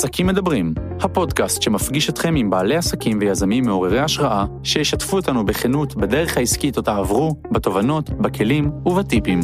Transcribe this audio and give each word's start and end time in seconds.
עסקים 0.00 0.26
מדברים, 0.26 0.74
הפודקאסט 1.00 1.62
שמפגיש 1.62 2.10
אתכם 2.10 2.34
עם 2.36 2.50
בעלי 2.50 2.76
עסקים 2.76 3.18
ויזמים 3.20 3.64
מעוררי 3.64 4.00
השראה, 4.00 4.44
שישתפו 4.62 5.16
אותנו 5.16 5.46
בכנות 5.46 5.94
בדרך 5.94 6.36
העסקית 6.36 6.76
אותה 6.76 6.96
עברו, 6.96 7.34
בתובנות, 7.50 8.10
בכלים 8.10 8.70
ובטיפים. 8.86 9.40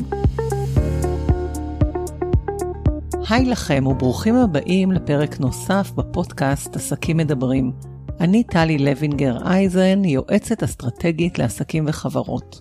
היי 3.28 3.44
לכם 3.44 3.86
וברוכים 3.86 4.34
הבאים 4.34 4.92
לפרק 4.92 5.40
נוסף 5.40 5.90
בפודקאסט 5.96 6.76
עסקים 6.76 7.16
מדברים. 7.16 7.72
אני 8.20 8.42
טלי 8.44 8.78
לוינגר 8.78 9.36
אייזן, 9.46 10.04
יועצת 10.04 10.62
אסטרטגית 10.62 11.38
לעסקים 11.38 11.84
וחברות. 11.88 12.60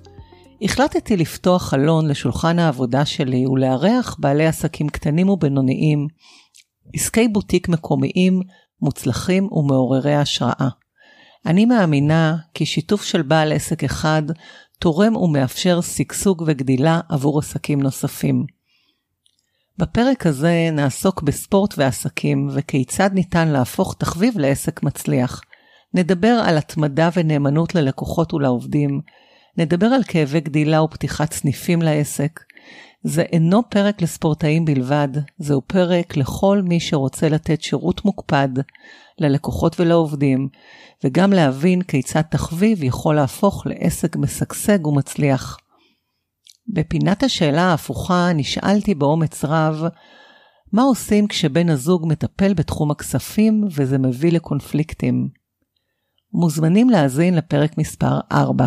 החלטתי 0.61 1.17
לפתוח 1.17 1.69
חלון 1.69 2.07
לשולחן 2.07 2.59
העבודה 2.59 3.05
שלי 3.05 3.47
ולארח 3.47 4.15
בעלי 4.19 4.45
עסקים 4.45 4.89
קטנים 4.89 5.29
ובינוניים, 5.29 6.07
עסקי 6.93 7.27
בוטיק 7.27 7.69
מקומיים, 7.69 8.41
מוצלחים 8.81 9.49
ומעוררי 9.51 10.15
השראה. 10.15 10.69
אני 11.45 11.65
מאמינה 11.65 12.37
כי 12.53 12.65
שיתוף 12.65 13.03
של 13.03 13.21
בעל 13.21 13.51
עסק 13.51 13.83
אחד 13.83 14.23
תורם 14.79 15.15
ומאפשר 15.15 15.81
שגשוג 15.81 16.43
וגדילה 16.47 17.01
עבור 17.09 17.39
עסקים 17.39 17.81
נוספים. 17.81 18.45
בפרק 19.77 20.25
הזה 20.25 20.69
נעסוק 20.71 21.21
בספורט 21.21 21.73
ועסקים 21.77 22.49
וכיצד 22.53 23.09
ניתן 23.13 23.47
להפוך 23.47 23.95
תחביב 23.99 24.37
לעסק 24.37 24.83
מצליח. 24.83 25.41
נדבר 25.93 26.41
על 26.45 26.57
התמדה 26.57 27.09
ונאמנות 27.15 27.75
ללקוחות 27.75 28.33
ולעובדים, 28.33 29.01
נדבר 29.57 29.85
על 29.85 30.03
כאבי 30.03 30.39
גדילה 30.39 30.83
ופתיחת 30.83 31.33
סניפים 31.33 31.81
לעסק. 31.81 32.39
זה 33.07 33.21
אינו 33.21 33.61
פרק 33.69 34.01
לספורטאים 34.01 34.65
בלבד, 34.65 35.07
זהו 35.37 35.61
פרק 35.67 36.17
לכל 36.17 36.61
מי 36.61 36.79
שרוצה 36.79 37.29
לתת 37.29 37.61
שירות 37.61 38.05
מוקפד 38.05 38.49
ללקוחות 39.19 39.79
ולעובדים, 39.79 40.47
וגם 41.03 41.33
להבין 41.33 41.81
כיצד 41.81 42.21
תחביב 42.21 42.83
יכול 42.83 43.15
להפוך 43.15 43.67
לעסק 43.67 44.15
משגשג 44.15 44.87
ומצליח. 44.87 45.57
בפינת 46.73 47.23
השאלה 47.23 47.61
ההפוכה 47.61 48.29
נשאלתי 48.35 48.95
באומץ 48.95 49.45
רב, 49.45 49.83
מה 50.73 50.83
עושים 50.83 51.27
כשבן 51.27 51.69
הזוג 51.69 52.05
מטפל 52.07 52.53
בתחום 52.53 52.91
הכספים 52.91 53.63
וזה 53.71 53.97
מביא 53.97 54.31
לקונפליקטים? 54.31 55.29
מוזמנים 56.33 56.89
להאזין 56.89 57.35
לפרק 57.35 57.77
מספר 57.77 58.19
4. 58.31 58.65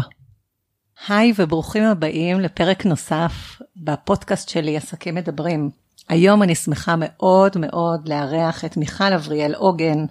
היי 1.07 1.33
וברוכים 1.37 1.85
הבאים 1.85 2.41
לפרק 2.41 2.87
נוסף 2.87 3.63
בפודקאסט 3.77 4.49
שלי 4.49 4.77
עסקים 4.77 5.15
מדברים. 5.15 5.71
היום 6.09 6.43
אני 6.43 6.55
שמחה 6.55 6.95
מאוד 6.99 7.57
מאוד 7.59 8.09
לארח 8.09 8.65
את 8.65 8.77
מיכל 8.77 9.13
אבריאל 9.13 9.55
עוגן. 9.55 10.05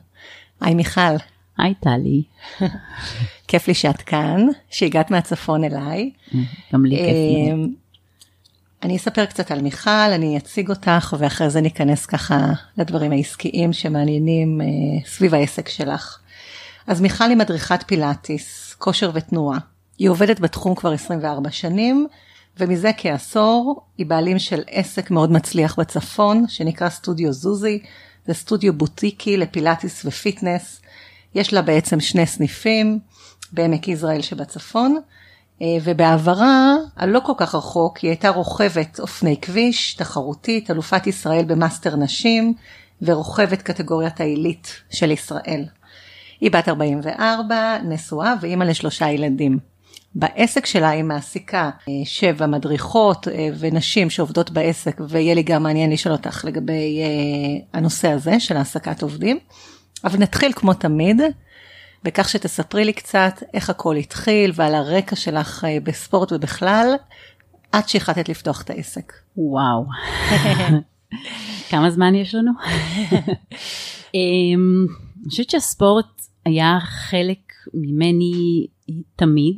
היי 0.61 0.73
מיכל. 0.73 1.15
היי 1.57 1.73
טלי. 1.73 2.23
כיף 3.47 3.67
לי 3.67 3.73
שאת 3.73 4.01
כאן, 4.01 4.47
שהגעת 4.69 5.11
מהצפון 5.11 5.63
אליי. 5.63 6.11
גם 6.73 6.85
לי 6.85 6.97
כיף 6.97 7.47
מאוד. 7.49 7.59
אמ, 7.59 7.73
אני 8.83 8.97
אספר 8.97 9.25
קצת 9.25 9.51
על 9.51 9.61
מיכל, 9.61 9.89
אני 9.89 10.37
אציג 10.37 10.69
אותך 10.69 11.15
ואחרי 11.19 11.49
זה 11.49 11.61
ניכנס 11.61 12.05
ככה 12.05 12.37
לדברים 12.77 13.11
העסקיים 13.11 13.73
שמעניינים 13.73 14.61
אה, 14.61 14.65
סביב 15.05 15.33
העסק 15.33 15.69
שלך. 15.69 16.19
אז 16.87 17.01
מיכל 17.01 17.23
היא 17.23 17.37
מדריכת 17.37 17.83
פילאטיס, 17.87 18.75
כושר 18.79 19.11
ותנועה. 19.13 19.57
היא 19.97 20.09
עובדת 20.09 20.39
בתחום 20.39 20.75
כבר 20.75 20.91
24 20.91 21.51
שנים, 21.51 22.07
ומזה 22.59 22.91
כעשור 22.97 23.81
היא 23.97 24.05
בעלים 24.05 24.39
של 24.39 24.61
עסק 24.67 25.11
מאוד 25.11 25.31
מצליח 25.31 25.79
בצפון, 25.79 26.45
שנקרא 26.47 26.89
סטודיו 26.89 27.33
זוזי, 27.33 27.79
זה 28.27 28.33
סטודיו 28.33 28.73
בוטיקי 28.73 29.37
לפילאטיס 29.37 30.05
ו 30.05 30.14
fitness. 30.14 30.81
יש 31.35 31.53
לה 31.53 31.61
בעצם 31.61 31.99
שני 31.99 32.25
סניפים 32.25 32.99
בעמק 33.51 33.87
יזרעאל 33.87 34.21
שבצפון, 34.21 34.99
אה, 35.61 35.67
ובעברה, 35.83 36.75
הלא 36.95 37.19
כל 37.25 37.33
כך 37.37 37.55
רחוק, 37.55 37.97
היא 37.97 38.09
הייתה 38.09 38.29
רוכבת 38.29 38.99
אופני 38.99 39.37
כביש, 39.41 39.93
תחרותית, 39.93 40.71
אלופת 40.71 41.07
ישראל 41.07 41.45
במאסטר 41.45 41.95
נשים, 41.95 42.53
ורוכבת 43.01 43.61
קטגוריית 43.61 44.21
העילית 44.21 44.81
של 44.89 45.11
ישראל. 45.11 45.65
היא 46.41 46.51
בת 46.51 46.69
44, 46.69 47.77
נשואה 47.83 48.33
ואימא 48.41 48.63
לשלושה 48.63 49.09
ילדים. 49.09 49.76
בעסק 50.15 50.65
שלה 50.65 50.89
היא 50.89 51.03
מעסיקה 51.03 51.69
אה, 51.89 51.93
שבע 52.05 52.45
מדריכות 52.45 53.27
אה, 53.27 53.49
ונשים 53.59 54.09
שעובדות 54.09 54.51
בעסק 54.51 55.01
ויהיה 55.09 55.35
לי 55.35 55.43
גם 55.43 55.63
מעניין 55.63 55.91
לשאול 55.91 56.15
אותך 56.15 56.45
לגבי 56.45 56.99
אה, 57.01 57.79
הנושא 57.79 58.09
הזה 58.09 58.39
של 58.39 58.57
העסקת 58.57 59.01
עובדים. 59.01 59.39
אבל 60.03 60.19
נתחיל 60.19 60.51
כמו 60.55 60.73
תמיד 60.73 61.21
בכך 62.03 62.29
שתספרי 62.29 62.85
לי 62.85 62.93
קצת 62.93 63.43
איך 63.53 63.69
הכל 63.69 63.95
התחיל 63.95 64.51
ועל 64.55 64.75
הרקע 64.75 65.15
שלך 65.15 65.67
בספורט 65.83 66.31
ובכלל 66.31 66.95
עד 67.71 67.89
שהחלטת 67.89 68.29
לפתוח 68.29 68.61
את 68.61 68.69
העסק. 68.69 69.13
וואו. 69.37 69.85
כמה 71.69 71.91
זמן 71.91 72.15
יש 72.15 72.35
לנו? 72.35 72.51
אמ, 74.15 74.85
אני 75.21 75.29
חושבת 75.29 75.49
שהספורט 75.49 76.21
היה 76.45 76.77
חלק 76.81 77.53
ממני 77.73 78.67
תמיד. 79.15 79.57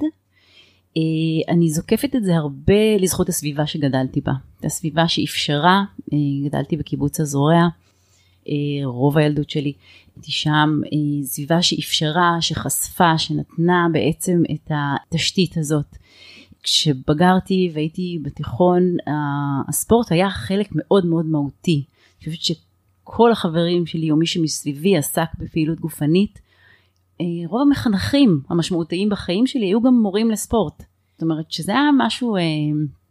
אה, 0.97 1.53
אני 1.53 1.69
זוקפת 1.69 2.15
את 2.15 2.23
זה 2.23 2.35
הרבה 2.35 2.97
לזכות 2.99 3.29
הסביבה 3.29 3.67
שגדלתי 3.67 4.21
בה. 4.21 4.33
הסביבה 4.63 5.07
שאפשרה, 5.07 5.83
אה, 6.13 6.17
גדלתי 6.49 6.77
בקיבוץ 6.77 7.19
הזורע, 7.19 7.67
אה, 8.47 8.53
רוב 8.83 9.17
הילדות 9.17 9.49
שלי 9.49 9.73
הייתי 10.15 10.31
שם, 10.31 10.81
סביבה 11.23 11.61
שאפשרה, 11.61 12.37
שחשפה, 12.41 13.17
שנתנה 13.17 13.87
בעצם 13.93 14.41
את 14.53 14.71
התשתית 14.71 15.57
הזאת. 15.57 15.95
כשבגרתי 16.63 17.71
והייתי 17.73 18.19
בתיכון, 18.21 18.97
הספורט 19.67 20.11
היה 20.11 20.29
חלק 20.29 20.69
מאוד 20.71 21.05
מאוד 21.05 21.25
מהותי. 21.25 21.83
אני 22.23 22.33
חושבת 22.33 22.57
שכל 23.03 23.31
החברים 23.31 23.85
שלי 23.85 24.11
או 24.11 24.15
מי 24.15 24.25
שמסביבי 24.25 24.97
עסק 24.97 25.27
בפעילות 25.37 25.79
גופנית, 25.79 26.39
רוב 27.47 27.61
המחנכים 27.61 28.41
המשמעותיים 28.49 29.09
בחיים 29.09 29.47
שלי 29.47 29.65
היו 29.65 29.81
גם 29.81 29.93
מורים 29.93 30.31
לספורט. 30.31 30.83
זאת 31.13 31.21
אומרת 31.21 31.51
שזה 31.51 31.71
היה 31.71 31.89
משהו 31.97 32.35
אה, 32.35 32.41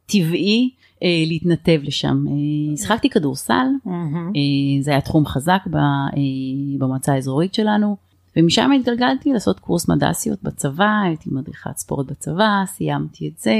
טבעי 0.07 0.71
אה, 1.03 1.25
להתנתב 1.27 1.81
לשם. 1.83 2.25
אה, 2.29 2.77
שחקתי 2.77 3.11
כדורסל, 3.11 3.67
mm-hmm. 3.87 3.91
אה, 4.37 4.83
זה 4.83 4.91
היה 4.91 5.01
תחום 5.01 5.27
חזק 5.27 5.61
ב, 5.71 5.77
אה, 5.77 6.13
במועצה 6.79 7.13
האזורית 7.13 7.55
שלנו, 7.55 7.97
ומשם 8.37 8.73
התגלגלתי 8.73 9.33
לעשות 9.33 9.61
קורס 9.61 9.89
מדסיות 9.89 10.43
בצבא, 10.43 11.01
הייתי 11.05 11.31
מדריכת 11.33 11.77
ספורט 11.77 12.07
בצבא, 12.07 12.63
סיימתי 12.67 13.29
את 13.29 13.39
זה, 13.39 13.55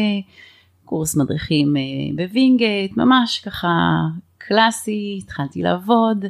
קורס 0.85 1.17
מדריכים 1.17 1.77
אה, 1.77 1.83
בווינגייט, 2.17 2.97
ממש 2.97 3.41
ככה 3.41 4.03
קלאסי, 4.39 5.19
התחלתי 5.23 5.63
לעבוד, 5.63 6.25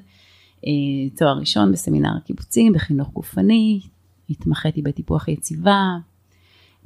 אה, 0.66 1.16
תואר 1.16 1.38
ראשון 1.38 1.72
בסמינר 1.72 2.16
הקיבוצים, 2.16 2.72
בחינוך 2.72 3.08
גופני, 3.12 3.80
התמחיתי 4.30 4.82
בטיפוח 4.82 5.28
יציבה, 5.28 5.96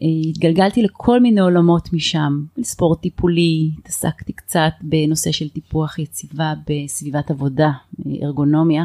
אה, 0.02 0.08
התגלגלתי 0.28 0.82
לכל 0.82 1.20
מיני 1.20 1.40
עולמות 1.40 1.92
משם, 1.92 2.44
ספורט 2.62 3.00
טיפולי, 3.00 3.70
התעסקתי 3.78 4.32
קצת 4.32 4.72
בנושא 4.80 5.32
של 5.32 5.48
טיפוח 5.48 5.98
יציבה 5.98 6.54
בסביבת 6.68 7.30
עבודה, 7.30 7.70
ארגונומיה, 8.22 8.84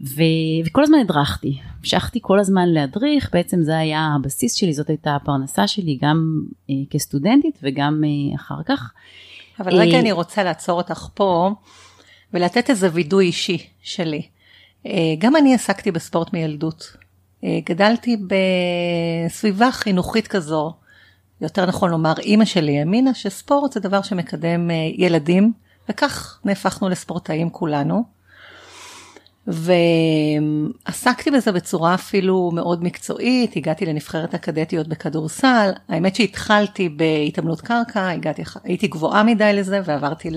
ו... 0.00 0.22
וכל 0.66 0.82
הזמן 0.82 0.98
הדרכתי, 0.98 1.58
המשכתי 1.78 2.18
כל 2.22 2.38
הזמן 2.38 2.68
להדריך, 2.68 3.30
בעצם 3.32 3.62
זה 3.62 3.78
היה 3.78 4.14
הבסיס 4.16 4.54
שלי, 4.54 4.72
זאת 4.72 4.88
הייתה 4.88 5.16
הפרנסה 5.16 5.68
שלי 5.68 5.98
גם 6.02 6.42
אה, 6.70 6.74
כסטודנטית 6.90 7.58
וגם 7.62 8.04
אה, 8.04 8.36
אחר 8.36 8.62
כך. 8.66 8.92
אבל 9.60 9.74
רגע 9.74 9.94
אה... 9.94 10.00
אני 10.00 10.12
רוצה 10.12 10.42
לעצור 10.42 10.78
אותך 10.78 11.08
פה 11.14 11.50
ולתת 12.34 12.70
איזה 12.70 12.88
וידוי 12.92 13.26
אישי 13.26 13.66
שלי. 13.82 14.22
אה, 14.86 15.14
גם 15.18 15.36
אני 15.36 15.54
עסקתי 15.54 15.90
בספורט 15.90 16.32
מילדות. 16.32 16.96
אה, 17.44 17.58
גדלתי 17.64 18.16
בסביבה 18.16 19.70
חינוכית 19.72 20.28
כזו, 20.28 20.72
יותר 21.40 21.66
נכון 21.66 21.90
לומר 21.90 22.12
אימא 22.18 22.44
שלי 22.44 22.78
האמינה 22.78 23.14
שספורט 23.14 23.72
זה 23.72 23.80
דבר 23.80 24.02
שמקדם 24.02 24.70
אה, 24.70 24.74
ילדים, 24.96 25.52
וכך 25.88 26.40
נהפכנו 26.44 26.88
לספורטאים 26.88 27.50
כולנו. 27.50 28.16
ועסקתי 29.46 31.30
בזה 31.30 31.52
בצורה 31.52 31.94
אפילו 31.94 32.50
מאוד 32.54 32.84
מקצועית, 32.84 33.56
הגעתי 33.56 33.86
לנבחרת 33.86 34.34
הקדטיות 34.34 34.88
בכדורסל, 34.88 35.70
האמת 35.88 36.16
שהתחלתי 36.16 36.88
בהתעמלות 36.88 37.60
קרקע, 37.60 38.10
הגעתי, 38.10 38.42
הייתי 38.64 38.86
גבוהה 38.86 39.22
מדי 39.22 39.52
לזה 39.54 39.80
ועברתי 39.84 40.30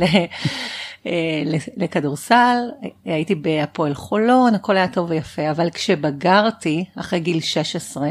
לכדורסל, 1.78 2.58
הייתי 3.06 3.36
בהפועל 3.36 3.94
חולון, 3.94 4.56
הכל 4.56 4.78
היה 4.78 4.88
טוב 4.88 5.10
ויפה, 5.10 5.52
אבל 5.52 5.70
כשבגרתי, 5.70 6.86
אחרי 6.96 7.20
גיל 7.20 7.42
16, 7.42 8.10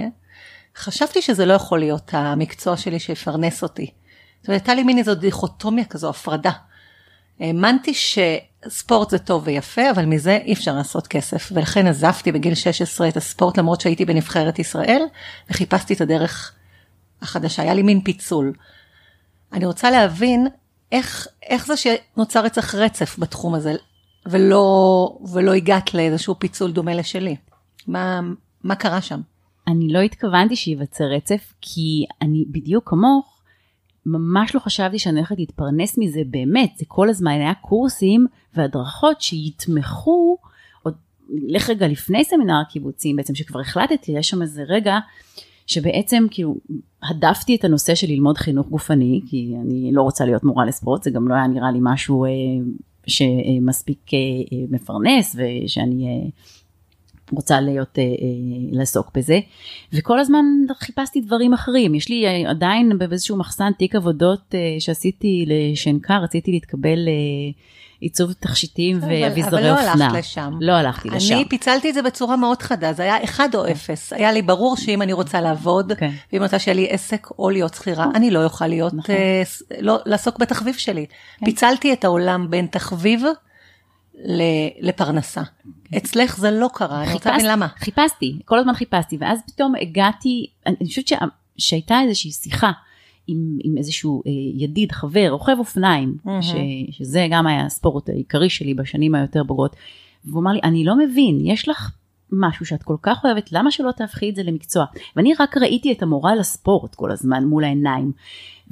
חשבתי 0.76 1.22
שזה 1.22 1.46
לא 1.46 1.52
יכול 1.52 1.78
להיות 1.78 2.10
המקצוע 2.12 2.76
שלי 2.76 2.98
שיפרנס 2.98 3.62
אותי. 3.62 3.90
זאת 4.40 4.48
אומרת, 4.48 4.60
הייתה 4.60 4.74
לי 4.74 4.82
מין 4.82 4.98
איזו 4.98 5.14
דיכוטומיה 5.14 5.84
כזו, 5.84 6.10
הפרדה. 6.10 6.50
האמנתי 7.40 7.92
שספורט 7.94 9.10
זה 9.10 9.18
טוב 9.18 9.42
ויפה, 9.46 9.90
אבל 9.90 10.04
מזה 10.04 10.38
אי 10.44 10.52
אפשר 10.52 10.74
לעשות 10.74 11.06
כסף, 11.06 11.48
ולכן 11.52 11.86
עזבתי 11.86 12.32
בגיל 12.32 12.54
16 12.54 13.08
את 13.08 13.16
הספורט 13.16 13.58
למרות 13.58 13.80
שהייתי 13.80 14.04
בנבחרת 14.04 14.58
ישראל, 14.58 15.02
וחיפשתי 15.50 15.94
את 15.94 16.00
הדרך 16.00 16.52
החדשה, 17.22 17.62
היה 17.62 17.74
לי 17.74 17.82
מין 17.82 18.00
פיצול. 18.00 18.52
אני 19.52 19.66
רוצה 19.66 19.90
להבין 19.90 20.46
איך, 20.92 21.28
איך 21.42 21.66
זה 21.66 21.74
שנוצר 21.76 22.46
אצלך 22.46 22.74
רצף 22.74 23.18
בתחום 23.18 23.54
הזה, 23.54 23.74
ולא, 24.26 25.18
ולא 25.32 25.52
הגעת 25.52 25.94
לאיזשהו 25.94 26.38
פיצול 26.38 26.72
דומה 26.72 26.94
לשלי. 26.94 27.36
מה, 27.86 28.20
מה 28.64 28.74
קרה 28.74 29.00
שם? 29.00 29.20
אני 29.68 29.92
לא 29.92 29.98
התכוונתי 29.98 30.56
שייווצר 30.56 31.04
רצף, 31.04 31.52
כי 31.60 32.06
אני 32.22 32.44
בדיוק 32.50 32.90
כמוך, 32.90 33.38
ממש 34.06 34.54
לא 34.54 34.60
חשבתי 34.60 34.98
שאני 34.98 35.18
הולכת 35.18 35.38
להתפרנס 35.38 35.98
מזה 35.98 36.20
באמת, 36.30 36.76
זה 36.78 36.84
כל 36.88 37.08
הזמן 37.08 37.30
היה 37.30 37.54
קורסים 37.54 38.26
והדרכות 38.54 39.20
שיתמכו, 39.20 40.38
עוד 40.82 40.94
לך 41.48 41.70
רגע 41.70 41.88
לפני 41.88 42.24
סמינר 42.24 42.60
הקיבוצים 42.66 43.16
בעצם, 43.16 43.34
שכבר 43.34 43.60
החלטתי, 43.60 44.12
יש 44.12 44.28
שם 44.28 44.42
איזה 44.42 44.62
רגע 44.62 44.98
שבעצם 45.68 46.26
כאילו 46.30 46.56
הדפתי 47.02 47.54
את 47.54 47.64
הנושא 47.64 47.94
של 47.94 48.06
ללמוד 48.06 48.38
חינוך 48.38 48.68
גופני, 48.68 49.20
כי 49.30 49.54
אני 49.64 49.90
לא 49.92 50.02
רוצה 50.02 50.24
להיות 50.24 50.44
מורה 50.44 50.64
לספורט, 50.64 51.02
זה 51.02 51.10
גם 51.10 51.28
לא 51.28 51.34
היה 51.34 51.46
נראה 51.46 51.70
לי 51.70 51.78
משהו 51.82 52.24
אה, 52.24 52.30
שמספיק 53.06 54.14
אה, 54.14 54.18
אה, 54.18 54.64
מפרנס 54.70 55.36
ושאני 55.38 56.06
אה, 56.06 56.28
רוצה 57.32 57.60
להיות, 57.60 57.98
אה, 57.98 58.02
אה, 58.02 58.08
לעסוק 58.72 59.10
בזה. 59.14 59.40
וכל 59.92 60.18
הזמן 60.18 60.44
חיפשתי 60.78 61.20
דברים 61.20 61.52
אחרים. 61.52 61.94
יש 61.94 62.08
לי 62.08 62.26
אה, 62.26 62.50
עדיין 62.50 62.98
באיזשהו 62.98 63.36
מחסן 63.36 63.72
תיק 63.78 63.94
עבודות 63.94 64.54
אה, 64.54 64.76
שעשיתי 64.78 65.44
לשנקר, 65.46 66.22
רציתי 66.22 66.50
להתקבל 66.50 67.08
אה, 67.08 67.52
עיצוב 68.00 68.32
תכשיטים 68.32 68.98
ואביזרי 69.02 69.70
אופנה. 69.70 69.82
אבל 69.90 69.98
לא 69.98 70.04
הלכת 70.04 70.18
לשם. 70.18 70.52
לא 70.60 70.72
הלכתי 70.72 71.10
לשם. 71.10 71.34
אני 71.34 71.48
פיצלתי 71.48 71.88
את 71.90 71.94
זה 71.94 72.02
בצורה 72.02 72.36
מאוד 72.36 72.62
חדה, 72.62 72.92
זה 72.92 73.02
היה 73.02 73.24
אחד 73.24 73.54
או 73.54 73.70
אפס. 73.70 74.12
היה 74.12 74.32
לי 74.32 74.42
ברור 74.42 74.76
שאם 74.76 75.02
אני 75.02 75.12
רוצה 75.12 75.40
לעבוד, 75.40 75.92
כן. 75.98 76.10
ואם 76.32 76.42
רוצה 76.42 76.58
שיהיה 76.58 76.74
לי 76.74 76.86
עסק 76.90 77.26
או 77.38 77.50
להיות 77.50 77.74
שכירה, 77.74 78.06
אני 78.14 78.30
לא 78.30 78.44
אוכל 78.44 78.66
להיות, 78.66 78.94
נכון. 78.94 79.14
ס- 79.44 79.62
לא, 79.80 79.98
לעסוק 80.06 80.38
בתחביב 80.38 80.74
שלי. 80.74 81.06
כן. 81.40 81.46
פיצלתי 81.46 81.92
את 81.92 82.04
העולם 82.04 82.50
בין 82.50 82.66
תחביב 82.66 83.22
לפרנסה. 84.80 85.42
אצלך 85.96 86.36
זה 86.36 86.50
לא 86.50 86.70
קרה, 86.74 87.02
אני 87.02 87.12
רוצה 87.12 87.30
להבין 87.30 87.46
למה. 87.46 87.66
חיפשתי, 87.78 88.38
כל 88.44 88.58
הזמן 88.58 88.74
חיפשתי, 88.74 89.16
ואז 89.20 89.38
פתאום 89.46 89.72
הגעתי, 89.80 90.46
אני 90.66 90.76
חושבת 90.86 91.08
שה- 91.08 91.16
שהייתה 91.58 92.00
איזושהי 92.00 92.30
שיחה 92.32 92.70
עם, 93.28 93.58
עם 93.64 93.78
איזשהו 93.78 94.22
אה, 94.26 94.32
ידיד, 94.54 94.92
חבר, 94.92 95.28
רוכב 95.30 95.56
אופניים, 95.58 96.16
מהמם. 96.24 96.42
ש, 96.42 96.52
שזה 96.90 97.26
גם 97.30 97.46
היה 97.46 97.66
הספורט 97.66 98.08
העיקרי 98.08 98.50
שלי 98.50 98.74
בשנים 98.74 99.14
היותר 99.14 99.42
בוגרות, 99.42 99.76
והוא 100.24 100.40
אמר 100.40 100.52
לי, 100.52 100.60
אני 100.64 100.84
לא 100.84 100.98
מבין, 100.98 101.38
יש 101.42 101.68
לך 101.68 101.92
משהו 102.32 102.66
שאת 102.66 102.82
כל 102.82 102.96
כך 103.02 103.24
אוהבת, 103.24 103.52
למה 103.52 103.70
שלא 103.70 103.90
תהפכי 103.96 104.30
את 104.30 104.34
זה 104.36 104.42
למקצוע? 104.42 104.84
ואני 105.16 105.32
רק 105.40 105.56
ראיתי 105.56 105.92
את 105.92 106.02
המורה 106.02 106.34
לספורט 106.34 106.94
כל 106.94 107.10
הזמן 107.10 107.44
מול 107.44 107.64
העיניים. 107.64 108.12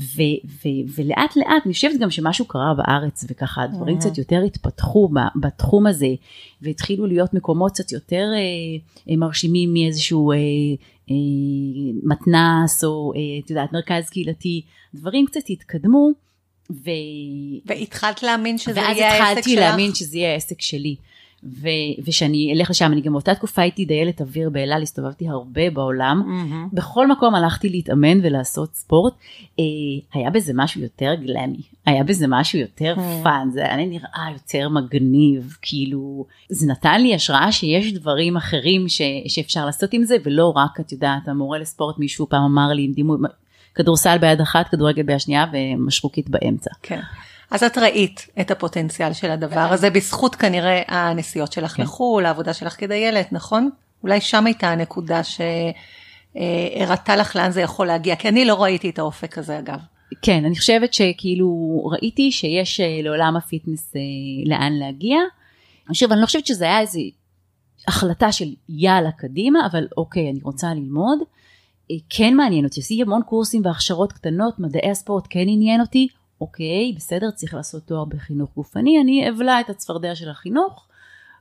ו- 0.01 0.23
ו- 0.65 0.93
ולאט 0.97 1.37
לאט 1.37 1.63
אני 1.67 1.73
חושבת 1.75 2.01
גם 2.01 2.11
שמשהו 2.11 2.45
קרה 2.45 2.75
בארץ 2.75 3.25
וככה 3.29 3.63
הדברים 3.63 3.97
Mhm. 3.97 4.01
קצת 4.01 4.19
יותר 4.19 4.43
התפתחו 4.47 5.09
בתחום 5.37 5.87
הזה 5.87 6.07
והתחילו 6.63 7.07
להיות 7.07 7.35
מקומות 7.35 7.73
קצת 7.73 7.93
יותר 7.93 8.25
אה, 8.35 8.39
אה, 9.13 9.17
מרשימים 9.17 9.73
מאיזשהו 9.73 10.33
אה, 10.33 10.37
אה, 11.11 11.15
מתנס 12.03 12.85
או 12.85 13.13
אה, 13.17 13.21
את 13.45 13.51
יודעת 13.51 13.73
מרכז 13.73 14.09
קהילתי 14.11 14.63
דברים 14.95 15.27
קצת 15.27 15.41
התקדמו 15.51 16.09
ו... 16.71 16.91
והתחלת 17.67 18.23
להאמין 18.23 18.59
שזה 18.59 18.81
ואז 18.81 18.97
יהיה 18.97 19.09
העסק 19.13 19.19
שלך? 19.25 19.39
התחלתי 19.39 19.57
להאמין 19.57 19.95
שזה 19.95 20.19
יהיה 20.19 20.33
העסק 20.33 20.61
שלי. 20.61 20.97
ו- 21.61 21.69
ושאני 22.05 22.53
אלך 22.53 22.71
לשם, 22.71 22.93
אני 22.93 23.01
גם 23.01 23.13
באותה 23.13 23.35
תקופה 23.35 23.63
הייתי 23.63 23.85
דיילת 23.85 24.21
אוויר 24.21 24.51
באלעל, 24.51 24.83
הסתובבתי 24.83 25.29
הרבה 25.29 25.71
בעולם. 25.71 26.23
מהמם. 26.27 26.69
בכל 26.73 27.07
מקום 27.09 27.35
הלכתי 27.35 27.69
להתאמן 27.69 28.19
ולעשות 28.23 28.75
ספורט. 28.75 29.13
אה, 29.61 29.65
היה 30.15 30.31
בזה 30.31 30.53
משהו 30.55 30.81
יותר 30.81 31.15
glammy, 31.15 31.61
היה 31.87 32.05
בזה 32.05 32.27
משהו 32.29 32.59
יותר 32.59 32.95
המ. 32.97 33.25
fun, 33.25 33.49
זה 33.53 33.61
היה 33.65 33.77
נראה 33.87 34.29
יותר 34.33 34.69
מגניב, 34.69 35.57
כאילו, 35.63 36.27
זה 36.49 36.67
נתן 36.67 37.01
לי 37.03 37.15
השראה 37.15 37.53
שיש 37.53 37.93
דברים 37.93 38.37
אחרים 38.37 38.89
ש- 38.89 39.03
שאפשר 39.29 39.67
לעשות 39.67 39.93
עם 39.93 40.05
זה, 40.05 40.17
ולא 40.25 40.53
רק, 40.57 40.81
את 40.81 40.93
יודעת, 40.93 41.29
המורה 41.29 41.59
לספורט, 41.59 41.99
מישהו 41.99 42.29
פעם 42.29 42.43
אמר 42.43 42.69
לי 42.73 42.93
כדורסל 43.75 44.19
ביד 44.19 44.41
אחת, 44.41 44.69
כדורגל 44.69 45.03
ביד 45.03 45.21
שנייה 45.21 45.45
ומשרוקית 45.53 46.29
באמצע. 46.31 46.71
כן. 46.83 47.01
אז 47.51 47.63
את 47.63 47.79
ראית 47.79 48.27
את 48.41 48.51
הפוטנציאל 48.51 49.13
של 49.13 49.31
הדבר 49.31 49.69
הזה 49.71 49.91
בזכות 49.91 50.35
כנראה 50.35 50.83
הנסיעות 50.89 51.53
שלך 51.53 51.77
כן. 51.77 51.83
לחו"ל, 51.83 52.27
העבודה 52.27 52.53
שלך 52.53 52.81
כדיילת, 52.81 53.33
נכון? 53.33 53.71
אולי 54.03 54.21
שם 54.21 54.47
הייתה 54.47 54.69
הנקודה 54.69 55.21
שהראתה 56.35 57.17
לך 57.17 57.37
לאן 57.37 57.51
זה 57.51 57.61
יכול 57.61 57.87
להגיע, 57.87 58.17
כי 58.17 58.29
אני 58.29 58.45
לא 58.45 58.63
ראיתי 58.63 58.91
את 58.91 58.99
האופק 58.99 59.39
הזה 59.39 59.59
אגב. 59.59 59.79
כן, 60.23 60.45
אני 60.45 60.57
חושבת 60.57 60.95
שכאילו 60.95 61.81
ראיתי 61.93 62.33
שיש 62.33 62.81
אה, 62.81 63.01
לעולם 63.03 63.37
הפיטנס 63.37 63.93
אה, 63.97 64.01
לאן 64.47 64.73
להגיע. 64.73 65.19
עכשיו, 65.89 66.13
אני 66.13 66.21
לא 66.21 66.27
חושבת 66.27 66.47
שזה 66.47 66.65
היה 66.65 66.81
איזו 66.81 67.01
החלטה 67.89 68.33
של 68.33 68.55
יאללה 68.69 69.13
קדימה, 69.13 69.67
אבל 69.67 69.87
אוקיי, 69.97 70.31
אני 70.31 70.41
רוצה 70.43 70.75
ללמוד. 70.75 71.19
אה, 71.91 71.97
כן 72.11 72.35
מעניין 72.35 72.65
אותי, 72.65 72.81
עשיתי 72.81 73.03
המון 73.03 73.23
קורסים 73.23 73.63
והכשרות 73.65 74.13
קטנות, 74.13 74.59
מדעי 74.59 74.91
הספורט 74.91 75.27
כן 75.31 75.45
עניין 75.47 75.81
אותי. 75.81 76.09
אוקיי, 76.41 76.93
בסדר, 76.97 77.31
צריך 77.31 77.55
לעשות 77.55 77.83
תואר 77.87 78.05
בחינוך 78.05 78.51
גופני, 78.55 79.01
אני 79.01 79.31
אבלע 79.31 79.61
את 79.61 79.71
הצפרדע 79.71 80.15
של 80.15 80.29
החינוך, 80.29 80.87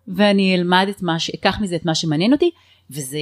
ואני 0.08 0.56
אלמד 0.56 0.86
את 0.90 1.02
מה, 1.02 1.20
ש... 1.20 1.30
אקח 1.30 1.62
מזה 1.62 1.76
את 1.76 1.86
מה 1.86 1.96
שמעניין 1.96 2.34
אותי, 2.34 2.52
וזה 2.90 3.20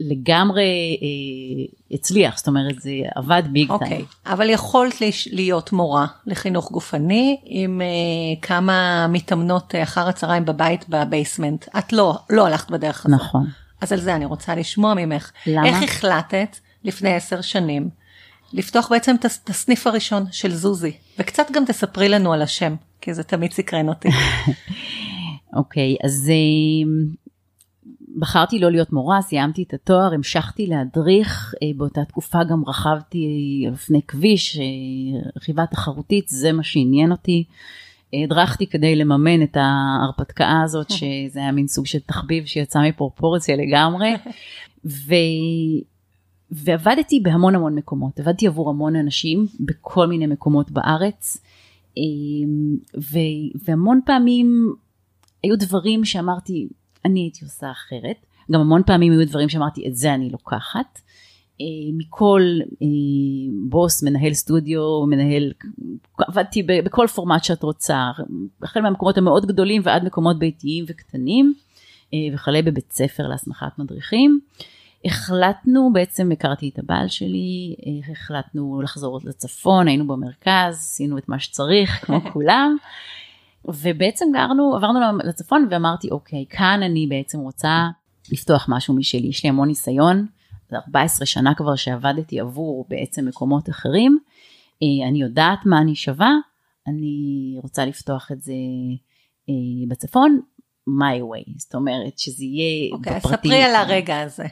לגמרי 0.00 0.98
אה, 1.02 1.64
הצליח, 1.90 2.38
זאת 2.38 2.48
אומרת, 2.48 2.80
זה 2.80 2.90
עבד 3.14 3.42
ביג 3.52 3.68
טיים. 3.68 3.80
אוקיי, 3.80 4.04
אבל 4.26 4.50
יכולת 4.50 4.94
להיות 5.32 5.72
מורה 5.72 6.06
לחינוך 6.26 6.70
גופני 6.70 7.40
עם 7.44 7.80
uh, 7.80 8.40
כמה 8.42 9.06
מתאמנות 9.08 9.74
אה, 9.74 9.82
אחר 9.82 10.08
הצהריים 10.08 10.44
בבית 10.44 10.88
בבייסמנט. 10.88 11.66
את 11.78 11.92
לא, 11.92 12.18
לא 12.30 12.46
הלכת 12.46 12.70
בדרך 12.70 13.06
הזאת. 13.06 13.20
נכון. 13.20 13.46
אז 13.80 13.92
על 13.92 14.00
זה 14.00 14.16
אני 14.16 14.24
רוצה 14.24 14.54
לשמוע 14.54 14.94
ממך. 14.94 15.30
למה? 15.46 15.66
איך 15.66 15.82
החלטת 15.82 16.56
לפני 16.84 17.14
עשר 17.14 17.40
שנים 17.40 17.88
לפתוח 18.52 18.90
בעצם 18.90 19.16
את 19.16 19.24
הס- 19.24 19.40
את 19.44 19.50
הסניף 19.50 19.86
הראשון 19.86 20.24
של 20.30 20.54
זוזי, 20.54 20.92
וקצת 21.18 21.50
גם 21.52 21.64
תספרי 21.64 22.08
לנו 22.08 22.32
על 22.32 22.42
השם, 22.42 22.74
כי 23.00 23.14
זה 23.14 23.22
תמיד 23.22 23.52
סקרן 23.52 23.88
אותי. 23.88 24.08
אוקיי, 25.56 25.96
אז 26.04 26.30
אה, 26.30 26.90
בחרתי 28.18 28.58
לא 28.58 28.70
להיות 28.70 28.92
מורה, 28.92 29.22
סיימתי 29.22 29.62
את 29.62 29.74
התואר, 29.74 30.14
המשכתי 30.14 30.66
להדריך, 30.66 31.54
אה, 31.62 31.68
באותה 31.76 32.04
תקופה 32.04 32.44
גם 32.44 32.62
רכבתי 32.66 33.26
על 33.66 33.72
אופני 33.72 34.00
כביש, 34.08 34.56
אה, 34.56 34.62
רכיבה 35.36 35.66
תחרותית, 35.66 36.28
זה 36.28 36.52
מה 36.52 36.62
שעניין 36.62 37.12
אותי. 37.12 37.44
הדרכתי 38.24 38.66
כדי 38.66 38.96
לממן 38.96 39.42
את 39.42 39.56
ההרפתקה 39.56 40.60
הזאת, 40.64 40.90
שזה 40.98 41.40
היה 41.40 41.52
מין 41.52 41.68
סוג 41.68 41.86
של 41.86 41.98
תחביב 41.98 42.46
שיצא 42.46 42.78
מפרופורציה 42.78 43.56
לגמרי. 43.56 44.14
ו... 44.84 45.14
ועבדתי 46.50 47.20
בהמון 47.20 47.54
המון 47.54 47.74
מקומות, 47.74 48.20
עבדתי 48.20 48.46
עבור 48.46 48.70
המון 48.70 48.96
אנשים 48.96 49.46
בכל 49.60 50.06
מיני 50.06 50.26
מקומות 50.26 50.70
בארץ, 50.70 51.42
אה, 51.98 52.02
ו... 52.96 53.18
והמון 53.64 54.00
פעמים 54.06 54.74
היו 55.42 55.58
דברים 55.58 56.04
שאמרתי, 56.04 56.68
אני 57.04 57.20
הייתי 57.20 57.44
עושה 57.44 57.70
אחרת. 57.70 58.26
גם 58.52 58.60
המון 58.60 58.82
פעמים 58.86 59.12
היו 59.12 59.26
דברים 59.26 59.48
שאמרתי, 59.48 59.88
את 59.88 59.96
זה 59.96 60.14
אני 60.14 60.30
לוקחת. 60.30 60.98
אה, 61.60 61.66
מכל 61.98 62.42
אה, 62.82 62.86
בוס, 63.68 64.02
מנהל 64.02 64.32
סטודיו, 64.32 65.06
מנהל, 65.06 65.52
עבדתי 66.18 66.62
בכל 66.62 67.06
פורמט 67.06 67.44
שאת 67.44 67.62
רוצה, 67.62 68.10
החל 68.62 68.80
מהמקומות 68.80 69.18
המאוד 69.18 69.46
גדולים 69.46 69.82
ועד 69.84 70.04
מקומות 70.04 70.38
ביתיים 70.38 70.84
וקטנים, 70.88 71.54
וכלה 72.34 72.62
בבית 72.62 72.92
ספר 72.92 73.28
להסמכת 73.28 73.78
מדריכים. 73.78 74.40
החלטנו, 75.04 75.90
בעצם 75.92 76.32
הכרתי 76.32 76.68
את 76.68 76.78
הבעל 76.78 77.08
שלי, 77.08 77.76
אה, 77.86 78.12
החלטנו 78.12 78.80
לחזור 78.82 79.20
לצפון, 79.24 79.88
היינו 79.88 80.06
במרכז, 80.06 80.74
עשינו 80.74 81.18
את 81.18 81.28
מה 81.28 81.38
שצריך, 81.38 82.04
כמו 82.04 82.20
כולם. 82.32 82.76
ובעצם 83.64 84.26
גרנו, 84.34 84.76
עברנו 84.76 85.00
לצפון 85.24 85.68
ואמרתי, 85.70 86.10
אוקיי, 86.10 86.44
כאן 86.50 86.80
אני 86.82 87.06
בעצם 87.06 87.38
רוצה 87.38 87.88
לפתוח 88.32 88.66
משהו 88.68 88.94
משלי. 88.94 89.28
יש 89.28 89.44
לי 89.44 89.48
המון 89.48 89.68
ניסיון, 89.68 90.26
זה 90.70 90.76
14 90.76 91.26
שנה 91.26 91.54
כבר 91.54 91.76
שעבדתי 91.76 92.40
עבור 92.40 92.86
בעצם 92.88 93.28
מקומות 93.28 93.68
אחרים. 93.68 94.18
אה, 94.82 95.08
אני 95.08 95.20
יודעת 95.20 95.66
מה 95.66 95.80
אני 95.80 95.94
שווה, 95.94 96.32
אני 96.86 97.54
רוצה 97.62 97.84
לפתוח 97.84 98.32
את 98.32 98.42
זה 98.42 98.52
אה, 99.48 99.88
בצפון, 99.88 100.40
my 100.88 101.20
way, 101.22 101.52
זאת 101.58 101.74
אומרת 101.74 102.18
שזה 102.18 102.44
יהיה 102.44 102.92
אוקיי, 102.92 103.16
אז 103.16 103.22
בפרטי. 103.22 103.48
ספרי 103.48 103.62
על 103.62 103.74
הרגע 103.74 104.20
הזה. 104.20 104.44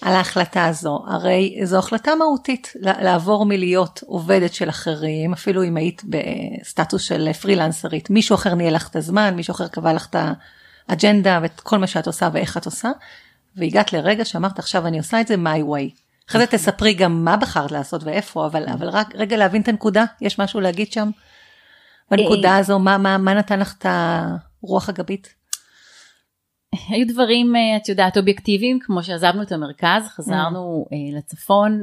על 0.00 0.12
ההחלטה 0.12 0.66
הזו, 0.66 1.04
הרי 1.06 1.60
זו 1.64 1.78
החלטה 1.78 2.14
מהותית 2.14 2.72
לעבור 2.80 3.46
מלהיות 3.46 4.00
עובדת 4.06 4.54
של 4.54 4.68
אחרים, 4.68 5.32
אפילו 5.32 5.64
אם 5.64 5.76
היית 5.76 6.02
בסטטוס 6.04 7.02
של 7.02 7.32
פרילנסרית, 7.32 8.10
מישהו 8.10 8.34
אחר 8.34 8.54
ניהל 8.54 8.74
לך 8.74 8.88
את 8.88 8.96
הזמן, 8.96 9.34
מישהו 9.34 9.52
אחר 9.52 9.68
קבע 9.68 9.92
לך 9.92 10.06
את 10.06 10.16
האג'נדה 10.88 11.38
ואת 11.42 11.60
כל 11.60 11.78
מה 11.78 11.86
שאת 11.86 12.06
עושה 12.06 12.28
ואיך 12.32 12.56
את 12.56 12.66
עושה, 12.66 12.90
והגעת 13.56 13.92
לרגע 13.92 14.24
שאמרת 14.24 14.58
עכשיו 14.58 14.86
אני 14.86 14.98
עושה 14.98 15.20
את 15.20 15.26
זה 15.26 15.34
my 15.34 15.60
way. 15.60 16.00
אחרי 16.30 16.40
זה 16.40 16.46
תספרי 16.46 16.94
גם 16.94 17.24
מה 17.24 17.36
בחרת 17.36 17.72
לעשות 17.72 18.04
ואיפה, 18.04 18.46
אבל, 18.46 18.68
אבל 18.68 18.88
רק 18.88 19.14
רגע 19.14 19.36
להבין 19.36 19.62
את 19.62 19.68
הנקודה, 19.68 20.04
יש 20.20 20.38
משהו 20.38 20.60
להגיד 20.60 20.92
שם? 20.92 21.10
בנקודה 22.10 22.50
אה, 22.50 22.56
הזו, 22.56 22.78
מה, 22.78 22.98
מה, 22.98 23.18
מה 23.18 23.34
נתן 23.34 23.60
לך 23.60 23.74
את 23.78 23.86
הרוח 23.88 24.88
הגבית? 24.88 25.34
היו 26.88 27.06
דברים, 27.06 27.56
אה, 27.56 27.76
את 27.76 27.88
יודעת, 27.88 28.18
אובייקטיביים, 28.18 28.78
כמו 28.80 29.02
שעזבנו 29.02 29.42
את 29.42 29.52
המרכז, 29.52 30.08
חזרנו 30.08 30.86
mm. 30.88 31.16
לצפון, 31.18 31.80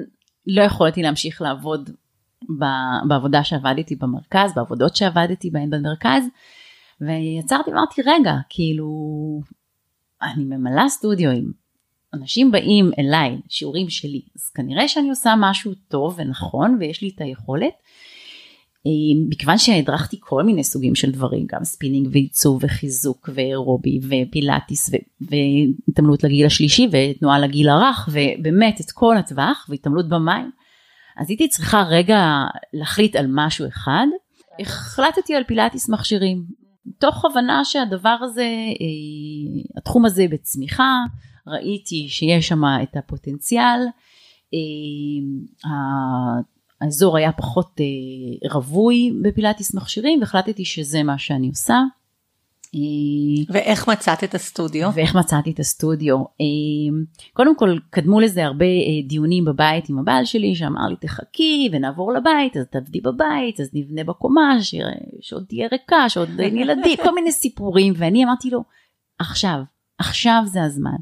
לא 0.47 0.61
יכולתי 0.61 1.01
להמשיך 1.01 1.41
לעבוד 1.41 1.89
בעבודה 3.07 3.43
שעבדתי 3.43 3.95
במרכז, 3.95 4.53
בעבודות 4.55 4.95
שעבדתי 4.95 5.49
בהן 5.49 5.69
במרכז, 5.69 6.23
ויצרתי 7.01 7.69
ואמרתי, 7.71 8.01
רגע, 8.05 8.33
כאילו, 8.49 8.87
אני 10.21 10.43
ממלאה 10.43 10.89
סטודיו 10.89 11.29
אנשים 12.13 12.51
באים 12.51 12.91
אליי, 12.99 13.37
שיעורים 13.49 13.89
שלי, 13.89 14.21
אז 14.35 14.49
כנראה 14.49 14.87
שאני 14.87 15.09
עושה 15.09 15.33
משהו 15.37 15.73
טוב 15.87 16.15
ונכון 16.17 16.77
ויש 16.79 17.01
לי 17.01 17.11
את 17.15 17.21
היכולת. 17.21 17.73
אה, 18.87 19.25
מכיוון 19.29 19.57
שהדרכתי 19.57 20.17
כל 20.19 20.43
מיני 20.43 20.63
סוגים 20.63 20.95
של 20.95 21.11
דברים, 21.11 21.45
גם 21.51 21.63
ספינינג 21.63 22.07
ועיצוב 22.11 22.59
וחיזוק 22.63 23.29
ואירובי 23.33 23.99
ופילאטיס 24.03 24.89
והתעמלות 25.21 26.23
לגיל 26.23 26.45
השלישי 26.45 26.87
ותנועה 26.91 27.39
לגיל 27.39 27.69
הרך 27.69 28.09
ובאמת 28.11 28.81
את 28.81 28.91
כל 28.91 29.17
הטווח 29.17 29.65
והתעמלות 29.69 30.09
במים, 30.09 30.51
אז 31.17 31.29
הייתי 31.29 31.47
צריכה 31.47 31.83
רגע 31.89 32.45
להחליט 32.73 33.15
על 33.15 33.25
משהו 33.29 33.67
אחד, 33.67 34.07
החלטתי 34.59 35.35
על 35.35 35.43
פילאטיס 35.43 35.89
מכשירים, 35.89 36.43
תוך 36.99 37.25
הבנה 37.25 37.65
שהדבר 37.65 38.17
הזה, 38.21 38.43
אה, 38.43 39.77
התחום 39.77 40.05
הזה 40.05 40.25
בצמיחה, 40.31 41.03
ראיתי 41.47 42.07
שיש 42.09 42.47
שם 42.47 42.61
את 42.83 42.97
הפוטנציאל, 42.97 43.79
אה, 44.53 45.69
האזור 46.83 47.17
היה 47.17 47.31
פחות 47.31 47.71
אה, 47.79 48.49
רווי 48.53 49.11
בפילאטיס 49.21 49.75
מכשירים 49.75 50.19
והחלטתי 50.19 50.65
שזה 50.65 51.03
מה 51.03 51.17
שאני 51.17 51.47
עושה. 51.47 51.81
אה, 52.75 53.53
ואיך 53.53 53.89
מצאת 53.89 54.23
את 54.23 54.35
הסטודיו? 54.35 54.89
ואיך 54.93 55.15
מצאתי 55.15 55.51
את 55.51 55.59
הסטודיו. 55.59 56.23
קודם 57.33 57.55
כל 57.55 57.77
קדמו 57.89 58.19
לזה 58.19 58.45
הרבה 58.45 58.65
דיונים 59.07 59.45
בבית 59.45 59.89
עם 59.89 59.99
הבעל 59.99 60.25
שלי 60.25 60.55
שאמר 60.55 60.87
לי 60.89 60.95
תחכי 60.95 61.69
ונעבור 61.71 62.13
לבית 62.13 62.57
אז 62.57 62.65
תעבדי 62.71 63.01
בבית 63.01 63.59
אז 63.59 63.69
נבנה 63.73 64.03
בקומה 64.03 64.57
שעוד 65.21 65.43
תהיה 65.47 65.67
ריקה 65.71 66.09
שעוד 66.09 66.29
אין 66.39 66.57
ילדים 66.57 66.97
כל 67.03 67.15
מיני 67.15 67.31
סיפורים 67.31 67.93
ואני 67.97 68.23
אמרתי 68.23 68.49
לו 68.49 68.63
עכשיו 69.19 69.59
עכשיו 69.97 70.41
זה 70.45 70.63
הזמן. 70.63 70.95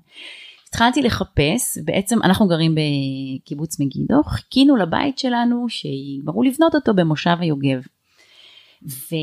התחלתי 0.72 1.02
לחפש, 1.02 1.78
בעצם 1.86 2.24
אנחנו 2.24 2.48
גרים 2.48 2.76
בקיבוץ 2.76 3.80
מגידו, 3.80 4.24
חיכינו 4.24 4.76
לבית 4.76 5.18
שלנו 5.18 5.70
שיגמרו 5.70 6.44
לבנות 6.44 6.76
אותו 6.76 6.94
במושב 6.94 7.36
היוגב. 7.40 7.82
ו... 8.86 9.16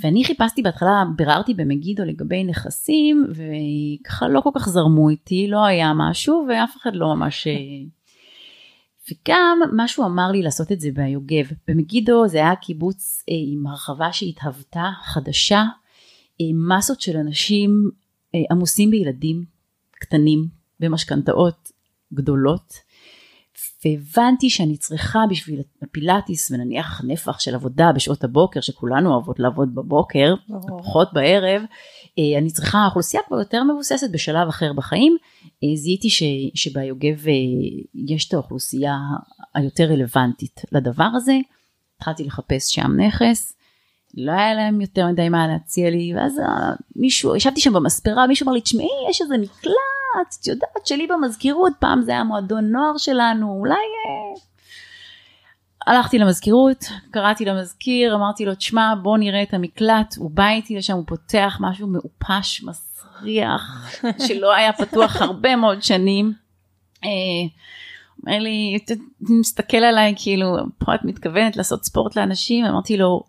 ואני 0.00 0.24
חיפשתי 0.24 0.62
בהתחלה, 0.62 1.04
ביררתי 1.16 1.54
במגידו 1.54 2.04
לגבי 2.04 2.44
נכסים, 2.44 3.26
וככה 3.30 4.28
לא 4.28 4.40
כל 4.40 4.50
כך 4.54 4.68
זרמו 4.68 5.08
איתי, 5.08 5.48
לא 5.48 5.64
היה 5.64 5.92
משהו, 5.96 6.46
ואף 6.48 6.76
אחד 6.76 6.90
לא 6.94 7.14
ממש... 7.14 7.46
וגם 9.10 9.58
משהו 9.76 10.04
אמר 10.04 10.30
לי 10.32 10.42
לעשות 10.42 10.72
את 10.72 10.80
זה 10.80 10.88
ביוגב. 10.94 11.50
במגידו 11.68 12.28
זה 12.28 12.38
היה 12.38 12.56
קיבוץ 12.56 13.24
אה, 13.30 13.34
עם 13.52 13.66
הרחבה 13.66 14.12
שהתהוותה, 14.12 14.90
חדשה, 15.04 15.64
עם 16.38 16.68
מסות 16.68 17.00
של 17.00 17.16
אנשים 17.16 17.90
אה, 18.34 18.40
עמוסים 18.50 18.90
בילדים 18.90 19.55
קטנים 20.00 20.48
במשכנתאות 20.80 21.72
גדולות 22.14 22.74
והבנתי 23.84 24.50
שאני 24.50 24.76
צריכה 24.76 25.18
בשביל 25.30 25.60
הפילאטיס 25.82 26.50
ונניח 26.50 27.02
נפח 27.04 27.40
של 27.40 27.54
עבודה 27.54 27.92
בשעות 27.94 28.24
הבוקר 28.24 28.60
שכולנו 28.60 29.12
אוהבות 29.12 29.38
לעבוד 29.38 29.74
בבוקר 29.74 30.34
פחות 30.78 31.08
בערב 31.12 31.62
אה, 32.18 32.38
אני 32.38 32.50
צריכה 32.50 32.84
אוכלוסייה 32.86 33.22
כבר 33.26 33.38
יותר 33.38 33.62
מבוססת 33.62 34.10
בשלב 34.10 34.48
אחר 34.48 34.72
בחיים. 34.72 35.16
אה, 35.64 35.76
זיהיתי 35.76 36.10
ש, 36.10 36.22
שביוגב 36.54 37.24
יש 37.94 38.28
את 38.28 38.34
האוכלוסייה 38.34 38.96
היותר 39.54 39.84
רלוונטית 39.84 40.60
לדבר 40.72 41.08
הזה. 41.14 41.38
התחלתי 41.96 42.24
לחפש 42.24 42.74
שם 42.74 43.00
נכס 43.00 43.56
לא 44.16 44.32
היה 44.32 44.54
להם 44.54 44.80
יותר 44.80 45.06
מדי 45.06 45.28
מה 45.28 45.46
להציע 45.46 45.90
לי, 45.90 46.12
ואז 46.16 46.40
מישהו, 46.96 47.36
ישבתי 47.36 47.60
שם 47.60 47.72
במספרה, 47.72 48.26
מישהו 48.26 48.44
אמר 48.44 48.52
לי, 48.52 48.60
תשמעי, 48.60 48.88
יש 49.10 49.22
איזה 49.22 49.38
מקלט, 49.38 50.34
את 50.40 50.46
יודעת, 50.46 50.86
שלי 50.86 51.06
במזכירות, 51.06 51.72
פעם 51.78 52.02
זה 52.02 52.12
היה 52.12 52.24
מועדון 52.24 52.64
נוער 52.64 52.96
שלנו, 52.96 53.56
אולי... 53.60 53.74
אה... 53.74 54.40
הלכתי 55.86 56.18
למזכירות, 56.18 56.84
קראתי 57.10 57.44
למזכיר, 57.44 58.14
אמרתי 58.14 58.44
לו, 58.44 58.54
תשמע, 58.54 58.94
בוא 59.02 59.18
נראה 59.18 59.42
את 59.42 59.54
המקלט, 59.54 60.14
הוא 60.16 60.30
בא 60.30 60.48
איתי 60.48 60.76
לשם, 60.76 60.94
הוא 60.94 61.04
פותח 61.06 61.58
משהו 61.60 61.86
מעופש, 61.86 62.62
מסריח, 62.64 63.92
שלא 64.26 64.54
היה 64.54 64.72
פתוח 64.72 65.22
הרבה 65.22 65.56
מאוד 65.56 65.82
שנים. 65.82 66.32
אה, 67.04 67.08
אומר 68.26 68.38
לי, 68.38 68.78
מסתכל 69.40 69.76
עליי 69.76 70.14
כאילו, 70.16 70.56
פה 70.78 70.94
את 70.94 71.00
מתכוונת 71.04 71.56
לעשות 71.56 71.84
ספורט 71.84 72.16
לאנשים? 72.16 72.64
אמרתי 72.64 72.96
לו, 72.96 73.22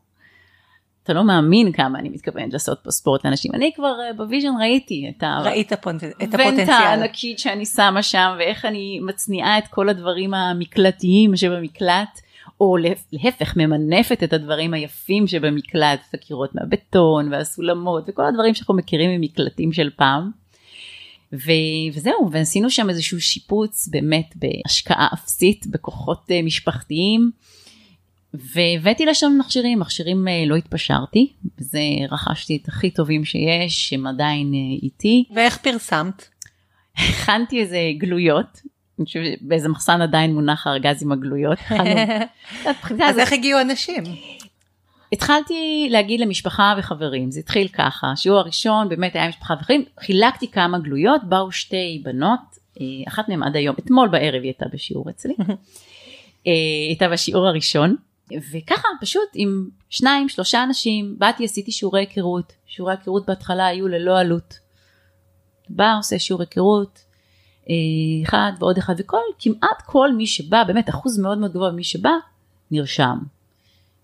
אתה 1.08 1.16
לא 1.16 1.24
מאמין 1.24 1.72
כמה 1.72 2.00
אני 2.00 2.10
מתכוונת 2.10 2.54
לעשות 2.54 2.80
פה 2.84 2.92
ספורט 2.92 3.26
לאנשים. 3.26 3.52
אני 3.54 3.72
כבר 3.76 3.94
אה, 4.08 4.14
ב 4.13 4.19
vision 4.19 4.50
ראיתי 4.60 5.12
את, 5.18 5.24
ה... 5.24 5.42
ראית 5.44 5.72
הפונט... 5.72 6.04
את 6.04 6.12
הפוטנציאל. 6.22 6.60
ונטה 6.60 6.74
הענקית 6.74 7.40
שאני 7.40 7.66
שמה 7.66 8.04
שם 8.04 8.36
ואיך 8.40 8.66
אני 8.66 9.00
מצניעה 9.00 9.58
את 9.58 9.68
כל 9.68 9.90
הדברים 9.90 10.34
המקלטיים 10.34 11.36
שבמקלט. 11.36 12.22
או 12.62 12.78
להפך 13.12 13.58
ממנפת 13.58 14.24
את 14.24 14.34
הדברים 14.34 14.74
היפים 14.74 15.28
שבמקלט, 15.28 16.00
את 16.10 16.14
הקירות 16.14 16.56
מהבטון 16.56 17.34
והסולמות 17.34 18.04
וכל 18.08 18.26
הדברים 18.26 18.54
שאנחנו 18.54 18.76
מכירים 18.76 19.22
ממקלטים 19.22 19.74
של 19.74 19.90
פעם. 19.96 20.32
ו- 21.34 21.94
וזהו, 21.94 22.30
ועשינו 22.32 22.70
שם 22.70 22.90
איזשהו 22.90 23.22
שיפוץ 23.22 23.88
באמת 23.88 24.34
בהשקעה 24.36 25.08
אפסית 25.14 25.68
בכוחות 25.68 26.32
אה, 26.32 26.42
משפחתיים. 26.42 27.32
והבאתי 28.34 29.05
לשם 29.05 29.38
מכשירים, 29.39 29.79
מכשירים 29.79 30.27
אה, 30.27 30.43
לא 30.48 30.55
התפשרתי, 30.55 31.34
וזה 31.60 31.79
רכשתי 32.12 32.60
את 32.63 32.67
הכי 32.67 32.91
טובים 32.91 33.25
שיש, 33.25 33.93
הם 33.93 34.07
עדיין 34.07 34.53
אה, 34.53 34.84
איתי. 34.84 35.24
ואיך 35.36 35.57
פרסמת? 35.57 36.27
הכנתי 36.98 37.62
איזה 37.62 37.79
גלויות, 37.98 38.62
באיזה 39.41 39.69
מחסן 39.69 40.01
עדיין 40.01 40.34
מונח 40.34 40.67
הארגז 40.67 41.03
עם 41.03 41.12
הגלויות. 41.12 41.60
אז 43.07 43.19
איך 43.19 43.34
הגיעו 43.34 43.62
אנשים? 43.62 44.03
התחלתי 45.13 45.88
להגיד 45.91 46.19
למשפחה 46.19 46.75
וחברים, 46.77 47.31
זה 47.31 47.39
התחיל 47.39 47.67
ככה, 47.67 48.15
שיעור 48.15 48.39
הראשון 48.39 48.89
באמת 48.89 49.15
היה 49.15 49.29
משפחה 49.29 49.53
וחברים, 49.60 49.86
חילקתי 50.00 50.51
כמה 50.51 50.79
גלויות, 50.79 51.22
באו 51.24 51.51
שתי 51.51 52.01
בנות, 52.03 52.39
אה, 52.81 52.86
אחת 53.07 53.29
מהן 53.29 53.43
עד 53.43 53.55
היום, 53.55 53.75
אתמול 53.79 54.07
בערב 54.07 54.41
היא 54.41 54.43
הייתה 54.43 54.65
בשיעור 54.74 55.10
אצלי, 55.10 55.34
הייתה 56.89 57.10
בשיעור 57.10 57.48
הראשון, 57.48 57.96
וככה 58.51 58.88
פשוט 59.01 59.29
עם 59.34 59.69
שניים 59.89 60.29
שלושה 60.29 60.63
אנשים 60.63 61.15
באתי 61.17 61.46
עשיתי 61.46 61.72
שיעורי 61.72 62.00
היכרות 62.00 62.53
שיעורי 62.65 62.93
היכרות 62.93 63.25
בהתחלה 63.25 63.67
היו 63.67 63.88
ללא 63.88 64.19
עלות. 64.19 64.60
בא 65.69 65.93
עושה 65.98 66.19
שיעור 66.19 66.41
היכרות 66.41 67.00
אה, 67.69 67.74
אחד 68.24 68.51
ועוד 68.60 68.77
אחד 68.77 68.96
וכל 68.98 69.22
כמעט 69.39 69.81
כל 69.86 70.13
מי 70.13 70.27
שבא 70.27 70.63
באמת 70.63 70.89
אחוז 70.89 71.19
מאוד 71.19 71.38
מאוד 71.38 71.51
גבוה 71.51 71.72
ממי 71.72 71.84
שבא 71.84 72.12
נרשם. 72.72 73.17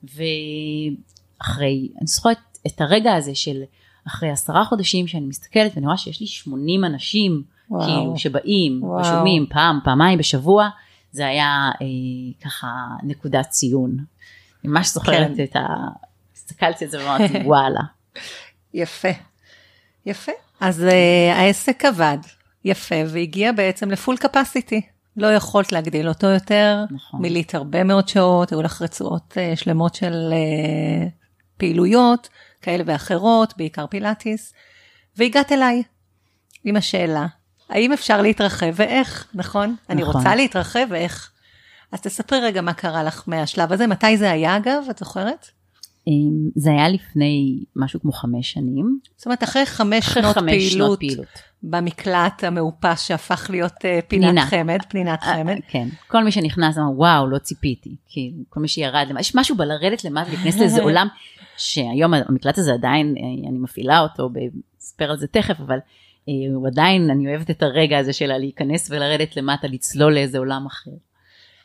ואחרי 0.03 1.89
אני 1.99 2.07
זוכרת 2.07 2.37
את 2.67 2.81
הרגע 2.81 3.15
הזה 3.15 3.35
של 3.35 3.63
אחרי 4.07 4.29
עשרה 4.29 4.65
חודשים 4.65 5.07
שאני 5.07 5.25
מסתכלת 5.25 5.71
ואני 5.75 5.85
רואה 5.85 5.97
שיש 5.97 6.21
לי 6.21 6.27
80 6.27 6.85
אנשים 6.85 7.43
וואו. 7.69 7.85
כאילו 7.85 8.17
שבאים 8.17 8.83
ושומעים 8.83 9.45
פעם 9.49 9.79
פעמיים 9.83 10.19
בשבוע 10.19 10.69
זה 11.13 11.27
היה 11.27 11.72
אה, 11.82 12.46
ככה 12.46 12.67
נקודת 13.03 13.50
ציון. 13.50 13.98
ממש 14.63 14.93
זוכרת 14.93 15.32
כן. 15.38 15.43
את 15.43 15.55
ה... 15.55 15.65
הסתכלתי 16.36 16.86
על 16.86 16.91
זה 16.91 17.00
ואמרתי 17.00 17.38
וואלה. 17.48 17.82
יפה, 18.74 19.10
יפה. 20.05 20.32
אז 20.60 20.84
uh, 20.84 21.36
העסק 21.36 21.86
עבד 21.86 22.17
יפה 22.65 22.96
והגיע 23.08 23.51
בעצם 23.51 23.91
לפול 23.91 24.17
קפסיטי. 24.17 24.82
לא 25.17 25.27
יכולת 25.27 25.72
להגדיל 25.72 26.10
אותו 26.10 26.27
יותר, 26.27 26.84
נכון. 26.91 27.22
מילאת 27.22 27.55
הרבה 27.55 27.84
מאוד 27.84 28.08
שעות, 28.08 28.51
היו 28.51 28.62
לך 28.62 28.82
רצועות 28.82 29.38
uh, 29.38 29.60
שלמות 29.60 29.96
של 29.96 30.34
uh, 30.34 31.10
פעילויות 31.58 32.29
כאלה 32.62 32.84
ואחרות, 32.88 33.53
בעיקר 33.58 33.88
פילאטיס, 33.88 34.53
והגעת 35.17 35.51
אליי 35.51 35.84
עם 36.63 36.75
השאלה, 36.75 37.25
האם 37.70 37.93
אפשר 37.93 38.22
להתרחב 38.22 38.74
ואיך, 38.74 39.27
נכון? 39.34 39.75
אני 39.89 40.01
נכון. 40.01 40.15
רוצה 40.15 40.36
להתרחב 40.36 40.86
ואיך. 40.89 41.32
אז 41.91 42.01
תספרי 42.01 42.39
רגע 42.39 42.62
מה 42.62 42.74
קרה 42.74 43.03
לך 43.03 43.24
מהשלב 43.27 43.72
הזה, 43.72 43.88
מתי 43.88 44.17
זה 44.17 44.32
היה 44.32 44.58
אגב, 44.58 44.84
את 44.89 44.98
זוכרת? 44.98 45.48
אמ, 46.08 46.50
זה 46.55 46.72
היה 46.72 46.89
לפני 46.89 47.63
משהו 47.75 48.01
כמו 48.01 48.12
חמש 48.12 48.51
שנים. 48.51 49.00
זאת 49.17 49.25
אומרת, 49.25 49.43
אחרי 49.43 49.65
חמש 49.65 50.08
אחרי 50.08 50.24
שנות 50.24 50.36
חמש 50.36 50.51
פעילות, 50.51 50.72
שנות 50.72 51.00
פעילות. 51.00 51.27
במקלט 51.63 52.43
המאופס 52.43 53.08
שהפך 53.08 53.50
להיות 53.50 53.86
אה, 53.86 54.00
פינת 54.08 54.25
פנינה. 54.25 54.46
חמד, 54.46 54.79
פנינת 54.89 55.24
חמד. 55.24 55.50
אה, 55.50 55.67
כן, 55.67 55.88
כל 56.08 56.24
מי 56.24 56.32
שנכנס 56.32 56.77
אמר 56.77 56.91
וואו 56.98 57.27
לא 57.27 57.38
ציפיתי, 57.38 57.96
כאילו 58.10 58.38
כל 58.50 58.60
מי 58.60 58.67
שירד 58.67 59.05
למטה, 59.10 59.22
יש 59.22 59.36
משהו 59.36 59.55
בלרדת 59.55 60.03
למטה 60.03 60.29
להיכנס 60.29 60.60
לאיזה 60.60 60.82
עולם 60.88 61.08
שהיום 61.58 62.13
המקלט 62.13 62.58
הזה 62.58 62.74
עדיין 62.74 63.15
אה, 63.17 63.50
אני 63.50 63.58
מפעילה 63.58 64.00
אותו, 64.00 64.29
אספר 64.82 65.12
על 65.12 65.17
זה 65.17 65.27
תכף, 65.27 65.60
אבל 65.60 65.77
הוא 66.25 66.67
עדיין, 66.67 67.09
אני 67.09 67.27
אוהבת 67.27 67.49
את 67.49 67.63
הרגע 67.63 67.97
הזה 67.97 68.13
שלה 68.13 68.37
להיכנס 68.37 68.87
ולרדת 68.91 69.37
למטה, 69.37 69.67
לצלול 69.67 70.13
לאיזה 70.13 70.37
עולם 70.37 70.65
אחר. 70.65 70.91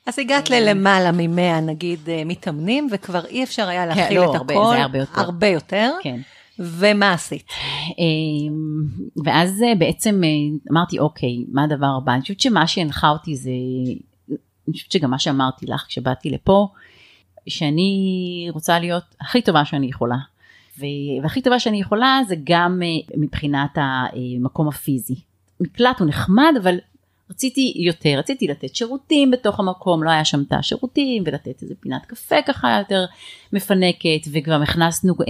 אז 0.07 0.19
הגעת 0.19 0.51
ללמעלה 0.51 1.11
ממאה 1.13 1.61
נגיד 1.61 2.09
אה, 2.09 2.23
מתאמנים, 2.25 2.89
וכבר 2.93 3.25
אי 3.27 3.45
אפשר 3.45 3.69
היה 3.69 3.87
להכיל 3.87 4.19
לא, 4.21 4.31
את 4.31 4.41
הכל. 4.41 4.65
זה 4.73 4.83
הרבה 4.83 4.99
יותר. 4.99 5.21
הרבה 5.21 5.47
יותר. 5.47 5.93
כן. 6.03 6.21
ומה 6.59 7.13
עשית? 7.13 7.47
אמ, 7.99 8.87
ואז 9.25 9.63
אה, 9.63 9.75
בעצם 9.75 10.21
אה, 10.25 10.29
אמרתי 10.73 10.99
אוקיי 10.99 11.45
מה 11.53 11.65
הדבר 11.65 11.97
הבא 12.03 12.13
אני 12.13 12.21
חושבת 12.21 12.41
שמה 12.41 12.67
שהנחה 12.67 13.09
אותי 13.09 13.37
זה 13.37 13.51
אני 14.69 14.73
חושבת 14.73 14.93
שגם 14.93 15.11
מה 15.11 15.19
שאמרתי 15.19 15.67
לך 15.67 15.85
כשבאתי 15.89 16.31
לפה 16.31 16.69
שאני 17.49 18.47
רוצה 18.51 18.79
להיות 18.79 19.05
הכי 19.21 19.43
טובה 19.43 19.65
שאני 19.65 19.87
יכולה. 19.87 20.17
והכי 21.23 21.43
טובה 21.43 21.59
שאני 21.59 21.81
יכולה 21.81 22.21
זה 22.29 22.35
גם 22.45 22.81
אה, 22.83 23.17
מבחינת 23.17 23.71
המקום 23.75 24.69
הפיזי. 24.69 25.15
מקלט 25.61 26.01
הוא 26.01 26.09
נחמד 26.09 26.55
אבל 26.63 26.79
רציתי 27.31 27.73
יותר, 27.77 28.15
רציתי 28.19 28.47
לתת 28.47 28.75
שירותים 28.75 29.31
בתוך 29.31 29.61
המקום, 29.61 30.03
לא 30.03 30.11
היה 30.11 30.25
שם 30.25 30.45
תא 30.45 30.63
שירותים 30.63 31.23
ולתת 31.27 31.63
איזה 31.63 31.75
פינת 31.81 32.07
קפה 32.07 32.37
ככה 32.47 32.79
יותר 32.79 33.05
מפנקת 33.53 34.29
וגם 34.33 34.63
הכנסנו 34.63 35.15
אה, 35.21 35.25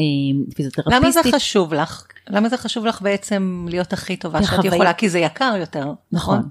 פיזיותרפיסטית. 0.55 1.03
למה 1.03 1.11
זה 1.11 1.21
חשוב 1.33 1.75
לך? 1.75 2.07
למה 2.29 2.49
זה 2.49 2.57
חשוב 2.57 2.87
לך 2.87 3.03
בעצם 3.03 3.67
להיות 3.69 3.93
הכי 3.93 4.17
טובה 4.17 4.43
שאת 4.43 4.51
כחוויה. 4.51 4.75
יכולה? 4.75 4.93
כי 4.93 5.09
זה 5.09 5.19
יקר 5.19 5.55
יותר, 5.61 5.93
נכון? 6.13 6.39
נכון. 6.39 6.49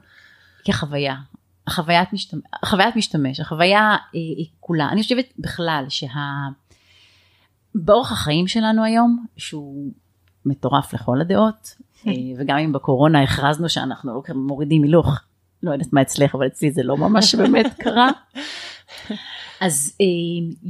כחוויה. 0.65 1.15
החוויית 1.67 2.13
משתמש, 2.13 2.41
החוויית 2.63 2.95
משתמש, 2.95 3.39
החוויה 3.39 3.79
אה, 3.79 3.97
היא 4.13 4.45
כולה, 4.59 4.89
אני 4.89 5.01
חושבת 5.01 5.33
בכלל 5.39 5.85
שה... 5.89 6.07
באורח 7.83 8.11
החיים 8.11 8.47
שלנו 8.47 8.83
היום, 8.83 9.25
שהוא 9.37 9.91
מטורף 10.45 10.93
לכל 10.93 11.21
הדעות, 11.21 11.75
אה, 12.07 12.13
וגם 12.37 12.57
אם 12.57 12.71
בקורונה 12.71 13.23
הכרזנו 13.23 13.69
שאנחנו 13.69 14.13
לא 14.13 14.35
מורידים 14.35 14.83
הילוך, 14.83 15.19
לא 15.63 15.71
יודעת 15.71 15.93
מה 15.93 16.01
אצלך, 16.01 16.35
אבל 16.35 16.47
אצלי 16.47 16.71
זה 16.71 16.83
לא 16.83 16.97
ממש 16.97 17.35
באמת 17.39 17.73
קרה. 17.79 18.09
אז 19.61 19.95
אה, 20.01 20.05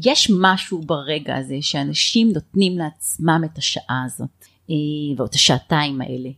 יש 0.05 0.31
משהו 0.39 0.81
ברגע 0.81 1.35
הזה 1.35 1.57
שאנשים 1.61 2.31
נותנים 2.33 2.77
לעצמם 2.77 3.41
את 3.45 3.57
השעה 3.57 4.03
הזאת, 4.05 4.45
אה, 4.69 4.75
ואת 5.17 5.33
השעתיים 5.33 6.01
האלה. 6.01 6.29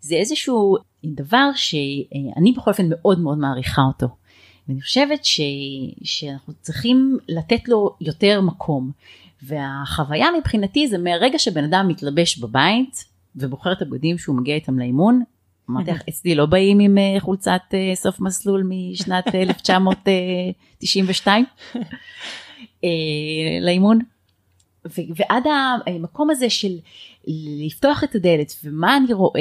זה 0.00 0.14
איזשהו 0.14 0.76
דבר 1.04 1.50
שאני 1.54 2.52
בכל 2.56 2.70
אופן 2.70 2.86
מאוד 2.88 3.20
מאוד 3.20 3.38
מעריכה 3.38 3.82
אותו. 3.82 4.06
ואני 4.68 4.80
חושבת 4.80 5.24
ש, 5.24 5.40
שאנחנו 6.02 6.52
צריכים 6.60 7.18
לתת 7.28 7.68
לו 7.68 7.96
יותר 8.00 8.40
מקום. 8.40 8.90
והחוויה 9.46 10.26
מבחינתי 10.38 10.88
זה 10.88 10.98
מהרגע 10.98 11.38
שבן 11.38 11.64
אדם 11.64 11.88
מתלבש 11.88 12.38
בבית 12.38 13.04
ובוחר 13.36 13.72
את 13.72 13.82
הבגדים 13.82 14.18
שהוא 14.18 14.36
מגיע 14.36 14.54
איתם 14.54 14.78
לאימון. 14.78 15.22
אמרתי 15.70 15.90
לך, 15.90 16.02
אצלי 16.08 16.34
לא 16.34 16.46
באים 16.46 16.80
עם 16.80 16.98
אה, 16.98 17.20
חולצת 17.20 17.60
אה, 17.74 17.92
סוף 17.94 18.20
מסלול 18.20 18.62
משנת 18.68 19.34
1992 19.34 21.44
אה, 22.84 22.88
לאימון. 23.60 23.98
ועד 25.16 25.44
המקום 25.86 26.30
הזה 26.30 26.50
של 26.50 26.78
לפתוח 27.66 28.04
את 28.04 28.14
הדלת 28.14 28.52
ומה 28.64 28.96
אני 28.96 29.12
רואה 29.12 29.40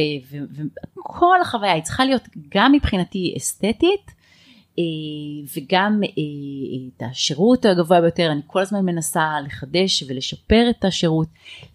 וכל 0.97 1.41
החוויה 1.41 1.73
היא 1.73 1.83
צריכה 1.83 2.05
להיות 2.05 2.27
גם 2.55 2.71
מבחינתי 2.71 3.33
אסתטית 3.37 4.11
וגם 5.55 6.01
אה, 6.03 6.09
את 6.87 7.03
השירות 7.11 7.65
הגבוה 7.65 8.01
ביותר 8.01 8.31
אני 8.31 8.41
כל 8.47 8.61
הזמן 8.61 8.85
מנסה 8.85 9.41
לחדש 9.45 10.03
ולשפר 10.07 10.65
את 10.69 10.85
השירות. 10.85 11.27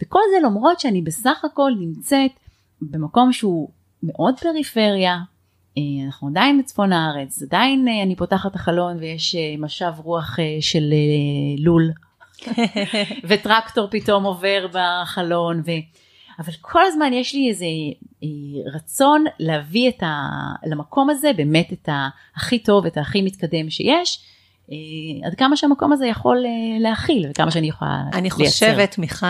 וכל 0.03 0.21
זה 0.35 0.47
למרות 0.47 0.81
שאני 0.81 1.03
בסך 1.03 1.45
הכל 1.45 1.73
נמצאת 1.81 2.31
במקום 2.83 3.33
שהוא 3.33 3.69
מאוד 4.03 4.35
פריפריה 4.41 5.19
אה, 5.79 6.07
אנחנו 6.07 6.29
עדיין 6.29 6.59
בצפון 6.59 6.93
הארץ 6.93 7.43
עדיין 7.43 7.89
אה, 7.89 8.03
אני 8.03 8.17
פותחת 8.17 8.55
החלון 8.55 8.97
ויש 8.97 9.35
אה, 9.35 9.55
משב 9.59 9.93
רוח 9.97 10.39
אה, 10.41 10.57
של 10.61 10.93
אה, 10.93 11.63
לול. 11.65 11.91
וטרקטור 13.29 13.89
פתאום 13.91 14.25
עובר 14.25 14.67
בחלון 14.73 15.61
ו... 15.67 15.71
אבל 16.39 16.53
כל 16.61 16.85
הזמן 16.87 17.13
יש 17.13 17.35
לי 17.35 17.49
איזה 17.49 17.65
אה, 18.23 18.29
רצון 18.75 19.25
להביא 19.39 19.89
את 19.89 20.03
ה... 20.03 20.29
למקום 20.67 21.11
הזה 21.11 21.31
באמת 21.37 21.73
את 21.73 21.89
הכי 22.37 22.59
טוב 22.59 22.87
את 22.87 22.99
הכי 22.99 23.23
מתקדם 23.23 23.71
שיש 23.71 24.21
אה, 24.73 24.77
עד 25.27 25.35
כמה 25.35 25.57
שהמקום 25.57 25.93
הזה 25.93 26.07
יכול 26.07 26.37
אה, 26.47 26.81
להכיל 26.81 27.27
וכמה 27.31 27.51
שאני 27.51 27.69
יכולה 27.69 28.05
אני 28.13 28.29
לייצר. 28.39 28.45
חושבת, 28.45 28.99
מיכל, 28.99 29.27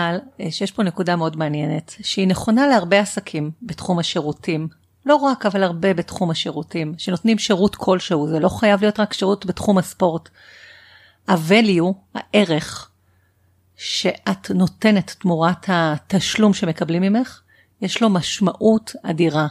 שיש 0.50 0.72
פה 0.72 0.82
נקודה 0.82 1.16
מאוד 1.16 1.36
מעניינת, 1.36 1.94
שהיא 2.02 2.28
נכונה 2.28 2.66
להרבה 2.66 3.00
עסקים 3.00 3.50
בתחום 3.62 3.98
השירותים. 3.98 4.68
לא 5.06 5.16
רק, 5.16 5.46
אבל 5.46 5.62
הרבה 5.62 5.94
בתחום 5.94 6.30
השירותים, 6.30 6.94
שנותנים 6.98 7.38
שירות 7.38 7.76
כלשהו, 7.76 8.28
זה 8.28 8.40
לא 8.40 8.48
חייב 8.48 8.80
להיות 8.80 9.00
רק 9.00 9.12
שירות 9.12 9.46
בתחום 9.46 9.78
הספורט. 9.78 10.28
ה-value, 11.28 11.92
הערך 12.14 12.90
שאת 13.78 14.50
נותנת 14.50 15.16
תמורת 15.18 15.64
התשלום 15.68 16.54
שמקבלים 16.54 17.02
ממך, 17.02 17.40
יש 17.80 18.02
לו 18.02 18.10
משמעות 18.10 18.92
אדירה. 19.02 19.46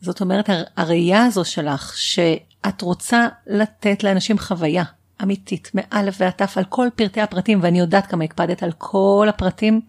זאת 0.00 0.20
אומרת, 0.20 0.48
הר- 0.48 0.64
הראייה 0.76 1.24
הזו 1.24 1.44
שלך, 1.44 1.92
שאת 1.96 2.82
רוצה 2.82 3.28
לתת 3.46 4.04
לאנשים 4.04 4.38
חוויה 4.38 4.84
אמיתית, 5.22 5.70
מאלף 5.74 6.16
ועד 6.18 6.30
תף, 6.30 6.58
על 6.58 6.64
כל 6.64 6.88
פרטי 6.96 7.20
הפרטים, 7.20 7.58
ואני 7.62 7.78
יודעת 7.78 8.06
כמה 8.06 8.24
הקפדת 8.24 8.62
על 8.62 8.72
כל 8.78 9.26
הפרטים, 9.28 9.80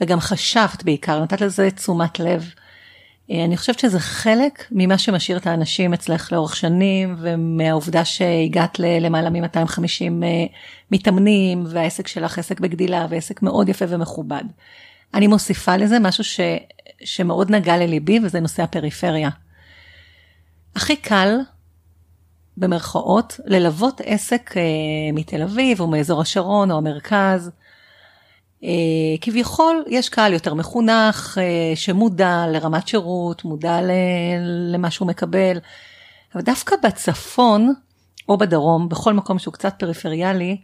וגם 0.00 0.20
חשבת 0.20 0.82
בעיקר, 0.82 1.22
נתת 1.22 1.40
לזה 1.40 1.70
תשומת 1.70 2.20
לב. 2.20 2.50
אה, 3.30 3.44
אני 3.44 3.56
חושבת 3.56 3.78
שזה 3.78 4.00
חלק 4.00 4.66
ממה 4.70 4.98
שמשאיר 4.98 5.38
את 5.38 5.46
האנשים 5.46 5.94
אצלך 5.94 6.32
לאורך 6.32 6.56
שנים, 6.56 7.16
ומהעובדה 7.18 8.04
שהגעת 8.04 8.78
ללמעלה 8.78 9.30
מ-250 9.30 10.24
מתאמנים, 10.90 11.64
והעסק 11.66 12.06
שלך 12.06 12.38
עסק 12.38 12.60
בגדילה, 12.60 13.06
ועסק 13.10 13.42
מאוד 13.42 13.68
יפה 13.68 13.84
ומכובד. 13.88 14.44
אני 15.14 15.26
מוסיפה 15.26 15.76
לזה 15.76 15.98
משהו 15.98 16.24
ש, 16.24 16.40
שמאוד 17.04 17.50
נגע 17.50 17.76
לליבי, 17.76 18.18
וזה 18.22 18.40
נושא 18.40 18.62
הפריפריה. 18.62 19.30
הכי 20.76 20.96
קל, 20.96 21.38
במרכאות, 22.56 23.40
ללוות 23.44 24.00
עסק 24.04 24.54
אה, 24.56 24.62
מתל 25.12 25.42
אביב, 25.42 25.80
או 25.80 25.86
מאזור 25.86 26.20
השרון, 26.20 26.70
או 26.70 26.76
המרכז. 26.76 27.50
אה, 28.64 28.68
כביכול 29.20 29.84
יש 29.86 30.08
קהל 30.08 30.32
יותר 30.32 30.54
מחונך, 30.54 31.38
אה, 31.40 31.76
שמודע 31.76 32.46
לרמת 32.48 32.88
שירות, 32.88 33.44
מודע 33.44 33.78
למה 34.72 34.90
שהוא 34.90 35.08
מקבל. 35.08 35.58
אבל 36.34 36.42
דווקא 36.42 36.76
בצפון, 36.82 37.74
או 38.28 38.38
בדרום, 38.38 38.88
בכל 38.88 39.14
מקום 39.14 39.38
שהוא 39.38 39.54
קצת 39.54 39.74
פריפריאלי, 39.78 40.56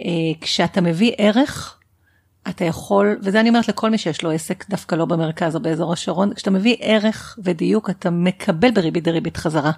אה, 0.00 0.04
כשאתה 0.40 0.80
מביא 0.80 1.12
ערך, 1.18 1.78
אתה 2.48 2.64
יכול, 2.64 3.18
וזה 3.22 3.40
אני 3.40 3.48
אומרת 3.48 3.68
לכל 3.68 3.90
מי 3.90 3.98
שיש 3.98 4.22
לו 4.22 4.30
עסק 4.30 4.68
דווקא 4.68 4.94
לא 4.94 5.04
במרכז 5.04 5.56
או 5.56 5.60
באזור 5.60 5.92
השרון, 5.92 6.34
כשאתה 6.34 6.50
מביא 6.50 6.76
ערך 6.80 7.38
ודיוק 7.42 7.90
אתה 7.90 8.10
מקבל 8.10 8.70
בריבית 8.70 9.04
דריבית 9.04 9.36
חזרה. 9.36 9.72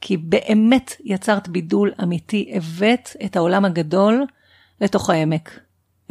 כי 0.00 0.16
באמת 0.16 0.92
יצרת 1.04 1.48
בידול 1.48 1.92
אמיתי, 2.02 2.52
הבאת 2.54 3.10
את 3.24 3.36
העולם 3.36 3.64
הגדול 3.64 4.26
לתוך 4.80 5.10
העמק. 5.10 5.60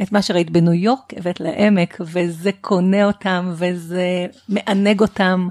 את 0.02 0.12
מה 0.12 0.22
שראית 0.22 0.50
בניו 0.50 0.72
יורק 0.72 1.14
הבאת 1.16 1.40
לעמק, 1.40 2.00
וזה 2.00 2.50
קונה 2.60 3.04
אותם, 3.04 3.52
וזה 3.56 4.26
מענג 4.48 5.00
אותם, 5.00 5.48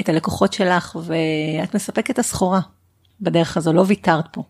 את 0.00 0.08
הלקוחות 0.08 0.52
שלך, 0.52 0.96
ואת 1.04 1.74
מספקת 1.74 2.10
את 2.10 2.18
הסחורה 2.18 2.60
בדרך 3.20 3.56
הזו, 3.56 3.72
לא 3.72 3.84
ויתרת 3.86 4.24
פה. 4.32 4.42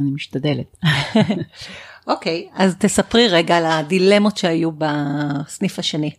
אני 0.00 0.10
משתדלת. 0.10 0.76
אוקיי, 2.06 2.48
אז 2.54 2.76
תספרי 2.78 3.28
רגע 3.28 3.56
על 3.56 3.66
הדילמות 3.66 4.36
שהיו 4.36 4.70
בסניף 4.72 5.78
השני. 5.78 6.10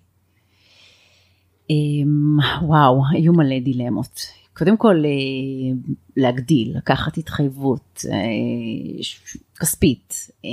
אמ, 1.69 2.37
וואו, 2.61 3.01
היו 3.11 3.33
מלא 3.33 3.59
דילמות. 3.59 4.21
קודם 4.57 4.77
כל 4.77 4.95
אה, 5.05 5.91
להגדיל, 6.17 6.77
לקחת 6.77 7.17
התחייבות 7.17 8.05
אה, 8.11 8.15
כספית, 9.59 10.13
אה, 10.45 10.49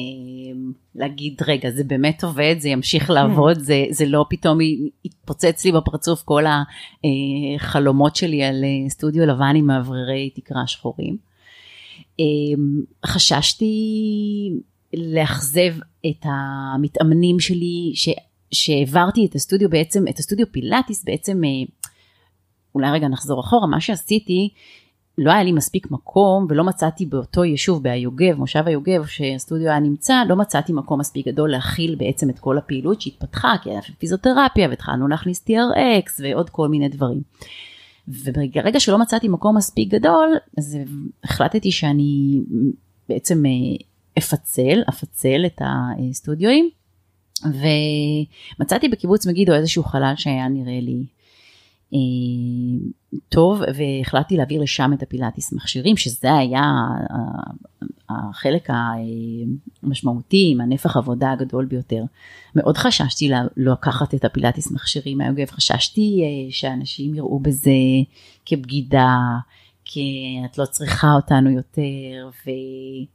להגיד 0.95 1.43
רגע 1.47 1.71
זה 1.71 1.85
באמת 1.85 2.25
עובד, 2.25 2.57
זה 2.59 2.69
ימשיך 2.69 3.11
לעבוד, 3.11 3.59
זה, 3.59 3.85
זה 3.91 4.07
לא 4.07 4.25
פתאום 4.31 4.59
יתפוצץ 5.05 5.65
לי 5.65 5.73
בפרצוף 5.73 6.23
כל 6.23 6.45
החלומות 7.57 8.17
שלי 8.17 8.45
על 8.45 8.65
סטודיו 8.89 9.27
לבן 9.27 9.57
עם 9.57 9.67
מאווררי 9.67 10.31
תקרה 10.35 10.67
שחורים. 10.67 11.17
חששתי 13.07 13.73
לאכזב 14.95 15.75
את 16.07 16.25
המתאמנים 16.25 17.41
שלי, 17.41 17.93
ש, 17.95 18.09
שהעברתי 18.53 19.27
את 19.27 19.35
הסטודיו 19.35 19.71
בעצם, 19.71 20.05
את 20.09 20.19
הסטודיו 20.19 20.47
פילאטיס 20.53 21.05
בעצם 21.05 21.41
אולי 22.75 22.91
רגע 22.91 23.09
נחזור 23.09 23.41
אחורה, 23.41 23.67
מה 23.67 23.81
שעשיתי, 23.81 24.49
לא 25.19 25.33
היה 25.33 25.43
לי 25.43 25.53
מספיק 25.53 25.91
מקום 25.91 26.47
ולא 26.51 26.65
מצאתי 26.65 27.07
באותו 27.07 27.45
יישוב 27.45 27.83
ביוגב, 27.83 28.35
מושב 28.39 28.63
היוגב 28.67 29.07
שהסטודיו 29.07 29.69
היה 29.69 29.81
נמצא, 29.81 30.23
לא 30.29 30.37
מצאתי 30.37 30.73
מקום 30.73 31.01
מספיק 31.01 31.29
גדול 31.29 31.51
להכיל 31.51 31.95
בעצם 31.95 32.31
את 32.31 32.39
כל 32.39 32.59
הפעילות 32.59 33.01
שהתפתחה, 33.01 33.55
כי 33.63 33.71
היה 33.71 33.81
פיזיותרפיה 33.99 34.69
והתחלנו 34.69 35.09
להכניס 35.09 35.45
TRX 35.49 36.23
ועוד 36.23 36.51
כל 36.51 36.69
מיני 36.69 36.89
דברים. 36.89 37.23
וברגע 38.09 38.81
שלא 38.81 38.99
מצאתי 38.99 39.29
מקום 39.29 39.57
מספיק 39.57 39.89
גדול, 39.89 40.37
אז 40.59 40.79
החלטתי 41.25 41.71
שאני 41.71 42.41
בעצם 43.09 43.47
אה, 43.47 43.51
אפצל, 44.19 44.83
אפצל 44.89 45.43
את 45.47 45.61
הסטודיואים, 45.65 46.71
ומצאתי 47.45 48.89
בקיבוץ 48.89 49.27
מגידו 49.27 49.55
איזשהו 49.55 49.85
חלל 49.85 50.13
שהיה 50.17 50.49
נראה 50.49 50.81
לי 50.81 51.05
טוב 53.29 53.61
והחלטתי 53.75 54.37
להעביר 54.37 54.63
לשם 54.63 54.93
את 54.93 55.03
הפילאטיס 55.03 55.53
מכשירים 55.53 55.97
שזה 55.97 56.35
היה 56.35 56.63
החלק 58.09 58.69
המשמעותי 59.83 60.49
עם 60.53 60.61
הנפח 60.61 60.97
עבודה 60.97 61.33
הגדול 61.33 61.65
ביותר. 61.65 62.03
מאוד 62.57 62.77
חששתי 62.77 63.31
לקחת 63.57 64.15
את 64.15 64.25
הפילאטיס 64.25 64.73
מכשירים 64.73 65.19
מהיוגב, 65.19 65.51
חששתי 65.51 66.23
אה, 66.23 66.53
שאנשים 66.53 67.15
יראו 67.15 67.39
בזה 67.39 67.71
כבגידה, 68.47 69.17
כי 69.85 70.37
את 70.45 70.59
לא 70.59 70.65
צריכה 70.65 71.13
אותנו 71.13 71.51
יותר, 71.51 72.31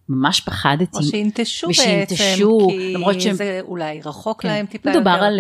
וממש 0.10 0.42
פחדתי. 0.42 0.98
או 0.98 1.04
שינטשו 1.04 1.68
בעצם, 1.68 2.16
כי 2.16 2.94
למרות 2.94 3.22
שהם, 3.22 3.34
זה 3.36 3.60
אולי 3.62 4.02
רחוק 4.06 4.42
כן. 4.42 4.48
להם 4.48 4.66
טיפה 4.66 4.90
יותר. 4.90 5.00
מדובר 5.00 5.24
על 5.24 5.40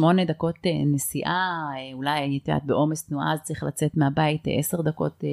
7-8 0.00 0.18
אה, 0.18 0.24
דקות 0.24 0.54
אה, 0.66 0.70
נסיעה, 0.86 1.70
אה, 1.76 1.94
אולי 1.94 2.38
את 2.42 2.48
יודעת 2.48 2.64
בעומס 2.64 3.06
תנועה 3.06 3.32
אז 3.32 3.38
צריך 3.42 3.62
לצאת 3.62 3.96
מהבית 3.96 4.42
10 4.58 4.82
דקות 4.82 5.24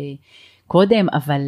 קודם, 0.68 1.08
אבל 1.14 1.42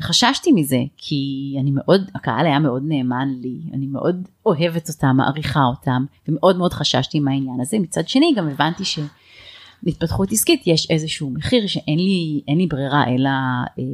חששתי 0.00 0.52
מזה, 0.52 0.78
כי 0.96 1.54
אני 1.60 1.70
מאוד, 1.74 2.10
הקהל 2.14 2.46
היה 2.46 2.58
מאוד 2.58 2.82
נאמן 2.86 3.28
לי, 3.42 3.58
אני 3.72 3.86
מאוד 3.86 4.28
אוהבת 4.46 4.88
אותם, 4.88 5.16
מעריכה 5.16 5.64
אותם, 5.64 6.04
ומאוד 6.28 6.56
מאוד 6.56 6.72
חששתי 6.72 7.20
מהעניין 7.20 7.60
הזה. 7.60 7.78
מצד 7.78 8.08
שני 8.08 8.34
גם 8.36 8.48
הבנתי 8.48 8.84
ש... 8.84 8.98
להתפתחות 9.82 10.32
עסקית 10.32 10.66
יש 10.66 10.90
איזשהו 10.90 11.30
מחיר 11.30 11.66
שאין 11.66 11.98
לי, 11.98 12.40
לי 12.48 12.66
ברירה 12.66 13.04
אלא 13.08 13.28
אה, 13.28 13.84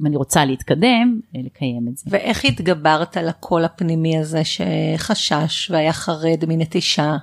אם 0.00 0.06
אני 0.06 0.16
רוצה 0.16 0.44
להתקדם, 0.44 1.20
אה, 1.36 1.40
לקיים 1.44 1.88
את 1.88 1.96
זה. 1.96 2.04
ואיך 2.10 2.44
התגברת 2.44 3.16
על 3.16 3.28
הקול 3.28 3.64
הפנימי 3.64 4.18
הזה 4.18 4.42
שחשש 4.44 5.70
והיה 5.70 5.92
חרד 5.92 6.44
מנטישה 6.48 7.16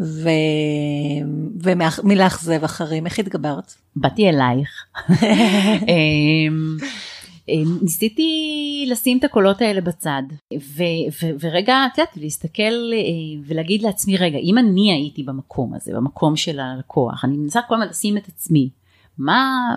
ו... 0.00 0.28
ומלאכזב 1.60 2.64
אחרים, 2.64 3.06
איך 3.06 3.18
התגברת? 3.18 3.74
באתי 3.96 4.28
אלייך. 4.28 4.86
אה, 7.48 7.54
ניסיתי 7.82 8.84
לשים 8.90 9.18
את 9.18 9.24
הקולות 9.24 9.62
האלה 9.62 9.80
בצד 9.80 10.22
ו, 10.54 10.82
ו, 11.22 11.26
ורגע 11.40 11.86
את 11.92 11.98
יודעת 11.98 12.16
להסתכל 12.16 12.92
אה, 12.92 13.42
ולהגיד 13.46 13.82
לעצמי 13.82 14.16
רגע 14.16 14.38
אם 14.38 14.58
אני 14.58 14.92
הייתי 14.92 15.22
במקום 15.22 15.74
הזה 15.74 15.92
במקום 15.94 16.36
של 16.36 16.60
הלקוח 16.60 17.24
אני 17.24 17.36
מנסה 17.36 17.60
כל 17.68 17.74
הזמן 17.74 17.88
לשים 17.88 18.16
את 18.16 18.28
עצמי 18.28 18.70
מה 19.18 19.74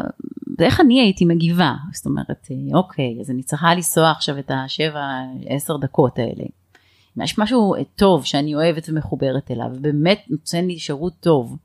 איך 0.60 0.82
אני 0.82 1.01
הייתי 1.01 1.25
מגיבה 1.25 1.73
זאת 1.93 2.06
אומרת 2.06 2.47
אה, 2.51 2.78
אוקיי 2.78 3.17
אז 3.21 3.32
אני 3.32 3.43
צריכה 3.43 3.75
לנסוע 3.75 4.12
עכשיו 4.12 4.39
את 4.39 4.51
השבע 4.54 5.01
עשר 5.45 5.78
דקות 5.78 6.19
האלה. 6.19 6.45
יש 7.23 7.39
משהו 7.39 7.75
טוב 7.95 8.25
שאני 8.25 8.56
אוהבת 8.56 8.89
ומחוברת 8.89 9.51
אליו 9.51 9.67
באמת 9.82 10.25
נותן 10.30 10.65
לי 10.65 10.80
שירות 10.80 11.13
טוב. 11.19 11.58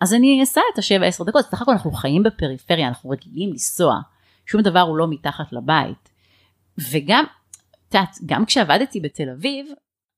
אז 0.00 0.14
אני 0.14 0.42
אסע 0.42 0.60
את 0.74 0.78
השבע 0.78 1.06
עשר 1.06 1.24
דקות, 1.24 1.44
סך 1.44 1.62
הכל 1.62 1.72
אנחנו 1.72 1.90
חיים 1.90 2.22
בפריפריה, 2.22 2.88
אנחנו 2.88 3.10
רגילים 3.10 3.50
לנסוע. 3.50 4.00
שום 4.46 4.62
דבר 4.62 4.80
הוא 4.80 4.96
לא 4.96 5.06
מתחת 5.10 5.52
לבית. 5.52 6.08
וגם, 6.90 7.24
את 7.88 7.94
יודעת, 7.94 8.16
גם 8.26 8.44
כשעבדתי 8.44 9.00
בתל 9.00 9.30
אביב, 9.30 9.66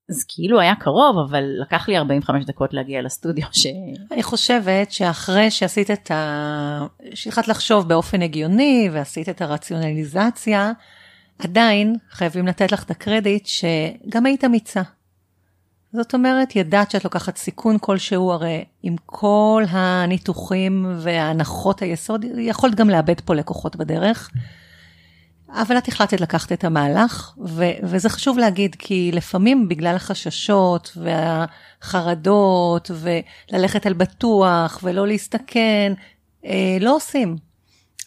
אז 0.09 0.25
כאילו 0.27 0.59
היה 0.59 0.75
קרוב, 0.75 1.17
אבל 1.29 1.43
לקח 1.61 1.89
לי 1.89 1.97
45 1.97 2.45
דקות 2.45 2.73
להגיע 2.73 3.01
לסטודיו 3.01 3.47
ש... 3.51 3.67
אני 4.11 4.23
חושבת 4.23 4.91
שאחרי 4.91 5.51
שעשית 5.51 5.91
את 5.91 6.11
ה... 6.11 6.85
שהתחלת 7.13 7.47
לחשוב 7.47 7.87
באופן 7.87 8.21
הגיוני 8.21 8.89
ועשית 8.91 9.29
את 9.29 9.41
הרציונליזציה, 9.41 10.71
עדיין 11.39 11.95
חייבים 12.09 12.47
לתת 12.47 12.71
לך 12.71 12.83
את 12.83 12.91
הקרדיט 12.91 13.45
שגם 13.45 14.25
היית 14.25 14.43
אמיצה. 14.43 14.81
זאת 15.95 16.13
אומרת, 16.13 16.55
ידעת 16.55 16.91
שאת 16.91 17.03
לוקחת 17.03 17.37
סיכון 17.37 17.77
כלשהו, 17.81 18.31
הרי 18.31 18.65
עם 18.83 18.95
כל 19.05 19.63
הניתוחים 19.69 20.85
והנחות 20.99 21.81
היסוד, 21.81 22.25
יכולת 22.37 22.75
גם 22.75 22.89
לאבד 22.89 23.21
פה 23.21 23.35
לקוחות 23.35 23.75
בדרך. 23.75 24.31
אבל 25.49 25.77
את 25.77 25.87
החלטת 25.87 26.21
לקחת 26.21 26.51
את 26.51 26.63
המהלך, 26.63 27.33
ו- 27.45 27.71
וזה 27.83 28.09
חשוב 28.09 28.37
להגיד, 28.37 28.75
כי 28.79 29.11
לפעמים 29.13 29.67
בגלל 29.67 29.95
החששות 29.95 30.97
והחרדות, 30.97 32.91
וללכת 32.93 33.85
על 33.85 33.93
בטוח, 33.93 34.79
ולא 34.83 35.07
להסתכן, 35.07 35.93
אה, 36.45 36.77
לא 36.81 36.95
עושים, 36.95 37.35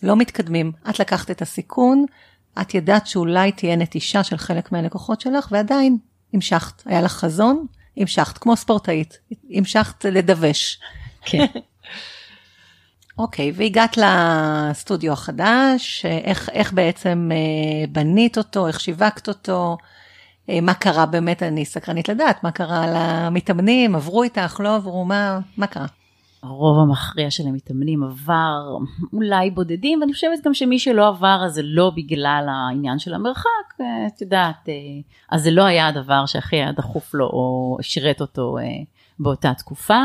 לא 0.03 0.17
מתקדמים. 0.17 0.73
את 0.91 0.99
לקחת 1.01 1.31
את 1.31 1.43
הסיכון, 1.43 2.05
את 2.61 2.75
ידעת 2.75 3.07
שאולי 3.07 3.53
תהיה 3.53 3.77
נטישה 3.77 4.25
של 4.25 4.37
חלק 4.37 4.73
מהלקוחות 4.73 5.21
שלך, 5.21 5.49
ועדיין 5.51 5.99
המשכת. 6.35 6.83
היה 6.87 7.03
לך 7.03 7.13
חזון, 7.13 7.67
המשכת, 7.99 8.39
כמו 8.39 8.57
ספורטאית, 8.57 9.19
המשכת 9.51 10.05
לדווש. 10.05 10.81
כן. 11.23 11.47
אוקיי, 13.19 13.51
okay, 13.51 13.53
והגעת 13.57 13.97
לסטודיו 13.97 15.13
החדש, 15.13 16.05
איך, 16.25 16.49
איך 16.53 16.73
בעצם 16.73 17.31
אה, 17.33 17.87
בנית 17.89 18.39
אותו, 18.39 18.67
איך 18.67 18.81
שיווקת 18.81 19.29
אותו, 19.29 19.77
אה, 20.51 20.61
מה 20.61 20.75
קרה 20.75 21.07
באמת, 21.07 21.43
אני 21.43 21.65
סקרנית 21.65 22.09
לדעת, 22.09 22.45
מה 22.45 22.51
קרה 22.51 22.87
למתאמנים, 22.89 23.95
עברו 23.95 24.23
איתך, 24.23 24.61
לא 24.61 24.77
עברו, 24.77 25.05
מה, 25.05 25.41
מה 25.57 25.67
קרה? 25.67 25.87
הרוב 26.43 26.79
המכריע 26.79 27.31
של 27.31 27.47
המתאמנים 27.47 28.05
עבר 28.05 28.77
אולי 29.13 29.51
בודדים 29.51 30.01
ואני 30.01 30.13
חושבת 30.13 30.39
גם 30.45 30.55
שמי 30.55 30.79
שלא 30.79 31.09
עבר 31.09 31.43
אז 31.47 31.53
זה 31.53 31.63
לא 31.65 31.93
בגלל 31.97 32.47
העניין 32.51 32.99
של 32.99 33.15
המרחק 33.15 33.81
אה, 33.81 34.07
את 34.07 34.21
יודעת 34.23 34.69
אה, 34.69 34.75
אז 35.31 35.43
זה 35.43 35.51
לא 35.51 35.63
היה 35.63 35.89
הדבר 35.89 36.27
שהכי 36.27 36.57
היה 36.57 36.73
דחוף 36.73 37.15
לו 37.15 37.27
או 37.27 37.79
שירת 37.81 38.21
אותו 38.21 38.59
אה, 38.59 38.65
באותה 39.19 39.55
תקופה. 39.55 40.01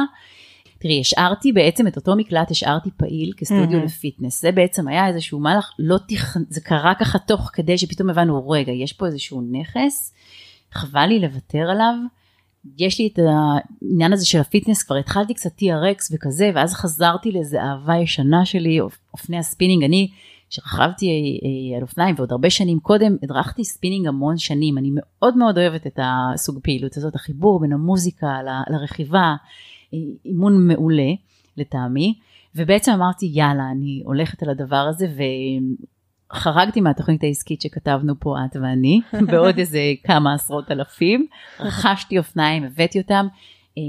תראי 0.80 1.00
השארתי 1.00 1.52
בעצם 1.52 1.88
את 1.88 1.96
אותו 1.96 2.16
מקלט 2.16 2.52
השארתי 2.52 2.90
פעיל 2.98 3.34
כסטודיו 3.38 3.80
mm-hmm. 3.80 3.86
לפיטנס 3.86 4.42
זה 4.42 4.52
בעצם 4.52 4.88
היה 4.88 5.08
איזשהו 5.08 5.40
מהלך 5.40 5.72
לא 5.80 5.98
תכ... 6.08 6.38
זה 6.50 6.62
קרה 6.62 6.96
ככה 6.96 7.20
תוך 7.20 7.50
כדי 7.54 7.78
שפתאום 7.78 8.10
הבנו 8.10 8.50
רגע 8.50 8.72
יש 8.72 8.94
פה 8.94 9.06
איזשהו 9.06 9.42
נכס 9.52 10.14
חבל 10.72 11.06
לי 11.06 11.20
לוותר 11.20 11.70
עליו. 11.72 11.96
יש 12.78 13.00
לי 13.00 13.10
את 13.14 13.20
העניין 13.20 14.14
הזה 14.14 14.26
של 14.26 14.40
ה 14.40 14.45
fitness, 14.45 14.84
כבר 14.84 14.96
התחלתי 14.96 15.34
קצת 15.34 15.52
TRX 15.60 16.14
וכזה, 16.14 16.52
ואז 16.56 16.74
חזרתי 16.74 17.32
לאיזה 17.32 17.62
אהבה 17.62 17.98
ישנה 17.98 18.46
שלי, 18.46 18.80
אופני 19.14 19.38
הספינינג. 19.38 19.84
אני, 19.84 20.10
שרכבתי 20.50 21.06
אה, 21.06 21.78
על 21.78 21.82
אופניים 21.82 22.16
ועוד 22.18 22.32
הרבה 22.32 22.50
שנים 22.50 22.80
קודם, 22.80 23.16
הדרכתי 23.24 23.64
ספינינג 23.64 24.08
המון 24.08 24.38
שנים. 24.38 24.78
אני 24.78 24.90
מאוד 24.94 25.38
מאוד 25.38 25.58
אוהבת 25.58 25.88
את 25.88 26.00
הסוג 26.04 26.60
פעילות 26.64 26.98
הזאת, 26.98 27.16
החיבור 27.16 27.60
בין 27.60 27.74
המוזיקה 27.74 28.40
לרכיבה, 28.70 29.36
אה, 29.94 30.00
אימון 30.26 30.68
מעולה 30.68 31.12
לטעמי. 31.58 32.14
ובעצם 32.56 32.92
אמרתי 32.92 33.26
יאללה 33.34 33.72
אני 33.72 34.02
הולכת 34.06 34.44
על 34.44 34.50
הדבר 34.50 34.86
הזה 34.90 35.08
חרגתי 36.34 36.82
מהתוכנית 36.82 37.24
העסקית 37.24 37.62
שכתבנו 37.62 38.20
פה 38.20 38.36
את 38.46 38.56
ואני, 38.62 39.02
בעוד 39.32 39.58
איזה 39.58 39.80
כמה 40.04 40.34
עשרות 40.34 40.72
אלפים, 40.72 41.28
רכשתי 41.60 42.18
אופניים, 42.18 42.64
הבאתי 42.64 43.00
אותם, 43.02 43.28
אה, 43.78 43.84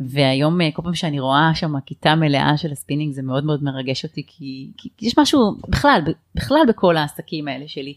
והיום 0.00 0.60
אה, 0.60 0.68
כל 0.72 0.82
פעם 0.82 0.94
שאני 0.94 1.20
רואה 1.20 1.50
שם 1.54 1.80
כיתה 1.86 2.14
מלאה 2.14 2.56
של 2.56 2.72
הספינינג 2.72 3.12
זה 3.12 3.22
מאוד 3.22 3.44
מאוד 3.44 3.64
מרגש 3.64 4.04
אותי, 4.04 4.22
כי, 4.26 4.70
כי 4.76 4.88
יש 5.00 5.18
משהו, 5.18 5.56
בכלל, 5.68 6.00
בכלל 6.34 6.60
בכל 6.68 6.96
העסקים 6.96 7.48
האלה 7.48 7.68
שלי, 7.68 7.94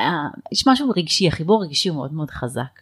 אה, 0.00 0.26
יש 0.52 0.68
משהו 0.68 0.90
רגשי, 0.96 1.28
החיבור 1.28 1.62
הרגשי 1.62 1.88
הוא 1.88 1.96
מאוד 1.96 2.12
מאוד 2.12 2.30
חזק, 2.30 2.80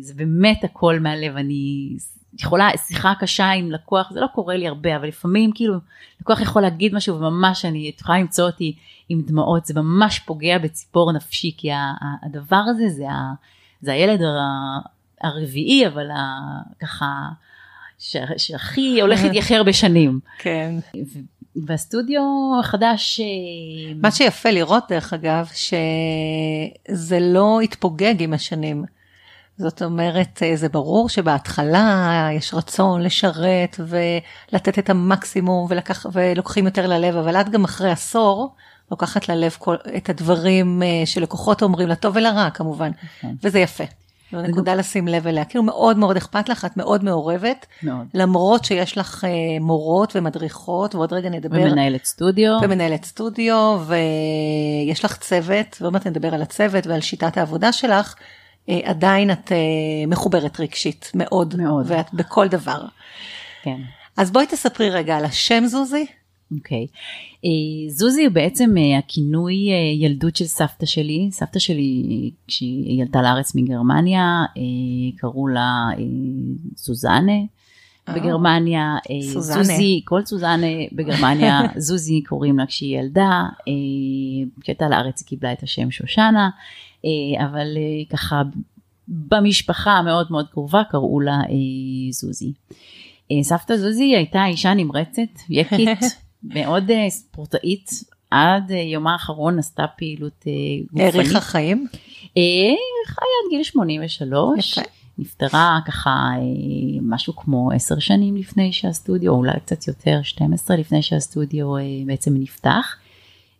זה 0.00 0.14
באמת 0.14 0.64
הכל 0.64 1.00
מהלב, 1.00 1.36
אני 1.36 1.94
יכולה, 2.38 2.70
שיחה 2.86 3.12
קשה 3.20 3.50
עם 3.50 3.70
לקוח, 3.70 4.10
זה 4.12 4.20
לא 4.20 4.26
קורה 4.34 4.56
לי 4.56 4.68
הרבה, 4.68 4.96
אבל 4.96 5.08
לפעמים 5.08 5.50
כאילו 5.54 5.74
לקוח 6.20 6.40
יכול 6.40 6.62
להגיד 6.62 6.94
משהו 6.94 7.16
וממש 7.16 7.64
אני, 7.64 7.90
את 7.94 8.00
יכולה 8.00 8.18
למצוא 8.18 8.46
אותי 8.46 8.76
עם 9.08 9.22
דמעות, 9.26 9.66
זה 9.66 9.74
ממש 9.74 10.18
פוגע 10.18 10.58
בציפור 10.58 11.12
נפשי, 11.12 11.54
כי 11.56 11.68
הדבר 12.22 12.62
הזה 12.66 12.88
זה, 12.88 13.10
ה, 13.10 13.32
זה 13.80 13.92
הילד 13.92 14.20
הרביעי, 15.20 15.86
אבל 15.86 16.10
ה, 16.10 16.38
ככה, 16.80 17.06
שהכי 18.36 19.00
הולך 19.00 19.22
להתייחר 19.22 19.54
הרבה 19.54 19.72
שנים. 19.72 20.20
כן. 20.38 20.74
והסטודיו 21.66 22.22
החדש... 22.60 23.20
אה, 23.20 23.94
מה 23.96 24.10
שיפה 24.10 24.50
לראות 24.50 24.84
דרך 24.88 25.12
אגב, 25.12 25.48
שזה 25.52 27.20
לא 27.20 27.60
התפוגג 27.60 28.14
עם 28.18 28.32
השנים. 28.32 28.84
זאת 29.60 29.82
אומרת, 29.82 30.42
אה, 30.42 30.56
זה 30.56 30.68
ברור 30.68 31.08
שבהתחלה 31.08 32.28
יש 32.32 32.54
רצון 32.54 33.02
לשרת 33.02 33.80
ולתת 33.80 34.78
את 34.78 34.90
המקסימום 34.90 35.66
ולקח, 35.68 36.06
ולוקחים 36.12 36.64
יותר 36.64 36.86
ללב, 36.86 37.16
אבל 37.16 37.40
את 37.40 37.48
גם 37.48 37.64
אחרי 37.64 37.90
עשור 37.90 38.54
לוקחת 38.90 39.28
ללב 39.28 39.56
כל, 39.58 39.76
את 39.96 40.08
הדברים 40.08 40.82
אה, 40.82 41.02
שלקוחות 41.04 41.62
אומרים, 41.62 41.88
לטוב 41.88 42.16
ולרע 42.16 42.50
כמובן, 42.50 42.90
נכון. 43.20 43.36
וזה 43.42 43.58
יפה. 43.58 43.84
זו 44.32 44.42
נקודה 44.42 44.74
לשים 44.74 45.08
לב 45.08 45.26
אליה, 45.26 45.44
כאילו 45.44 45.64
מאוד 45.64 45.96
מאוד 45.96 46.16
אכפת 46.16 46.48
לך, 46.48 46.64
את 46.64 46.76
מאוד 46.76 47.04
מעורבת, 47.04 47.66
מאוד. 47.82 48.06
למרות 48.14 48.64
שיש 48.64 48.98
לך 48.98 49.24
אה, 49.24 49.30
מורות 49.60 50.16
ומדריכות, 50.16 50.94
ועוד 50.94 51.12
רגע 51.12 51.28
נדבר. 51.28 51.56
ומנהלת 51.60 52.04
סטודיו. 52.04 52.58
ומנהלת 52.62 53.04
סטודיו, 53.04 53.80
ויש 53.86 55.04
לך 55.04 55.16
צוות, 55.16 55.76
ועוד 55.80 55.92
מעט 55.92 56.06
נדבר 56.06 56.34
על 56.34 56.42
הצוות 56.42 56.86
ועל 56.86 57.00
שיטת 57.00 57.36
העבודה 57.36 57.72
שלך, 57.72 58.14
עדיין 58.68 59.30
את 59.30 59.52
אה, 59.52 59.56
מחוברת 60.06 60.60
רגשית 60.60 61.12
מאוד, 61.14 61.56
מאוד, 61.56 61.86
ואת 61.88 62.14
בכל 62.14 62.48
דבר. 62.48 62.84
כן. 63.62 63.80
אז 64.16 64.30
בואי 64.30 64.46
תספרי 64.46 64.90
רגע 64.90 65.16
על 65.16 65.24
השם 65.24 65.62
זוזי. 65.66 66.06
אוקיי. 66.54 66.86
Okay. 66.86 66.96
Uh, 67.36 67.92
זוזי 67.92 68.24
הוא 68.24 68.32
בעצם 68.32 68.74
הכינוי 68.98 69.54
ילדות 70.00 70.36
של 70.36 70.44
סבתא 70.44 70.86
שלי. 70.86 71.28
סבתא 71.32 71.58
שלי, 71.58 72.30
כשהיא 72.46 73.02
ילדה 73.02 73.22
לארץ 73.22 73.54
מגרמניה, 73.54 74.44
קראו 75.16 75.48
לה 75.48 75.88
זוזנה. 76.76 77.32
בגרמניה, 78.14 78.96
סוזנה. 79.32 79.64
זוזי, 79.64 80.02
כל 80.04 80.24
סוזנה 80.24 80.66
בגרמניה, 80.92 81.60
זוזי 81.86 82.22
קוראים 82.22 82.58
לה 82.58 82.66
כשהיא 82.66 82.98
ילדה, 82.98 83.42
כשהייתה 84.60 84.88
לארץ 84.88 85.20
היא 85.20 85.26
קיבלה 85.26 85.52
את 85.52 85.62
השם 85.62 85.90
שושנה, 85.90 86.50
אבל 87.38 87.66
ככה 88.10 88.42
במשפחה 89.08 89.90
המאוד 89.90 90.26
מאוד 90.30 90.46
קרובה 90.48 90.82
קראו 90.90 91.20
לה 91.20 91.40
זוזי. 92.10 92.52
סבתא 93.42 93.76
זוזי 93.76 94.16
הייתה 94.16 94.46
אישה 94.46 94.74
נמרצת, 94.74 95.22
יקית, 95.48 95.98
מאוד 96.54 96.90
אה, 96.90 97.10
ספורטאית, 97.10 97.90
עד 98.30 98.72
אה, 98.72 98.76
יומה 98.76 99.12
האחרון 99.12 99.58
עשתה 99.58 99.86
פעילות 99.96 100.44
אה, 100.46 100.52
גופנית. 100.90 101.14
האריכה 101.14 101.40
חיים? 101.40 101.86
חיה 103.06 103.24
עד 103.44 103.50
גיל 103.50 103.62
83. 103.62 104.78
יפה. 104.78 104.80
נפטרה 105.18 105.78
ככה 105.86 106.30
משהו 107.02 107.36
כמו 107.36 107.70
עשר 107.72 107.98
שנים 107.98 108.36
לפני 108.36 108.72
שהסטודיו, 108.72 109.32
אולי 109.32 109.60
קצת 109.60 109.88
יותר, 109.88 110.20
12 110.22 110.76
לפני 110.76 111.02
שהסטודיו 111.02 111.72
בעצם 112.06 112.34
נפתח. 112.36 112.96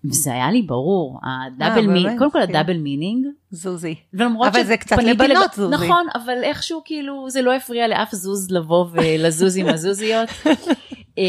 וזה 0.04 0.32
היה 0.32 0.50
לי 0.50 0.62
ברור, 0.62 1.20
ה 1.22 1.31
double 1.31 1.86
meaning, 1.86 2.18
קודם 2.18 2.30
כל 2.30 2.38
כן. 2.38 2.48
ה 2.48 2.52
double 2.52 2.76
meaning. 2.76 3.26
זוזי. 3.50 3.94
אבל 4.48 4.64
זה 4.64 4.76
קצת 4.76 4.96
לבנות 5.02 5.52
זוזי. 5.56 5.74
נכון, 5.74 6.06
אבל 6.14 6.44
איכשהו 6.44 6.82
כאילו 6.84 7.30
זה 7.30 7.42
לא 7.42 7.54
הפריע 7.54 7.88
לאף 7.88 8.12
זוז 8.12 8.50
לבוא 8.50 8.86
ולזוז 8.92 9.56
עם 9.56 9.68
הזוזיות. 9.68 10.28
אה, 11.18 11.24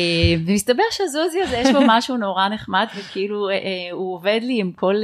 ומסתבר 0.45 0.83
שהזוזי 0.91 1.41
הזה 1.41 1.57
יש 1.57 1.71
בו 1.71 1.79
משהו 1.87 2.17
נורא 2.17 2.47
נחמד 2.47 2.85
וכאילו 2.95 3.49
אה, 3.49 3.53
אה, 3.53 3.59
הוא 3.91 4.15
עובד 4.15 4.39
לי 4.43 4.59
עם 4.59 4.71
כל 4.71 4.95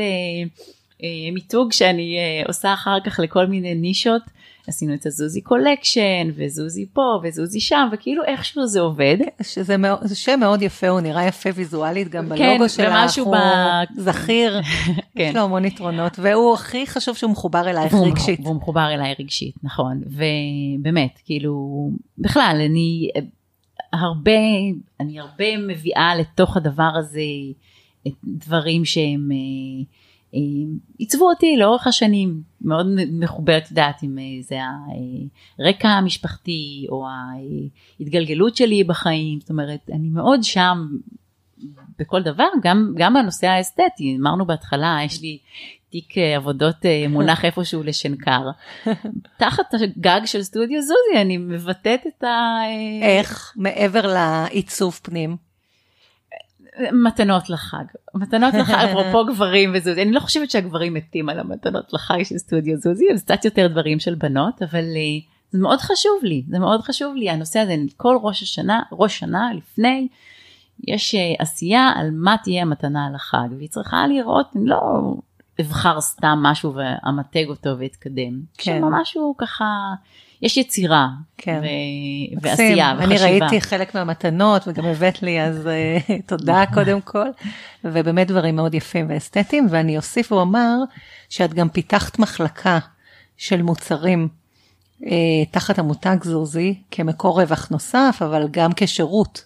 מיתוג 1.33 1.73
שאני 1.73 2.17
עושה 2.47 2.73
אחר 2.73 2.99
כך 3.05 3.19
לכל 3.23 3.45
מיני 3.45 3.75
נישות. 3.75 4.21
עשינו 4.67 4.93
את 4.93 5.05
הזוזי 5.05 5.41
collection 5.41 6.29
וזוזי 6.35 6.85
פה 6.93 7.19
וזוזי 7.23 7.59
שם 7.59 7.89
וכאילו 7.91 8.23
איכשהו 8.23 8.67
זה 8.67 8.79
עובד. 8.79 9.17
שזה 9.41 9.77
מאוד, 9.77 9.99
זה 10.03 10.15
שם 10.15 10.39
מאוד 10.39 10.61
יפה 10.61 10.87
הוא 10.87 10.99
נראה 10.99 11.25
יפה 11.25 11.49
ויזואלית 11.55 12.09
גם 12.09 12.29
כן, 12.37 12.49
בלוגו 12.49 12.69
שלך 12.69 13.17
הוא 13.17 13.35
ב... 13.35 13.39
זכיר 14.01 14.61
כן. 15.17 15.23
יש 15.29 15.35
לו 15.35 15.41
המון 15.41 15.65
יתרונות 15.65 16.19
והוא 16.19 16.53
הכי 16.53 16.87
חשוב 16.87 17.15
שהוא 17.15 17.31
מחובר 17.31 17.69
אלייך 17.69 17.93
רגשית. 17.93 18.39
והוא 18.43 18.55
מחובר 18.55 18.89
אליי 18.93 19.15
רגשית 19.19 19.55
נכון 19.63 20.01
ובאמת 20.05 21.19
כאילו 21.25 21.89
בכלל 22.17 22.61
אני 22.65 23.09
הרבה, 23.93 24.31
אני 24.99 25.19
הרבה 25.19 25.57
מביאה 25.57 26.15
לתוך 26.15 26.57
הדבר 26.57 26.91
הזה 26.95 27.21
דברים 28.23 28.85
שהם 28.85 29.29
אה, 29.31 29.85
עיצבו 30.97 31.29
אותי 31.29 31.57
לאורך 31.57 31.87
השנים, 31.87 32.41
מאוד 32.61 32.87
מחוברת, 33.11 33.69
יודעת, 33.69 34.03
אם 34.03 34.19
אה, 34.19 34.23
זה 34.41 34.57
הרקע 35.59 35.89
המשפחתי 35.89 36.85
או 36.89 37.05
ההתגלגלות 37.99 38.55
שלי 38.55 38.83
בחיים, 38.83 39.39
זאת 39.39 39.49
אומרת, 39.49 39.89
אני 39.93 40.09
מאוד 40.09 40.43
שם 40.43 40.87
בכל 41.99 42.23
דבר, 42.23 42.47
גם, 42.63 42.93
גם 42.97 43.13
בנושא 43.13 43.47
האסתטי, 43.47 44.17
אמרנו 44.19 44.45
בהתחלה, 44.45 44.97
יש 45.05 45.21
לי 45.21 45.39
תיק 45.89 46.17
אה, 46.17 46.35
עבודות 46.35 46.85
אה, 46.85 47.05
מונח 47.09 47.43
איפשהו 47.45 47.83
לשנקר. 47.83 48.49
תחת 49.37 49.73
הגג 49.73 50.21
של 50.25 50.43
סטודיו 50.43 50.81
זוזי 50.81 51.21
אני 51.21 51.37
מבטאת 51.37 52.07
את 52.07 52.23
ה... 52.23 52.27
אה, 52.27 53.17
איך? 53.19 53.53
מעבר 53.55 54.13
לעיצוב 54.13 54.99
פנים? 55.03 55.46
מתנות 56.91 57.49
לחג. 57.49 57.83
מתנות 58.15 58.53
לחג, 58.53 58.73
אפרופו 58.89 59.25
גברים 59.25 59.71
וזוזי, 59.73 60.01
אני 60.01 60.11
לא 60.11 60.19
חושבת 60.19 60.51
שהגברים 60.51 60.93
מתים 60.93 61.29
על 61.29 61.39
המתנות 61.39 61.93
לחג 61.93 62.23
של 62.23 62.37
סטודיו 62.37 62.77
זוזי, 62.77 63.05
זה 63.15 63.21
קצת 63.21 63.45
יותר 63.45 63.67
דברים 63.67 63.99
של 63.99 64.15
בנות, 64.15 64.61
אבל 64.61 64.83
זה 65.51 65.59
מאוד 65.59 65.79
חשוב 65.79 66.19
לי, 66.23 66.43
זה 66.49 66.59
מאוד 66.59 66.81
חשוב 66.81 67.15
לי, 67.15 67.29
הנושא 67.29 67.59
הזה, 67.59 67.75
כל 67.97 68.17
ראש 68.21 68.43
השנה, 68.43 68.81
ראש 68.91 69.19
שנה 69.19 69.49
לפני, 69.53 70.07
יש 70.87 71.15
עשייה 71.39 71.91
על 71.95 72.09
מה 72.13 72.35
תהיה 72.43 72.61
המתנה 72.61 73.09
לחג, 73.15 73.47
והיא 73.57 73.69
צריכה 73.69 74.07
לראות, 74.07 74.47
לא 74.55 75.13
אבחר 75.61 76.01
סתם 76.01 76.39
משהו 76.41 76.73
ואמתג 76.75 77.45
אותו 77.49 77.69
ואתקדם. 77.79 78.41
כן. 78.57 78.83
משהו 78.83 79.35
ככה, 79.37 79.65
יש 80.41 80.57
יצירה 80.57 81.07
כן. 81.37 81.61
ו... 81.63 81.65
ועשייה 82.41 82.93
וחשיבה. 82.97 83.25
אני 83.25 83.39
ראיתי 83.39 83.61
חלק 83.61 83.95
מהמתנות 83.95 84.67
וגם 84.67 84.85
הבאת 84.85 85.21
לי, 85.21 85.41
אז 85.41 85.67
uh, 85.67 86.11
תודה. 86.29 86.63
קודם 86.73 87.01
כל. 87.01 87.27
ובאמת 87.83 88.27
דברים 88.27 88.55
מאוד 88.55 88.73
יפים 88.73 89.05
ואסתטיים, 89.09 89.67
ואני 89.69 89.97
אוסיף 89.97 90.31
ואומר 90.31 90.75
שאת 91.29 91.53
גם 91.53 91.69
פיתחת 91.69 92.19
מחלקה 92.19 92.79
של 93.37 93.61
מוצרים 93.61 94.27
uh, 95.01 95.05
תחת 95.51 95.79
המותג 95.79 96.17
זוזי 96.23 96.75
כמקור 96.91 97.41
רווח 97.41 97.69
נוסף, 97.69 98.17
אבל 98.21 98.47
גם 98.51 98.71
כשירות 98.75 99.43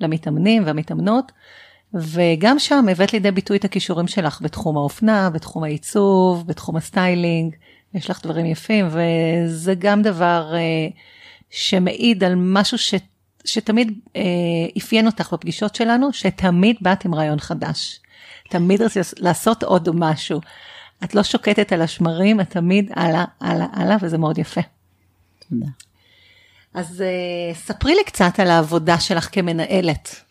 למתאמנים 0.00 0.62
והמתאמנות. 0.66 1.32
וגם 1.94 2.58
שם 2.58 2.86
הבאת 2.90 3.12
לידי 3.12 3.30
ביטוי 3.30 3.56
את 3.56 3.64
הכישורים 3.64 4.06
שלך 4.06 4.42
בתחום 4.42 4.76
האופנה, 4.76 5.30
בתחום 5.30 5.64
העיצוב, 5.64 6.46
בתחום 6.46 6.76
ה 6.76 6.85
styling, 6.85 7.54
יש 7.94 8.10
לך 8.10 8.22
דברים 8.22 8.46
יפים, 8.46 8.88
וזה 8.90 9.74
גם 9.78 10.02
דבר 10.02 10.52
אה, 10.52 10.92
שמעיד 11.50 12.24
על 12.24 12.34
משהו 12.36 12.78
ש, 12.78 12.94
שתמיד 13.44 13.98
אה, 14.08 14.18
אפיין 14.78 15.06
אותך 15.06 15.32
בפגישות 15.32 15.74
שלנו, 15.74 16.12
שתמיד 16.12 16.76
באת 16.80 17.04
עם 17.04 17.14
רעיון 17.14 17.40
חדש. 17.40 18.00
תמיד 18.48 18.82
רצית 18.82 19.02
לעשות 19.18 19.62
עוד 19.62 19.88
משהו. 19.94 20.40
את 21.04 21.14
לא 21.14 21.22
שוקטת 21.22 21.72
על 21.72 21.82
השמרים, 21.82 22.40
את 22.40 22.50
תמיד 22.50 22.90
הלאה, 22.96 23.24
הלאה, 23.40 23.66
הלאה, 23.72 23.96
וזה 24.02 24.18
מאוד 24.18 24.38
יפה. 24.38 24.60
תודה. 25.48 25.66
אז 26.74 27.04
uh, 27.06 27.56
ספרי 27.56 27.94
לי 27.94 28.04
קצת 28.04 28.40
על 28.40 28.50
העבודה 28.50 29.00
שלך 29.00 29.28
כמנהלת. 29.32 30.29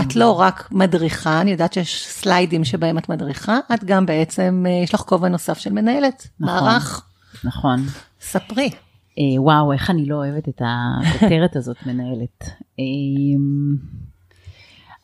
את 0.00 0.16
לא 0.16 0.40
רק 0.40 0.68
מדריכה, 0.72 1.40
אני 1.40 1.50
יודעת 1.50 1.72
שיש 1.72 2.06
סליידים 2.06 2.64
שבהם 2.64 2.98
את 2.98 3.08
מדריכה, 3.08 3.58
את 3.74 3.84
גם 3.84 4.06
בעצם, 4.06 4.64
אה, 4.68 4.82
יש 4.84 4.94
לך 4.94 5.00
כובע 5.00 5.28
נוסף 5.28 5.58
של 5.58 5.72
מנהלת, 5.72 6.28
נכון, 6.40 6.54
מערך. 6.54 7.06
נכון. 7.44 7.80
ספרי. 8.20 8.70
אה, 9.18 9.42
וואו, 9.42 9.72
איך 9.72 9.90
אני 9.90 10.06
לא 10.06 10.14
אוהבת 10.14 10.48
את 10.48 10.62
הכותרת 10.64 11.56
הזאת, 11.60 11.76
מנהלת. 11.86 12.44
אה, 12.78 12.84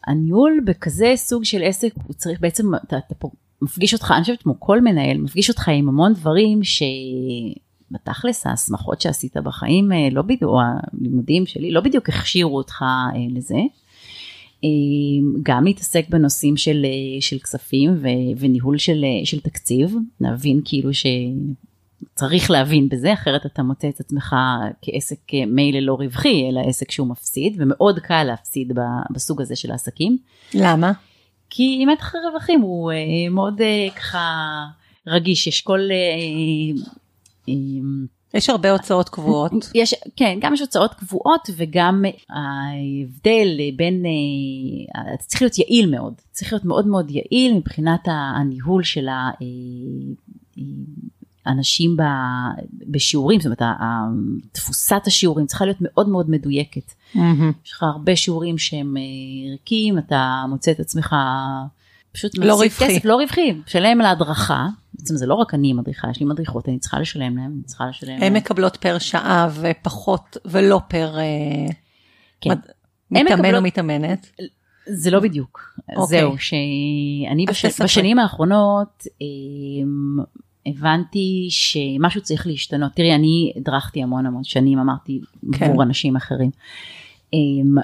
הניהול 0.07 0.61
בכזה 0.67 1.13
סוג 1.17 1.45
של 1.45 1.63
עסק, 1.65 1.93
הוא 2.07 2.15
צריך 2.15 2.41
בעצם, 2.41 2.75
אתה, 2.75 2.99
אתה 2.99 3.15
פה 3.15 3.31
מפגיש 3.63 3.95
אותך, 3.95 4.13
אני 4.17 4.21
חושבת 4.21 4.43
כמו 4.43 4.61
כל 4.61 4.81
מנהל, 4.81 5.19
מפגיש 5.19 5.51
אותך 5.51 5.69
עם 5.69 5.89
המון 5.89 6.15
דברים 6.15 6.61
שבתכלס 7.93 8.47
ההסמכות 8.47 9.01
שעשית 9.01 9.37
בחיים, 9.37 9.91
לא 10.13 10.23
בדיוק, 10.23 10.43
או 10.43 10.61
הלימודים 10.61 11.47
שלי, 11.47 11.71
לא 11.71 11.81
בדיוק 11.81 12.09
הכשירו 12.09 12.57
אותך 12.57 12.85
לזה. 13.31 13.59
אמ, 14.65 15.35
גם 15.43 15.65
להתעסק 15.65 16.05
בנושאים 16.09 16.57
של, 16.57 16.85
אה, 16.85 17.21
של 17.21 17.39
כספים 17.39 17.91
ו, 18.03 18.07
וניהול 18.39 18.79
של, 18.79 19.05
אה, 19.05 19.27
של 19.27 19.41
תקציב, 19.41 19.97
להבין 20.21 20.61
כאילו 20.65 20.91
צריך 22.15 22.51
להבין 22.51 22.89
בזה, 22.89 23.13
אחרת 23.13 23.47
אתה 23.47 23.63
מוצא 23.63 23.89
את 23.89 24.01
עצמך 24.01 24.37
כעסק 24.83 25.19
מילא 25.47 25.79
לא 25.79 25.95
רווחי, 25.95 26.49
אלא 26.51 26.61
עסק 26.61 26.91
שהוא 26.91 27.09
מפסיד, 27.09 27.55
ומאוד 27.59 27.99
קל 27.99 28.25
להפסיד 28.25 28.73
בסוג 29.11 29.41
הזה 29.41 29.57
של 29.57 29.71
העסקים. 29.71 30.19
למה? 30.55 30.93
כי 31.51 31.87
מתח 31.87 32.15
הרווחים 32.15 32.61
הוא 32.61 32.93
אה, 32.93 32.97
מאוד 33.31 33.61
אה, 33.61 33.89
ככה 33.97 34.65
רגיש, 35.07 35.47
יש 35.47 35.61
כל... 35.61 35.81
אה, 38.35 38.39
יש 38.39 38.51
הרבה 38.51 38.71
הוצאות 38.71 39.09
קבועות. 39.09 39.53
יש, 39.75 39.95
כן, 40.17 40.39
גם 40.41 40.55
יש 40.55 40.61
הוצאות 40.61 40.95
קבועות 40.95 41.51
וגם 41.57 42.05
ההבדל 42.31 43.49
בין, 43.77 44.03
אתה 45.17 45.25
צריך 45.25 45.43
להיות 45.43 45.59
יעיל 45.59 45.91
מאוד, 45.91 46.15
צריך 46.31 46.53
להיות 46.53 46.65
מאוד 46.65 46.87
מאוד 46.87 47.11
יעיל 47.11 47.55
מבחינת 47.55 48.01
הניהול 48.05 48.83
של 48.83 49.09
האנשים 51.47 51.97
בשיעורים, 52.87 53.41
זאת 53.41 53.47
אומרת, 53.47 53.63
תפוסת 54.53 55.03
השיעורים 55.07 55.47
צריכה 55.47 55.65
להיות 55.65 55.79
מאוד 55.81 56.09
מאוד 56.09 56.31
מדויקת. 56.31 56.93
יש 57.65 57.73
לך 57.73 57.83
הרבה 57.83 58.17
שיעורים 58.17 58.59
שהם 58.59 58.97
ריקים, 59.51 59.99
אתה 59.99 60.45
מוצא 60.49 60.71
את 60.71 60.81
עצמך 60.81 61.17
פשוט 62.13 62.39
לא 62.39 62.55
רווחי. 62.55 62.69
כסף 62.69 63.05
לא 63.05 63.17
רווחי, 63.17 63.53
משלם 63.67 64.01
על 64.01 64.07
ההדרכה, 64.07 64.67
בעצם 64.95 65.17
זה 65.17 65.27
לא 65.27 65.35
רק 65.35 65.55
אני 65.55 65.73
מדריכה, 65.73 66.11
יש 66.11 66.21
לי 66.21 66.27
מדריכות, 66.27 66.69
אני 66.69 66.79
צריכה 66.79 67.01
לשלם 67.01 67.37
להם, 67.37 67.53
אני 67.55 67.63
צריכה 67.65 67.87
לשלם 67.87 68.11
להם. 68.11 68.23
הן 68.23 68.37
מקבלות 68.37 68.77
פר 68.77 68.99
שעה 68.99 69.49
ופחות, 69.61 70.37
ולא 70.45 70.81
פר 70.89 71.17
כן. 72.41 72.51
מד... 72.51 72.59
מתאמן 73.11 73.33
מקבלות... 73.33 73.55
או 73.55 73.63
מתאמנת. 73.63 74.31
זה 74.87 75.11
לא 75.11 75.21
בדיוק, 75.21 75.77
okay. 75.79 75.97
אוקיי. 75.97 76.21
זהו, 76.21 76.39
שאני 76.39 77.47
בש... 77.49 77.65
בשנים 77.83 78.19
האחרונות 78.19 79.05
אמ, 79.21 80.25
הבנתי 80.67 81.47
שמשהו 81.51 82.23
צריך 82.23 82.47
להשתנות. 82.47 82.93
תראי, 82.93 83.15
אני 83.15 83.53
הדרכתי 83.57 84.03
המון 84.03 84.27
המון 84.27 84.45
שנים, 84.45 84.79
אמרתי, 84.79 85.21
כן. 85.53 85.71
עבור 85.71 85.83
אנשים 85.83 86.17
אחרים. 86.17 86.51
אמ, 87.33 87.75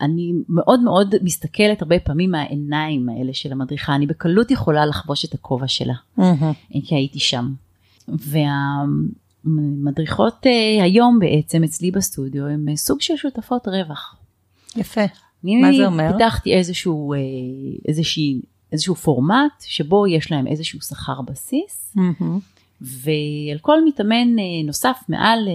ואני 0.00 0.32
מאוד 0.48 0.80
מאוד 0.80 1.14
מסתכלת 1.22 1.82
הרבה 1.82 1.98
פעמים 1.98 2.30
מהעיניים 2.30 3.08
האלה 3.08 3.34
של 3.34 3.52
המדריכה, 3.52 3.94
אני 3.94 4.06
בקלות 4.06 4.50
יכולה 4.50 4.86
לחבוש 4.86 5.24
את 5.24 5.34
הכובע 5.34 5.68
שלה, 5.68 5.94
mm-hmm. 6.18 6.80
כי 6.84 6.94
הייתי 6.94 7.18
שם. 7.18 7.52
והמדריכות 9.44 10.46
אה, 10.46 10.82
היום 10.82 11.18
בעצם 11.18 11.64
אצלי 11.64 11.90
בסטודיו 11.90 12.46
הן 12.46 12.68
אה, 12.68 12.76
סוג 12.76 13.00
של 13.00 13.16
שותפות 13.16 13.68
רווח. 13.68 14.16
יפה. 14.76 15.04
מה 15.44 15.72
זה 15.76 15.86
אומר? 15.86 16.04
אני 16.04 16.12
פיתחתי 16.12 16.54
איזשהו, 16.54 17.12
אה, 17.12 17.18
איזושהי 17.88 18.40
איזשהו 18.72 18.94
פורמט 18.94 19.52
שבו 19.60 20.06
יש 20.06 20.32
להם 20.32 20.46
איזשהו 20.46 20.80
שכר 20.80 21.22
בסיס, 21.22 21.96
mm-hmm. 21.98 22.24
ועל 22.80 23.58
כל 23.60 23.84
מתאמן 23.84 24.36
נוסף 24.64 24.98
מעל 25.08 25.48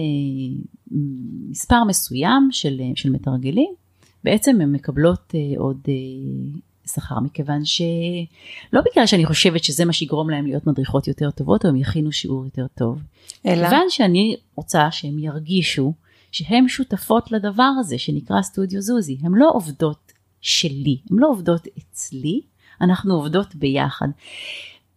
מספר 1.50 1.84
מסוים 1.84 2.48
של, 2.50 2.80
של 2.94 3.10
מתרגלים, 3.10 3.70
בעצם 4.24 4.60
הן 4.60 4.72
מקבלות 4.72 5.34
עוד 5.56 5.80
שכר, 6.94 7.20
מכיוון 7.20 7.64
שלא 7.64 8.80
בגלל 8.90 9.06
שאני 9.06 9.26
חושבת 9.26 9.64
שזה 9.64 9.84
מה 9.84 9.92
שיגרום 9.92 10.30
להם 10.30 10.46
להיות 10.46 10.66
מדריכות 10.66 11.08
יותר 11.08 11.30
טובות, 11.30 11.64
או 11.64 11.70
הם 11.70 11.76
יכינו 11.76 12.12
שיעור 12.12 12.44
יותר 12.44 12.66
טוב. 12.74 13.02
אלא? 13.46 13.68
כיוון 13.68 13.86
שאני 13.90 14.36
רוצה 14.54 14.90
שהם 14.90 15.18
ירגישו 15.18 15.92
שהן 16.32 16.68
שותפות 16.68 17.32
לדבר 17.32 17.70
הזה 17.80 17.98
שנקרא 17.98 18.42
סטודיו 18.42 18.82
זוזי, 18.82 19.18
הן 19.22 19.32
לא 19.34 19.50
עובדות 19.52 20.12
שלי, 20.40 20.98
הן 21.10 21.18
לא 21.18 21.28
עובדות 21.28 21.66
אצלי, 21.78 22.40
אנחנו 22.80 23.14
עובדות 23.14 23.54
ביחד. 23.54 24.08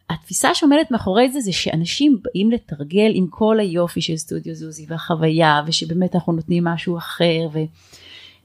התפיסה 0.09 0.55
שעומדת 0.55 0.91
מאחורי 0.91 1.31
זה 1.31 1.39
זה 1.39 1.51
שאנשים 1.51 2.19
באים 2.21 2.51
לתרגל 2.51 3.11
עם 3.13 3.27
כל 3.29 3.59
היופי 3.59 4.01
של 4.01 4.17
סטודיו 4.17 4.55
זוזי 4.55 4.85
והחוויה 4.89 5.61
ושבאמת 5.67 6.15
אנחנו 6.15 6.33
נותנים 6.33 6.63
משהו 6.63 6.97
אחר 6.97 7.47
ו, 7.53 7.59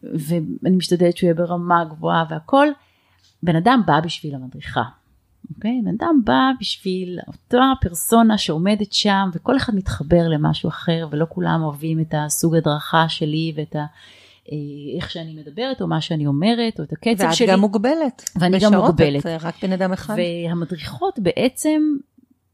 ואני 0.02 0.76
משתדלת 0.76 1.16
שהוא 1.16 1.26
יהיה 1.26 1.34
ברמה 1.34 1.84
גבוהה 1.84 2.24
והכל. 2.30 2.68
בן 3.42 3.56
אדם 3.56 3.82
בא 3.86 4.00
בשביל 4.00 4.34
המדריכה. 4.34 4.82
אוקיי? 5.56 5.80
בן 5.84 5.94
אדם 5.98 6.20
בא 6.24 6.50
בשביל 6.60 7.18
אותה 7.26 7.72
פרסונה 7.80 8.38
שעומדת 8.38 8.92
שם 8.92 9.30
וכל 9.32 9.56
אחד 9.56 9.74
מתחבר 9.74 10.28
למשהו 10.28 10.68
אחר 10.68 11.08
ולא 11.10 11.26
כולם 11.28 11.62
אוהבים 11.62 12.00
את 12.00 12.14
הסוג 12.16 12.54
הדרכה 12.54 13.08
שלי 13.08 13.52
ואת 13.56 13.76
ה... 13.76 13.84
אה, 14.52 14.56
איך 14.96 15.10
שאני 15.10 15.34
מדברת, 15.34 15.82
או 15.82 15.86
מה 15.86 16.00
שאני 16.00 16.26
אומרת, 16.26 16.78
או 16.78 16.84
את 16.84 16.92
הקצב 16.92 17.24
ואת 17.24 17.34
שלי. 17.34 17.46
ואת 17.46 17.52
גם 17.52 17.60
מוגבלת. 17.60 18.30
ואני 18.36 18.58
גם 18.58 18.74
מוגבלת. 18.74 19.26
את 19.26 19.42
רק 19.42 19.64
בן 19.64 19.72
אדם 19.72 19.92
אחד. 19.92 20.16
והמדריכות 20.16 21.18
בעצם, 21.18 21.82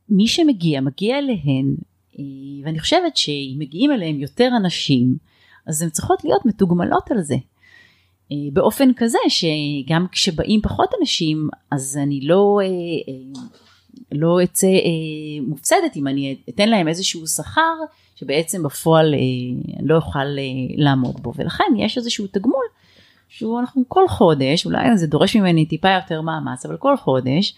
מי 0.09 0.29
שמגיע, 0.29 0.81
מגיע 0.81 1.19
אליהן, 1.19 1.75
אה, 2.19 2.25
ואני 2.65 2.81
חושבת 2.81 3.17
שאם 3.17 3.57
מגיעים 3.59 3.93
אליהם 3.93 4.21
יותר 4.21 4.51
אנשים, 4.57 5.17
אז 5.67 5.83
הן 5.83 5.91
צריכות 5.91 6.25
להיות 6.25 6.47
מתוגמלות 6.47 7.11
על 7.11 7.23
זה. 7.23 7.37
אה, 8.33 8.37
באופן 8.53 8.91
כזה 8.97 9.19
שגם 9.29 10.07
כשבאים 10.13 10.61
פחות 10.63 10.91
אנשים, 11.01 11.49
אז 11.71 11.99
אני 12.03 12.21
לא, 12.21 12.61
לא 14.13 14.43
אצא 14.43 14.67
מופסדת 15.41 15.97
אם 15.97 16.07
אני 16.07 16.37
אתן 16.49 16.69
להם 16.69 16.89
איזשהו 16.89 17.27
שכר. 17.27 17.75
שבעצם 18.17 18.63
בפועל 18.63 19.15
אה, 19.15 19.19
לא 19.83 19.97
אוכל 19.97 20.19
אה, 20.19 20.75
לעמוד 20.77 21.23
בו 21.23 21.33
ולכן 21.37 21.65
יש 21.77 21.99
איזשהו 21.99 22.27
תגמול 22.27 22.65
שהוא 23.29 23.61
אנחנו 23.61 23.83
כל 23.89 24.09
חודש 24.09 24.67
אולי 24.67 24.99
זה 24.99 25.07
דורש 25.07 25.37
ממני 25.37 25.67
טיפה 25.67 25.91
יותר 25.91 26.21
מאמץ 26.21 26.67
אבל 26.67 26.77
כל 26.77 26.97
חודש 26.97 27.55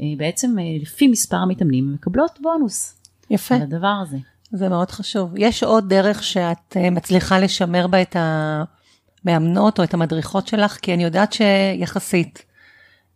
אה, 0.00 0.06
בעצם 0.16 0.58
אה, 0.58 0.64
לפי 0.82 1.08
מספר 1.08 1.36
המתאמנים 1.36 1.92
מקבלות 1.92 2.38
בונוס. 2.42 2.96
יפה. 3.30 3.54
על 3.54 3.62
הדבר 3.62 3.94
הזה. 4.02 4.16
זה 4.52 4.68
מאוד 4.68 4.90
חשוב. 4.90 5.32
יש 5.36 5.62
עוד 5.62 5.88
דרך 5.88 6.22
שאת 6.22 6.76
אה, 6.76 6.90
מצליחה 6.90 7.38
לשמר 7.38 7.86
בה 7.86 8.02
את 8.02 8.16
המאמנות 9.24 9.78
או 9.78 9.84
את 9.84 9.94
המדריכות 9.94 10.48
שלך 10.48 10.78
כי 10.82 10.94
אני 10.94 11.04
יודעת 11.04 11.32
שיחסית 11.32 12.44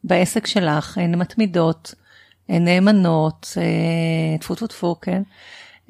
בעסק 0.05 0.47
שלך 0.47 0.99
הן 0.99 1.15
מתמידות. 1.15 1.95
הן 2.49 2.65
נאמנות, 2.65 3.55
אה, 3.57 4.39
טפו 4.39 4.55
טפו 4.55 4.67
טפו, 4.67 4.97
כן? 5.01 5.23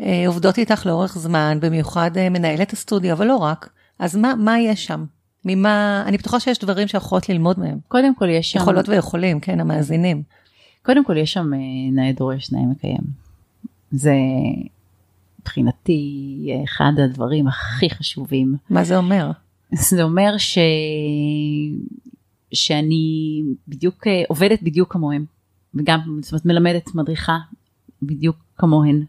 אה, 0.01 0.25
עובדות 0.27 0.59
איתך 0.59 0.87
לאורך 0.87 1.19
זמן, 1.19 1.59
במיוחד 1.61 2.11
מנהלת 2.31 2.73
הסטודיו, 2.73 3.13
אבל 3.13 3.27
לא 3.27 3.37
רק. 3.37 3.69
אז 3.99 4.17
מה, 4.17 4.35
מה 4.35 4.61
יש 4.61 4.87
שם? 4.87 5.05
ממה, 5.45 6.05
אני 6.07 6.19
בטוחה 6.19 6.41
שיש 6.41 6.59
דברים 6.59 6.89
שיכולות 6.89 7.29
ללמוד 7.29 7.59
מהם. 7.59 7.79
קודם 7.89 8.15
כל 8.15 8.29
יש 8.29 8.53
שם... 8.53 8.59
יכולות 8.59 8.89
ויכולים, 8.89 9.41
כן, 9.41 9.61
המאזינים. 9.61 10.23
קודם 10.83 11.05
כל 11.05 11.17
יש 11.17 11.33
שם 11.33 11.55
אה, 11.55 11.59
נאה 11.93 12.13
דורש, 12.13 12.53
נאה 12.53 12.63
מקיים. 12.63 13.25
זה 13.91 14.15
מבחינתי 15.45 16.51
אחד 16.65 16.93
הדברים 17.05 17.49
הכי 17.49 17.91
חשובים. 17.91 18.57
מה 18.71 18.85
זה 18.85 18.97
אומר? 18.97 19.31
זה 19.73 20.03
אומר 20.03 20.39
ש... 20.39 20.59
שאני 22.53 23.43
בדיוק 23.69 24.07
עובדת 24.29 24.63
בדיוק 24.63 24.93
כמוהם. 24.93 25.25
וגם, 25.75 26.21
זאת 26.23 26.33
אומרת, 26.33 26.47
מלמדת 26.47 26.95
מדריכה 26.95 27.39
בדיוק 28.03 28.37
כמוהן. 28.57 29.05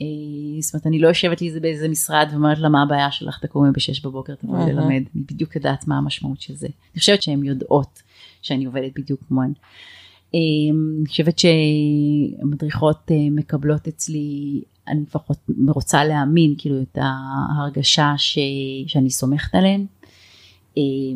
אה, 0.00 0.06
זאת 0.60 0.74
אומרת, 0.74 0.86
אני 0.86 0.98
לא 0.98 1.08
יושבת 1.08 1.40
לי 1.40 1.60
באיזה 1.60 1.88
משרד 1.88 2.28
ואומרת 2.32 2.58
לה 2.58 2.68
מה 2.68 2.82
הבעיה 2.82 3.10
שלך, 3.10 3.38
תקומי 3.38 3.70
בשש 3.72 4.00
בבוקר, 4.00 4.34
תבואי 4.34 4.72
ללמד, 4.72 5.02
אני 5.14 5.22
בדיוק 5.30 5.56
יודעת 5.56 5.88
מה 5.88 5.98
המשמעות 5.98 6.40
של 6.40 6.54
זה. 6.54 6.66
אני 6.66 7.00
חושבת 7.00 7.22
שהן 7.22 7.44
יודעות 7.44 8.02
שאני 8.42 8.64
עובדת 8.64 8.92
בדיוק 8.96 9.20
כמוהן. 9.28 9.52
אה, 10.34 10.40
אני 11.00 11.06
חושבת 11.06 11.38
שהמדריכות 11.38 13.10
אה, 13.10 13.16
מקבלות 13.30 13.88
אצלי, 13.88 14.62
אני 14.88 15.02
לפחות 15.02 15.38
רוצה 15.68 16.04
להאמין, 16.04 16.54
כאילו, 16.58 16.82
את 16.82 16.98
ההרגשה 17.00 18.14
ש... 18.16 18.38
שאני 18.86 19.10
סומכת 19.10 19.54
עליהן, 19.54 19.86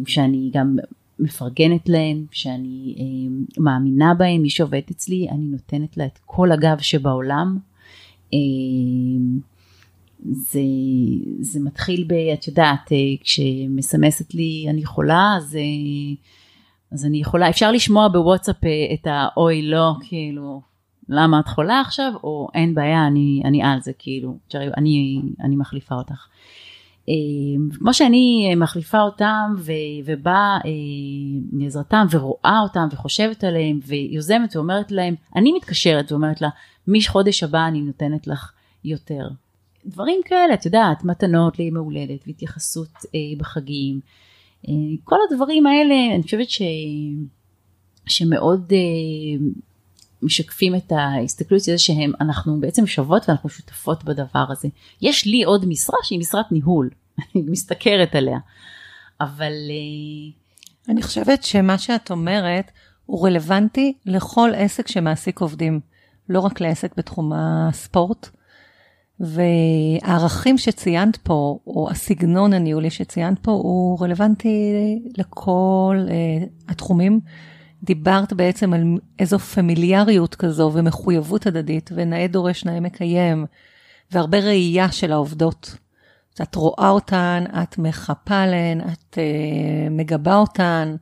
שאני 0.07 0.51
גם 0.53 0.77
מפרגנת 1.19 1.89
להן, 1.89 2.25
שאני 2.33 2.95
מאמינה 3.59 4.15
בהן, 4.15 4.41
מי 4.41 4.51
שעובדת 4.51 4.91
אצלי, 4.91 5.29
אני 5.31 5.45
נותנת 5.45 5.97
לה 5.97 6.07
את 6.07 6.19
כל 6.27 6.53
הגב 6.53 6.79
שבעולם. 6.79 7.59
אמ, 8.33 9.41
זה, 10.31 10.61
זה 11.41 11.61
מתחיל 11.61 12.05
ב... 12.09 12.13
את 12.13 12.47
יודעת, 12.49 12.93
אה, 12.93 12.97
כשמסמסת 13.21 14.35
לי 14.35 14.67
אני 14.69 14.85
חולה, 14.85 15.35
אז, 15.37 15.57
אה, 15.57 16.15
אז 16.93 17.05
אני 17.05 17.21
יכולה, 17.21 17.49
אפשר 17.49 17.73
לשמוע 17.73 18.09
בוואטסאפ 18.09 18.65
אה, 18.65 18.95
את 18.95 19.07
האוי 19.07 19.63
לא, 19.63 19.95
כאילו, 20.09 20.61
למה 21.11 21.40
את 21.40 21.49
חולה 21.49 21.81
עכשיו, 21.81 22.12
או 22.25 22.49
אין 22.55 22.75
בעיה, 22.75 23.07
אני, 23.07 23.42
אני 23.44 23.62
על 23.62 23.81
זה, 23.81 23.92
כאילו, 23.99 24.38
אני, 24.55 25.23
אני 25.40 25.57
מחליפה 25.57 25.94
אותך. 25.94 26.27
אמ, 27.09 27.68
כמו 27.79 27.94
שאני 27.94 28.55
מחליפה 28.57 29.01
אותם 29.01 29.55
ו, 29.59 29.73
ובאה 30.05 30.59
מעזרתם 31.53 32.07
ורואה 32.11 32.61
אותם 32.62 32.88
וחושבת 32.92 33.45
עליהם 33.45 33.80
ויוזמת 33.87 34.57
ואומרת 34.57 34.93
להם, 34.93 35.14
אני 35.37 35.53
מתקשרת 35.53 36.12
ואומרת 36.12 36.41
לה, 36.41 36.49
מחודש 36.89 37.43
הבא 37.43 37.66
אני 37.68 37.80
נותנת 37.80 38.26
לך 38.26 38.53
יותר. 38.85 39.28
דברים 39.87 40.20
כאלה, 40.24 40.55
את 40.55 40.66
יודעת, 40.66 41.05
מתנות 41.05 41.59
לימי 41.59 41.78
הולדת 41.78 42.26
והתייחסות 42.26 42.93
אה, 43.14 43.20
בחגים. 43.39 44.01
אה, 44.68 44.74
כל 45.05 45.16
הדברים 45.30 45.66
האלה, 45.66 46.14
אני 46.14 46.22
חושבת 46.22 46.51
ש... 46.51 46.62
שמאוד 48.07 48.72
אה, 48.72 49.47
משקפים 50.23 50.75
את 50.75 50.93
ההסתכלות 50.93 51.64
של 51.64 51.73
זה 51.73 51.79
שהם, 51.79 52.12
אנחנו 52.21 52.61
בעצם 52.61 52.87
שוות 52.87 53.29
ואנחנו 53.29 53.49
שותפות 53.49 54.05
בדבר 54.05 54.45
הזה. 54.51 54.68
יש 55.03 55.27
לי 55.27 55.43
עוד 55.43 55.68
משרה 55.68 55.99
שהיא 56.03 56.18
משרת 56.18 56.53
ניהול, 56.53 56.91
אני 57.35 57.43
מסתכרת 57.49 58.14
עליה, 58.14 58.39
אבל... 59.21 59.53
אה, 59.71 60.41
אני 60.89 61.03
חושבת 61.03 61.43
שמה 61.43 61.79
שאת 61.79 62.11
אומרת 62.11 62.71
הוא 63.07 63.27
רלוונטי 63.27 63.93
לכל 64.07 64.51
עסק 64.57 64.89
שמעסיק 64.89 65.41
עובדים, 65.41 65.81
לא 66.29 66.41
רק 66.41 66.61
לעסק 66.61 66.97
בתחום 66.97 67.33
הספורט. 67.35 68.29
והערכים 69.21 70.59
שציינת 70.59 71.16
פה, 71.16 71.59
או 71.66 71.89
הסגנון 71.91 72.53
הניהולי 72.53 72.91
שציינת 72.91 73.39
פה, 73.39 73.51
הוא 73.51 74.01
רלוונטי 74.01 74.73
לכל 75.18 76.07
uh, 76.07 76.71
התחומים. 76.73 77.21
דיברת 77.83 78.33
בעצם 78.33 78.72
על 78.72 78.83
איזו 79.18 79.39
פמיליאריות 79.39 80.35
כזו 80.35 80.70
ומחויבות 80.74 81.47
הדדית, 81.47 81.91
ונאה 81.95 82.26
דורש 82.26 82.64
נאה 82.64 82.81
מקיים, 82.81 83.47
והרבה 84.11 84.39
ראייה 84.39 84.93
של 84.93 85.12
העובדות. 85.12 85.76
את 86.43 86.55
רואה 86.55 86.89
אותן, 86.89 87.45
את 87.62 87.78
מחפה 87.78 88.37
עליהן, 88.37 88.81
את 88.81 89.14
uh, 89.14 89.91
מגבה 89.91 90.37
אותן, 90.37 90.97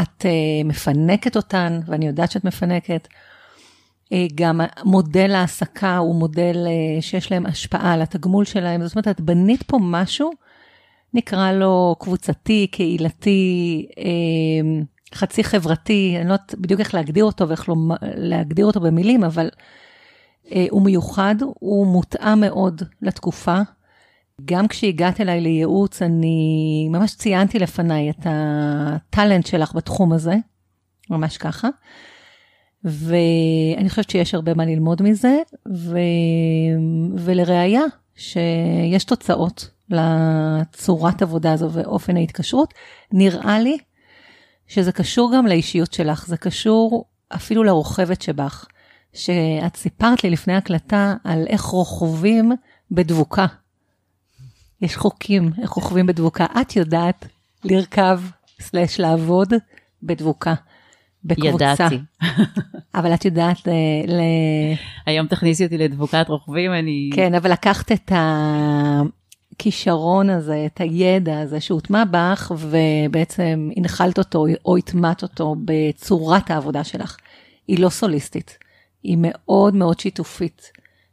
את 0.00 0.22
uh, 0.22 0.64
מפנקת 0.64 1.36
אותן, 1.36 1.80
ואני 1.86 2.06
יודעת 2.06 2.30
שאת 2.30 2.44
מפנקת. 2.44 3.08
אה, 4.12 4.26
גם 4.34 4.60
מודל 4.84 5.34
ההעסקה 5.34 5.96
הוא 5.96 6.14
מודל 6.14 6.66
אה, 6.66 7.02
שיש 7.02 7.32
להם 7.32 7.46
השפעה 7.46 7.92
על 7.92 8.02
התגמול 8.02 8.44
שלהם. 8.44 8.86
זאת 8.86 8.96
אומרת, 8.96 9.08
את 9.08 9.20
בנית 9.20 9.62
פה 9.62 9.78
משהו, 9.80 10.30
נקרא 11.14 11.52
לו 11.52 11.96
קבוצתי, 12.00 12.66
קהילתי, 12.66 13.86
אה, 13.98 14.82
חצי 15.14 15.44
חברתי, 15.44 16.14
אני 16.20 16.28
לא 16.28 16.32
יודעת 16.32 16.54
בדיוק 16.58 16.80
איך 16.80 16.94
להגדיר 16.94 17.24
אותו 17.24 17.48
ואיך 17.48 17.68
לא 17.68 17.74
להגדיר 18.02 18.66
אותו 18.66 18.80
במילים, 18.80 19.24
אבל 19.24 19.48
הוא 20.70 20.82
מיוחד, 20.82 21.34
הוא 21.58 21.86
מותאם 21.86 22.40
מאוד 22.40 22.82
לתקופה. 23.02 23.60
גם 24.44 24.68
כשהגעת 24.68 25.20
אליי 25.20 25.40
לייעוץ, 25.40 26.02
אני 26.02 26.88
ממש 26.90 27.14
ציינתי 27.14 27.58
לפניי 27.58 28.10
את 28.10 28.26
הטאלנט 28.26 29.46
שלך 29.46 29.74
בתחום 29.74 30.12
הזה, 30.12 30.34
ממש 31.10 31.36
ככה. 31.36 31.68
ואני 32.84 33.88
חושבת 33.88 34.10
שיש 34.10 34.34
הרבה 34.34 34.54
מה 34.54 34.64
ללמוד 34.64 35.02
מזה, 35.02 35.38
ו... 35.74 35.98
ולראיה 37.16 37.82
שיש 38.16 39.04
תוצאות 39.04 39.70
לצורת 39.90 41.22
עבודה 41.22 41.52
הזו 41.52 41.72
ואופן 41.72 42.16
ההתקשרות, 42.16 42.74
נראה 43.12 43.58
לי 43.58 43.78
שזה 44.68 44.92
קשור 44.92 45.32
גם 45.36 45.46
לאישיות 45.46 45.92
שלך, 45.92 46.26
זה 46.26 46.36
קשור 46.36 47.04
אפילו 47.28 47.64
לרוכבת 47.64 48.22
שבך, 48.22 48.66
שאת 49.12 49.76
סיפרת 49.76 50.24
לי 50.24 50.30
לפני 50.30 50.54
הקלטה 50.54 51.14
על 51.24 51.46
איך 51.46 51.62
רוכבים 51.62 52.52
בדבוקה. 52.90 53.46
יש 54.80 54.96
חוקים 54.96 55.50
איך 55.62 55.70
רוכבים 55.70 56.06
בדבוקה. 56.06 56.46
את 56.60 56.76
יודעת 56.76 57.26
לרכב 57.64 58.20
סלש 58.60 59.00
לעבוד 59.00 59.52
בדבוקה. 60.02 60.54
בקבוצה. 61.24 61.64
ידעתי. 61.64 61.98
אבל 62.94 63.14
את 63.14 63.24
יודעת 63.24 63.66
ל... 63.66 63.70
ל... 64.08 64.20
היום 65.06 65.26
תכניסי 65.26 65.64
אותי 65.64 65.78
לדבוקת 65.78 66.28
רוכבים, 66.28 66.72
אני... 66.72 67.10
כן, 67.14 67.34
אבל 67.34 67.52
לקחת 67.52 67.92
את 67.92 68.12
הכישרון 69.58 70.30
הזה, 70.30 70.66
את 70.66 70.80
הידע 70.80 71.40
הזה 71.40 71.60
שהוטמע 71.60 72.04
בך, 72.10 72.52
ובעצם 72.58 73.70
הנחלת 73.76 74.18
אותו 74.18 74.46
או 74.64 74.76
הטמעת 74.76 75.22
אותו 75.22 75.56
בצורת 75.64 76.50
העבודה 76.50 76.84
שלך. 76.84 77.16
היא 77.68 77.78
לא 77.78 77.88
סוליסטית, 77.88 78.58
היא 79.02 79.16
מאוד 79.20 79.74
מאוד 79.74 80.00
שיתופית, 80.00 80.72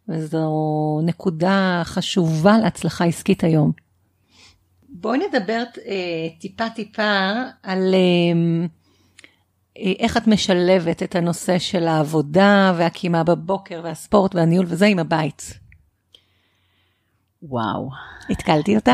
וזו 0.10 0.50
נקודה 1.04 1.82
חשובה 1.84 2.58
להצלחה 2.58 3.06
עסקית 3.06 3.44
היום. 3.44 3.72
בואי 4.90 5.20
נדבר 5.20 5.64
אה, 5.86 6.28
טיפה 6.40 6.70
טיפה 6.70 7.32
על... 7.64 7.94
אה, 7.94 8.68
איך 10.00 10.18
את 10.18 10.28
משלבת 10.28 11.04
את 11.04 11.16
הנושא 11.16 11.60
של 11.60 11.88
העבודה 11.88 12.74
והקימה 12.78 13.24
בבוקר 13.24 13.82
והספורט 13.84 14.36
והניהול 14.36 14.66
וזה 14.70 14.86
עם 14.86 15.00
הבית? 15.00 15.65
וואו. 17.50 17.90
התקלתי 18.30 18.76
אותך? 18.76 18.92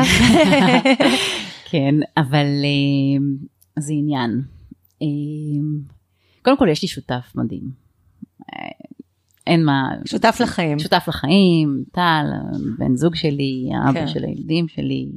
כן, 1.70 1.94
אבל 2.16 2.46
אה, 2.64 3.24
זה 3.78 3.92
עניין. 3.92 4.42
אה, 5.02 5.06
קודם 6.42 6.58
כל 6.58 6.68
יש 6.68 6.82
לי 6.82 6.88
שותף 6.88 7.32
מדהים. 7.34 7.70
אה, 8.52 8.68
אין 9.46 9.64
מה... 9.64 9.88
שותף 10.04 10.38
לחיים. 10.40 10.78
שותף 10.78 11.04
לחיים, 11.08 11.84
טל, 11.92 12.24
בן 12.78 12.96
זוג 12.96 13.14
שלי, 13.14 13.70
האבא 13.74 14.00
כן. 14.00 14.08
של 14.08 14.24
הילדים 14.24 14.68
שלי. 14.68 15.08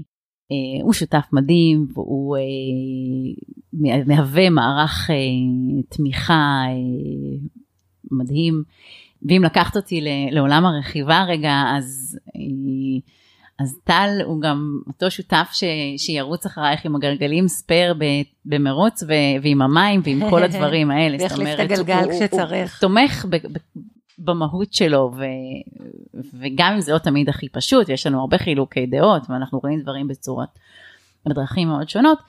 Uh, 0.46 0.84
הוא 0.84 0.94
שותף 0.94 1.26
מדהים 1.34 1.88
והוא 1.94 2.38
uh, 2.38 3.88
מהווה 4.06 4.50
מערך 4.50 5.10
uh, 5.10 5.96
תמיכה 5.96 6.64
uh, 6.68 7.48
מדהים. 8.12 8.64
ואם 9.30 9.42
לקחת 9.46 9.76
אותי 9.76 10.02
לעולם 10.32 10.66
הרכיבה 10.66 11.24
רגע 11.28 11.64
אז 11.78 12.20
uh, 12.28 13.02
אז 13.60 13.80
טל 13.84 14.10
הוא 14.26 14.42
גם 14.42 14.80
אותו 14.88 15.12
שותף 15.12 15.50
ש, 15.54 15.64
שירוץ 15.98 16.46
אחרייך 16.46 16.86
עם 16.86 16.96
הגלגלים 16.96 17.48
ספייר 17.48 17.96
במרוץ 18.46 19.04
ו, 19.04 19.12
ועם 19.44 19.62
המים 19.62 20.02
ועם 20.04 20.30
כל 20.30 20.44
הדברים 20.48 20.92
האלה. 20.92 21.18
ויחליף 21.20 21.50
את 21.54 21.60
הגלגל 21.60 22.08
כשצריך. 22.12 22.82
הוא, 22.82 22.90
הוא 22.90 23.00
תומך 23.00 23.26
ב, 23.30 23.36
ב, 23.36 23.58
במהות 24.18 24.74
שלו, 24.74 25.12
ו, 25.18 25.24
וגם 26.40 26.74
אם 26.74 26.82
זה 26.82 26.94
לא 26.94 26.98
תמיד 26.98 27.30
הכי 27.30 27.50
פשוט, 27.50 27.90
יש 27.90 28.08
לנו 28.08 28.20
הרבה 28.20 28.38
חילוקי 28.38 28.86
דעות, 28.86 29.22
ואנחנו 29.30 29.60
רואים 29.64 29.82
דברים 29.82 30.08
בצורות, 30.08 30.50
בדרכים 31.26 31.68
מאוד 31.68 31.90
שונות, 31.90 32.20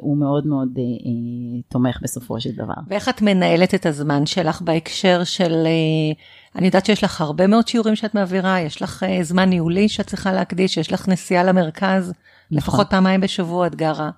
הוא 0.00 0.16
מאוד 0.16 0.46
מאוד 0.46 0.68
אה, 0.78 0.82
אה, 0.82 1.62
תומך 1.68 1.98
בסופו 2.02 2.40
של 2.40 2.50
דבר. 2.50 2.74
ואיך 2.88 3.08
את 3.08 3.22
מנהלת 3.22 3.74
את 3.74 3.86
הזמן 3.86 4.26
שלך 4.26 4.62
בהקשר 4.62 5.24
של, 5.24 5.52
אה, 5.66 6.12
אני 6.56 6.66
יודעת 6.66 6.86
שיש 6.86 7.04
לך 7.04 7.20
הרבה 7.20 7.46
מאוד 7.46 7.68
שיעורים 7.68 7.96
שאת 7.96 8.14
מעבירה, 8.14 8.60
יש 8.60 8.82
לך 8.82 9.02
אה, 9.02 9.22
זמן 9.22 9.48
ניהולי 9.48 9.88
שאת 9.88 10.06
צריכה 10.06 10.32
להקדיש, 10.32 10.76
יש 10.76 10.92
לך 10.92 11.08
נסיעה 11.08 11.44
למרכז, 11.44 12.08
נכון. 12.08 12.58
לפחות 12.58 12.90
פעמיים 12.90 13.20
בשבוע 13.20 13.66
את 13.66 13.74
גרה 13.74 14.10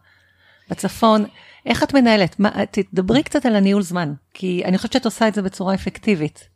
בצפון. 0.70 1.24
איך 1.66 1.82
את 1.82 1.94
מנהלת? 1.94 2.40
מה, 2.40 2.50
תדברי 2.70 3.22
קצת 3.22 3.46
על 3.46 3.56
הניהול 3.56 3.82
זמן, 3.82 4.12
כי 4.34 4.62
אני 4.64 4.76
חושבת 4.76 4.92
שאת 4.92 5.04
עושה 5.04 5.28
את 5.28 5.34
זה 5.34 5.42
בצורה 5.42 5.74
אפקטיבית. 5.74 6.48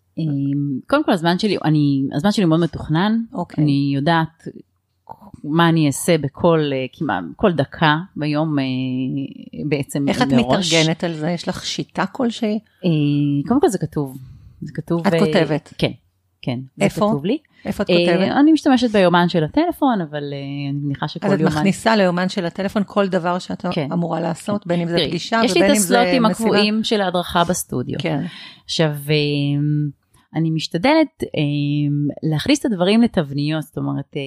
קודם 0.88 1.04
כל 1.04 1.12
הזמן 1.12 1.38
שלי, 1.38 1.56
אני, 1.64 2.02
הזמן 2.16 2.32
שלי 2.32 2.44
מאוד 2.44 2.60
מתוכנן, 2.60 3.18
okay. 3.32 3.36
אוקיי. 3.36 3.64
אני 3.64 3.92
יודעת 3.94 4.48
מה 5.44 5.68
אני 5.68 5.86
אעשה 5.86 6.18
בכל, 6.18 6.60
אה, 6.72 6.86
כמעט, 6.92 7.24
כל 7.36 7.52
דקה 7.52 7.96
ביום 8.16 8.58
אה, 8.58 8.64
בעצם 9.68 10.08
איך 10.08 10.22
מראש. 10.22 10.32
איך 10.32 10.40
את 10.40 10.46
מתארגנת 10.46 11.04
על 11.04 11.12
זה? 11.12 11.30
יש 11.30 11.48
לך 11.48 11.64
שיטה 11.64 12.06
כלשהי? 12.06 12.58
אה, 12.84 12.90
קודם 13.48 13.60
כל 13.60 13.68
זה 13.68 13.78
כתוב, 13.78 14.18
זה 14.62 14.72
כתוב. 14.74 15.06
את 15.06 15.12
ו... 15.12 15.18
כותבת? 15.18 15.72
כן, 15.78 15.90
כן. 16.42 16.58
איפה? 16.80 17.06
זה 17.06 17.12
כתוב 17.12 17.24
לי. 17.24 17.38
איפה 17.64 17.82
את 17.82 17.86
כותבת? 17.88 18.28
אני 18.40 18.52
משתמשת 18.52 18.90
ביומן 18.90 19.28
של 19.28 19.44
הטלפון, 19.44 20.00
אבל 20.10 20.24
אני 20.72 20.72
מניחה 20.72 21.08
שכל 21.08 21.26
יומן... 21.26 21.46
אז 21.46 21.52
את 21.52 21.58
מכניסה 21.58 21.96
ליומן 21.96 22.28
של 22.28 22.46
הטלפון 22.46 22.82
כל 22.86 23.08
דבר 23.08 23.38
שאת 23.38 23.66
כן. 23.70 23.92
אמורה 23.92 24.20
לעשות, 24.20 24.62
כן. 24.62 24.68
בין 24.68 24.80
אם 24.80 24.88
זה 24.88 24.96
פגישה 25.08 25.36
ובין 25.36 25.48
אם 25.48 25.48
זה 25.48 25.60
מסיבה? 25.60 25.66
יש 25.66 25.90
לי 25.90 26.00
את 26.00 26.02
הסלוטים 26.02 26.26
הקבועים 26.26 26.84
של 26.84 27.00
ההדרכה 27.00 27.44
בסטודיו. 27.44 27.98
כן. 27.98 28.24
עכשיו... 28.64 28.90
אני 30.34 30.50
משתדלת 30.50 31.22
אה, 31.22 31.40
להכניס 32.30 32.60
את 32.60 32.64
הדברים 32.64 33.02
לתבניות, 33.02 33.62
זאת 33.62 33.76
אומרת, 33.76 34.16
אה, 34.16 34.20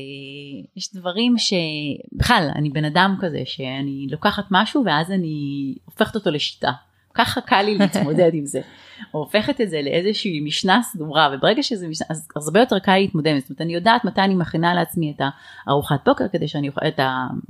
יש 0.76 0.94
דברים 0.94 1.36
שבכלל, 1.38 2.50
אני 2.56 2.70
בן 2.70 2.86
אדם 2.86 3.16
כזה, 3.20 3.42
שאני 3.46 4.08
לוקחת 4.12 4.44
משהו 4.52 4.84
ואז 4.86 5.12
אני 5.12 5.76
הופכת 5.86 6.16
אותו 6.16 6.32
לשיטה. 6.32 6.72
ככה 7.18 7.42
קל 7.42 7.62
לי 7.62 7.78
להתמודד 7.78 8.30
עם 8.34 8.46
זה. 8.46 8.62
או 9.14 9.20
הופכת 9.20 9.62
את 9.62 9.70
זה 9.70 9.82
לאיזושהי 9.82 10.40
משנה 10.40 10.82
סדורה, 10.84 11.30
וברגע 11.34 11.64
שזה 11.64 11.88
משנה, 11.88 12.08
אז 12.10 12.28
הרבה 12.48 12.60
יותר 12.60 12.80
קל 12.80 12.98
להתמודד. 12.98 13.40
זאת 13.40 13.50
אומרת, 13.50 13.62
אני 13.62 13.74
יודעת 13.74 14.06
מתי 14.06 14.22
אני 14.22 14.36
מכינה 14.36 14.74
לעצמי 14.74 15.14
את 15.16 15.22
הארוחת 15.68 16.00
בוקר, 16.06 16.28
כדי 16.28 16.48
שאני 16.48 16.70
אוכל, 16.70 16.88
את 16.88 17.00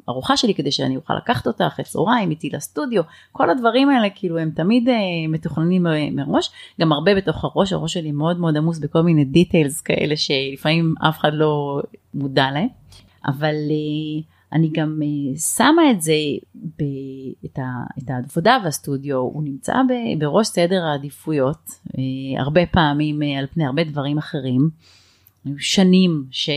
הארוחה 0.07 0.38
שלי, 0.38 0.53
כדי 0.53 0.72
שאני 0.72 0.95
אוכל 0.95 1.13
לקחת 1.18 1.47
אותה 1.47 1.68
אחרי 1.68 1.86
צהריים 1.86 2.30
איתי 2.30 2.49
לסטודיו. 2.53 3.03
כל 3.32 3.49
הדברים 3.49 3.89
האלה, 3.89 4.09
כאילו, 4.15 4.38
הם 4.38 4.51
תמיד 4.55 4.89
אה, 4.89 4.95
מתוכננים 5.30 5.88
אה, 5.88 6.07
מראש. 6.11 6.49
גם 6.82 6.91
הרבה 6.91 7.15
בתוך 7.15 7.43
הראש, 7.43 7.74
הראש 7.74 7.93
שלי 7.93 8.11
מאוד 8.11 8.39
מאוד 8.39 8.57
עמוס 8.57 8.80
בכל 8.80 9.01
מיני 9.01 9.26
דיטיילס 9.26 9.82
כאלה, 9.82 10.15
שלפעמים 10.18 10.95
אף 11.09 11.20
אחד 11.20 11.34
לא 11.34 11.82
מודע 12.13 12.51
להם. 12.51 12.68
אבל... 13.26 13.55
אה, 13.55 14.36
אני 14.53 14.69
גם 14.73 14.99
uh, 15.01 15.39
שמה 15.39 15.91
את 15.91 16.01
זה, 16.01 16.13
ב, 16.55 16.83
את, 17.45 17.59
ה, 17.59 17.63
את 17.99 18.09
העבודה 18.09 18.57
והסטודיו, 18.63 19.17
הוא 19.17 19.43
נמצא 19.43 19.73
ב, 19.73 20.19
בראש 20.19 20.47
סדר 20.47 20.83
העדיפויות, 20.83 21.69
uh, 21.87 21.91
הרבה 22.37 22.65
פעמים 22.65 23.21
uh, 23.21 23.39
על 23.39 23.45
פני 23.53 23.65
הרבה 23.65 23.83
דברים 23.83 24.17
אחרים. 24.17 24.69
היו 25.45 25.59
שנים 25.59 26.25
ש, 26.31 26.49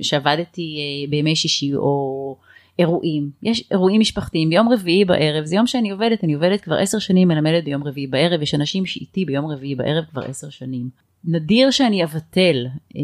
שעבדתי 0.00 0.76
בימי 1.10 1.36
שישי 1.36 1.74
או 1.74 2.36
אירועים, 2.78 3.30
יש 3.42 3.64
אירועים 3.70 4.00
משפחתיים, 4.00 4.50
ביום 4.50 4.68
רביעי 4.72 5.04
בערב, 5.04 5.44
זה 5.44 5.56
יום 5.56 5.66
שאני 5.66 5.90
עובדת, 5.90 6.24
אני 6.24 6.34
עובדת 6.34 6.60
כבר 6.60 6.74
עשר 6.74 6.98
שנים, 6.98 7.28
מלמדת 7.28 7.64
ביום 7.64 7.84
רביעי 7.84 8.06
בערב, 8.06 8.42
יש 8.42 8.54
אנשים 8.54 8.86
שאיתי 8.86 9.24
ביום 9.24 9.46
רביעי 9.46 9.74
בערב 9.74 10.04
כבר 10.04 10.22
עשר 10.22 10.50
שנים. 10.50 11.05
נדיר 11.26 11.70
שאני 11.70 12.04
אבטל 12.04 12.66
אה, 12.96 13.00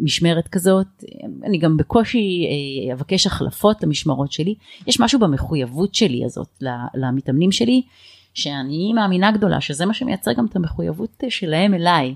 משמרת 0.00 0.48
כזאת, 0.48 0.86
אני 1.44 1.58
גם 1.58 1.76
בקושי 1.76 2.46
אה, 2.46 2.94
אבקש 2.94 3.26
החלפות 3.26 3.82
למשמרות 3.82 4.32
שלי, 4.32 4.54
יש 4.86 5.00
משהו 5.00 5.20
במחויבות 5.20 5.94
שלי 5.94 6.24
הזאת 6.24 6.62
למתאמנים 6.94 7.52
שלי, 7.52 7.82
שאני 8.34 8.92
מאמינה 8.94 9.32
גדולה 9.32 9.60
שזה 9.60 9.86
מה 9.86 9.94
שמייצר 9.94 10.32
גם 10.32 10.46
את 10.46 10.56
המחויבות 10.56 11.24
שלהם 11.28 11.74
אליי. 11.74 12.14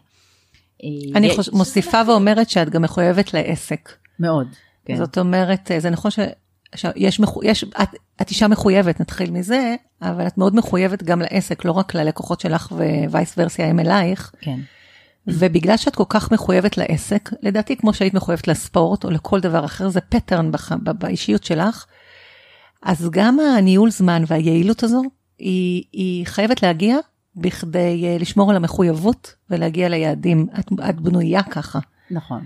אה, 0.84 0.88
אני 1.14 1.36
חוש... 1.36 1.48
מוסיפה 1.48 2.02
ואומרת 2.06 2.50
שאת 2.50 2.68
גם 2.68 2.82
מחויבת 2.82 3.34
לעסק. 3.34 3.92
מאוד. 4.20 4.46
כן. 4.84 4.96
זאת 4.96 5.18
אומרת, 5.18 5.70
אה, 5.70 5.80
זה 5.80 5.90
נכון 5.90 6.10
ש... 6.10 6.18
שיש, 6.74 7.20
מחו... 7.20 7.40
יש, 7.44 7.64
את, 7.64 7.88
את 8.22 8.30
אישה 8.30 8.48
מחויבת, 8.48 9.00
נתחיל 9.00 9.30
מזה, 9.30 9.74
אבל 10.02 10.26
את 10.26 10.38
מאוד 10.38 10.56
מחויבת 10.56 11.02
גם 11.02 11.20
לעסק, 11.20 11.64
לא 11.64 11.72
רק 11.72 11.94
ללקוחות 11.94 12.40
שלך 12.40 12.72
ווייס 13.10 13.34
ורסיה 13.38 13.66
הם 13.66 13.80
אלייך. 13.80 14.32
כן. 14.40 14.58
ובגלל 15.28 15.76
שאת 15.76 15.94
כל 15.94 16.04
כך 16.08 16.32
מחויבת 16.32 16.76
לעסק, 16.78 17.30
לדעתי 17.42 17.76
כמו 17.76 17.94
שהיית 17.94 18.14
מחויבת 18.14 18.48
לספורט 18.48 19.04
או 19.04 19.10
לכל 19.10 19.40
דבר 19.40 19.64
אחר, 19.64 19.88
זה 19.88 20.00
פטרן 20.00 20.52
בח... 20.52 20.72
באישיות 20.72 21.44
שלך, 21.44 21.86
אז 22.82 23.08
גם 23.12 23.38
הניהול 23.40 23.90
זמן 23.90 24.22
והיעילות 24.26 24.82
הזו, 24.82 25.02
היא, 25.38 25.84
היא 25.92 26.26
חייבת 26.26 26.62
להגיע 26.62 26.96
בכדי 27.36 28.04
אה, 28.06 28.16
לשמור 28.20 28.50
על 28.50 28.56
המחויבות 28.56 29.34
ולהגיע 29.50 29.88
ליעדים. 29.88 30.46
את, 30.58 30.66
את 30.88 31.00
בנויה 31.00 31.42
ככה. 31.42 31.78
נכון. 32.10 32.44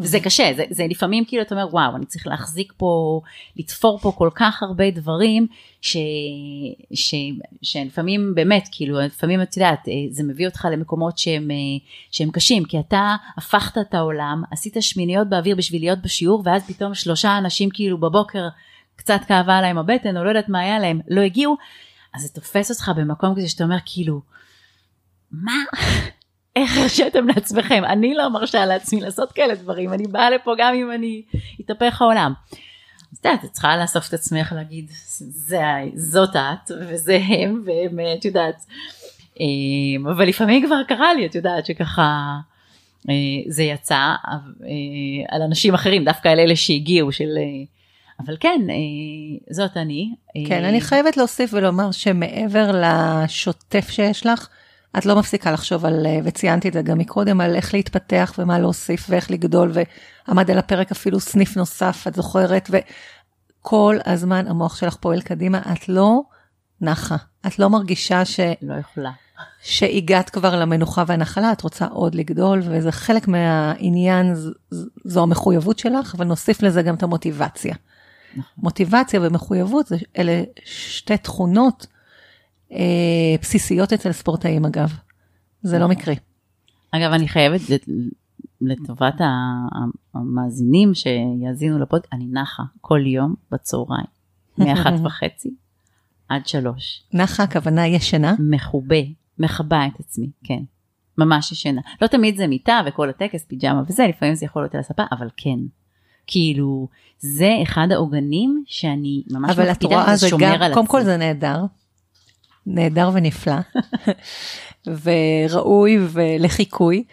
וזה 0.00 0.20
קשה, 0.20 0.52
זה, 0.56 0.64
זה 0.70 0.86
לפעמים 0.90 1.24
כאילו 1.24 1.42
אתה 1.42 1.54
אומר 1.54 1.68
וואו 1.74 1.96
אני 1.96 2.06
צריך 2.06 2.26
להחזיק 2.26 2.72
פה, 2.76 3.20
לתפור 3.56 3.98
פה 3.98 4.12
כל 4.12 4.30
כך 4.34 4.62
הרבה 4.62 4.90
דברים 4.90 5.46
ש, 5.80 5.96
ש, 6.94 7.14
שלפעמים 7.62 8.34
באמת 8.34 8.68
כאילו 8.72 9.00
לפעמים 9.00 9.42
את 9.42 9.56
יודעת 9.56 9.88
אה, 9.88 9.92
זה 10.10 10.22
מביא 10.22 10.46
אותך 10.46 10.68
למקומות 10.72 11.18
שהם, 11.18 11.50
אה, 11.50 11.56
שהם 12.10 12.30
קשים 12.30 12.64
כי 12.64 12.80
אתה 12.80 13.16
הפכת 13.36 13.78
את 13.78 13.94
העולם, 13.94 14.42
עשית 14.50 14.76
שמיניות 14.80 15.28
באוויר 15.28 15.56
בשביל 15.56 15.82
להיות 15.82 16.02
בשיעור 16.02 16.42
ואז 16.44 16.66
פתאום 16.66 16.94
שלושה 16.94 17.38
אנשים 17.38 17.68
כאילו 17.72 17.98
בבוקר 17.98 18.48
קצת 18.96 19.20
כאבה 19.28 19.60
להם 19.60 19.78
הבטן 19.78 20.16
או 20.16 20.24
לא 20.24 20.28
יודעת 20.28 20.48
מה 20.48 20.60
היה 20.60 20.78
להם, 20.78 21.00
לא 21.08 21.20
הגיעו, 21.20 21.56
אז 22.14 22.22
זה 22.22 22.28
תופס 22.28 22.70
אותך 22.70 22.90
במקום 22.96 23.34
כזה 23.36 23.48
שאתה 23.48 23.64
אומר 23.64 23.78
כאילו 23.86 24.20
מה? 25.32 25.52
איך 26.56 26.78
הרשיתם 26.78 27.28
לעצמכם? 27.28 27.84
אני 27.84 28.14
לא 28.14 28.28
מרשה 28.28 28.66
לעצמי 28.66 29.00
לעשות 29.00 29.32
כאלה 29.32 29.54
דברים, 29.54 29.92
אני 29.92 30.06
באה 30.06 30.30
לפה 30.30 30.54
גם 30.58 30.74
אם 30.74 30.92
אני 30.92 31.22
אתהפך 31.60 32.02
העולם. 32.02 32.32
אז 33.12 33.18
את 33.18 33.24
יודעת, 33.24 33.44
את 33.44 33.50
צריכה 33.52 33.76
לאסוף 33.76 34.08
את 34.08 34.14
עצמך 34.14 34.52
להגיד, 34.56 34.86
זה, 35.18 35.60
זאת 35.94 36.36
את 36.36 36.70
וזה 36.80 37.18
הם, 37.28 37.62
והם, 37.66 37.98
את 38.18 38.24
יודעת, 38.24 38.64
אמ, 39.40 40.06
אבל 40.06 40.28
לפעמים 40.28 40.66
כבר 40.66 40.82
קרה 40.88 41.14
לי, 41.14 41.26
את 41.26 41.34
יודעת, 41.34 41.66
שככה 41.66 42.36
אה, 43.10 43.14
זה 43.48 43.62
יצא 43.62 43.94
אה, 43.94 44.36
על 45.28 45.42
אנשים 45.42 45.74
אחרים, 45.74 46.04
דווקא 46.04 46.28
על 46.28 46.40
אלה 46.40 46.56
שהגיעו, 46.56 47.12
של... 47.12 47.38
אה, 47.38 47.64
אבל 48.20 48.36
כן, 48.40 48.60
זאת 49.50 49.76
אני. 49.76 50.14
כן, 50.48 50.64
אני 50.64 50.80
חייבת 50.80 51.16
להוסיף 51.16 51.54
ולומר 51.54 51.92
שמעבר 51.92 52.70
לשוטף 52.82 53.90
שיש 53.90 54.26
לך, 54.26 54.48
את 54.98 55.06
לא 55.06 55.16
מפסיקה 55.16 55.52
לחשוב 55.52 55.84
על, 55.84 56.06
אה, 56.06 56.18
וציינתי 56.24 56.68
את 56.68 56.72
זה 56.72 56.82
גם 56.82 56.98
מקודם, 56.98 57.40
על 57.40 57.54
איך 57.54 57.74
להתפתח 57.74 58.34
ומה 58.38 58.58
להוסיף 58.58 59.06
ואיך 59.08 59.30
לגדול, 59.30 59.72
ועמד 60.28 60.50
על 60.50 60.58
הפרק 60.58 60.90
אפילו 60.90 61.20
סניף 61.20 61.56
נוסף, 61.56 62.04
את 62.08 62.14
זוכרת, 62.14 62.70
וכל 62.70 63.96
הזמן 64.06 64.46
המוח 64.48 64.76
שלך 64.76 64.96
פועל 64.96 65.20
קדימה, 65.20 65.60
את 65.72 65.88
לא 65.88 66.20
נחה, 66.80 67.16
את 67.46 67.58
לא 67.58 67.70
מרגישה 67.70 68.24
ש... 68.24 68.40
לא 68.62 68.74
יכולה. 68.74 69.10
שהגעת 69.62 70.30
כבר 70.30 70.60
למנוחה 70.60 71.04
והנחלה, 71.06 71.52
את 71.52 71.62
רוצה 71.62 71.86
עוד 71.86 72.14
לגדול, 72.14 72.62
וזה 72.64 72.92
חלק 72.92 73.28
מהעניין, 73.28 74.34
זו 75.04 75.22
המחויבות 75.22 75.78
שלך, 75.78 76.14
אבל 76.14 76.24
נוסיף 76.24 76.62
לזה 76.62 76.82
גם 76.82 76.94
את 76.94 77.02
המוטיבציה. 77.02 77.74
נכון. 78.36 78.52
מוטיבציה 78.58 79.20
ומחויבות, 79.22 79.92
אלה 80.18 80.42
שתי 80.64 81.16
תכונות 81.16 81.86
אה, 82.72 83.36
בסיסיות 83.42 83.92
אצל 83.92 84.12
ספורטאים 84.12 84.64
אגב. 84.64 84.92
זה 85.62 85.78
לא 85.78 85.88
מקרי. 85.88 86.16
אגב, 86.90 87.12
אני 87.12 87.28
חייבת 87.28 87.60
לטובת 88.60 89.14
המאזינים 90.14 90.94
שיאזינו 90.94 91.78
לפוד, 91.78 92.00
אני 92.12 92.26
נחה 92.32 92.62
כל 92.80 93.06
יום 93.06 93.34
בצהריים, 93.52 94.06
מאחת 94.58 94.92
וחצי 95.04 95.54
עד 96.28 96.46
שלוש. 96.46 97.02
נחה 97.12 97.42
הכוונה 97.42 97.86
ישנה? 97.86 98.34
מחובה, 98.50 99.00
מכבה 99.38 99.86
את 99.86 100.00
עצמי, 100.00 100.30
כן. 100.44 100.62
ממש 101.18 101.52
ישנה. 101.52 101.80
לא 102.02 102.06
תמיד 102.06 102.36
זה 102.36 102.46
מיטה 102.46 102.80
וכל 102.86 103.08
הטקס, 103.08 103.44
פיג'מה 103.44 103.82
וזה, 103.88 104.06
לפעמים 104.06 104.34
זה 104.34 104.44
יכול 104.44 104.62
להיות 104.62 104.74
על 104.74 104.80
הספה, 104.80 105.02
אבל 105.12 105.28
כן. 105.36 105.58
כאילו, 106.26 106.88
זה 107.18 107.50
אחד 107.62 107.88
העוגנים 107.90 108.64
שאני 108.66 109.22
ממש 109.30 109.58
מקפידה 109.58 110.04
וזה 110.12 110.28
שומר 110.28 110.46
על 110.46 110.62
עצמי. 110.62 110.74
קודם 110.74 110.86
כל 110.86 111.02
זה 111.02 111.16
נהדר, 111.16 111.64
נהדר 112.66 113.10
ונפלא, 113.14 113.54
וראוי 114.86 115.98
ולחיקוי, 116.12 117.04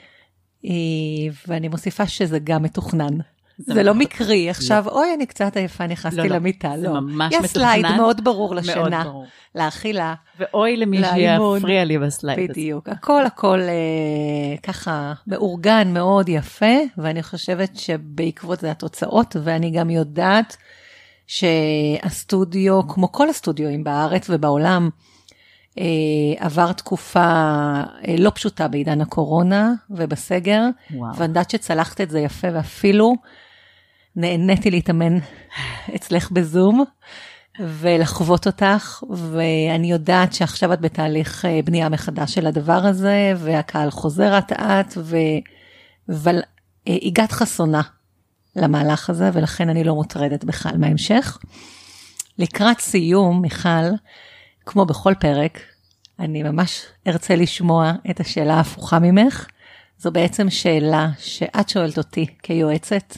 אה, 0.65 0.71
ואני 1.47 1.67
מוסיפה 1.67 2.07
שזה 2.07 2.39
גם 2.39 2.63
מתוכנן. 2.63 3.17
זה, 3.57 3.73
זה 3.73 3.83
לא 3.83 3.93
מקרי, 3.93 4.49
עכשיו, 4.49 4.83
לא. 4.87 4.91
אוי, 4.91 5.13
אני 5.15 5.25
קצת 5.25 5.57
עייפה, 5.57 5.87
נכנסתי 5.87 6.17
לא, 6.17 6.25
לא. 6.25 6.35
למיטה, 6.35 6.73
זה 6.77 6.87
לא. 6.87 6.93
ממש 6.93 7.33
מתוכנן. 7.33 7.45
יש 7.45 7.51
slide 7.51 7.85
מאוד 7.97 8.23
ברור 8.23 8.55
לשינה, 8.55 9.03
ברור. 9.03 9.25
לאכילה, 9.55 10.13
ואוי 10.39 10.77
למי 10.77 11.01
שיפריע 11.03 11.83
לי 11.83 11.97
ב 11.97 12.06
slide 12.06 12.49
בדיוק, 12.51 12.87
הזה. 12.87 12.97
הכל 12.97 13.25
הכל 13.25 13.59
אה, 13.59 14.57
ככה 14.63 15.13
מאורגן 15.27 15.93
מאוד 15.93 16.29
יפה, 16.29 16.75
ואני 16.97 17.23
חושבת 17.23 17.77
שבעקבות 17.77 18.59
זה 18.59 18.71
התוצאות, 18.71 19.35
ואני 19.43 19.71
גם 19.71 19.89
יודעת 19.89 20.57
שהסטודיו, 21.27 22.87
כמו 22.87 23.11
כל 23.11 23.29
הסטודיואים 23.29 23.83
בארץ 23.83 24.29
ובעולם, 24.29 24.89
עבר 26.37 26.71
תקופה 26.71 27.19
אה, 27.19 28.15
לא 28.17 28.29
פשוטה 28.35 28.67
בעידן 28.67 29.01
הקורונה 29.01 29.73
ובסגר, 29.89 30.61
וואו. 30.93 31.15
ואני 31.15 31.27
יודעת 31.27 31.49
שצלחת 31.49 32.01
את 32.01 32.09
זה 32.09 32.19
יפה 32.19 32.47
ואפילו 32.53 33.15
נהניתי 34.15 34.71
להתאמן 34.71 35.17
אצלך 35.95 36.31
בזום 36.31 36.83
ולחוות 37.59 38.47
אותך, 38.47 39.03
ואני 39.09 39.91
יודעת 39.91 40.33
שעכשיו 40.33 40.73
את 40.73 40.81
בתהליך 40.81 41.45
אה, 41.45 41.59
בנייה 41.65 41.89
מחדש 41.89 42.33
של 42.33 42.47
הדבר 42.47 42.85
הזה, 42.85 43.33
והקהל 43.37 43.91
חוזר 43.91 44.37
אט 44.37 44.51
אט, 44.51 44.93
ו... 44.97 45.17
אבל 46.09 46.41
הגעת 46.87 47.31
חסונה 47.31 47.81
למהלך 48.55 49.09
הזה, 49.09 49.29
ולכן 49.33 49.69
אני 49.69 49.83
לא 49.83 49.95
מוטרדת 49.95 50.43
בכלל 50.43 50.77
מההמשך. 50.77 51.37
לקראת 52.39 52.79
סיום, 52.79 53.41
מיכל, 53.41 53.89
כמו 54.65 54.85
בכל 54.85 55.13
פרק, 55.19 55.59
אני 56.19 56.43
ממש 56.43 56.85
ארצה 57.07 57.35
לשמוע 57.35 57.91
את 58.09 58.19
השאלה 58.19 58.53
ההפוכה 58.53 58.99
ממך. 58.99 59.47
זו 59.97 60.11
בעצם 60.11 60.49
שאלה 60.49 61.09
שאת 61.19 61.69
שואלת 61.69 61.97
אותי 61.97 62.25
כיועצת, 62.43 63.17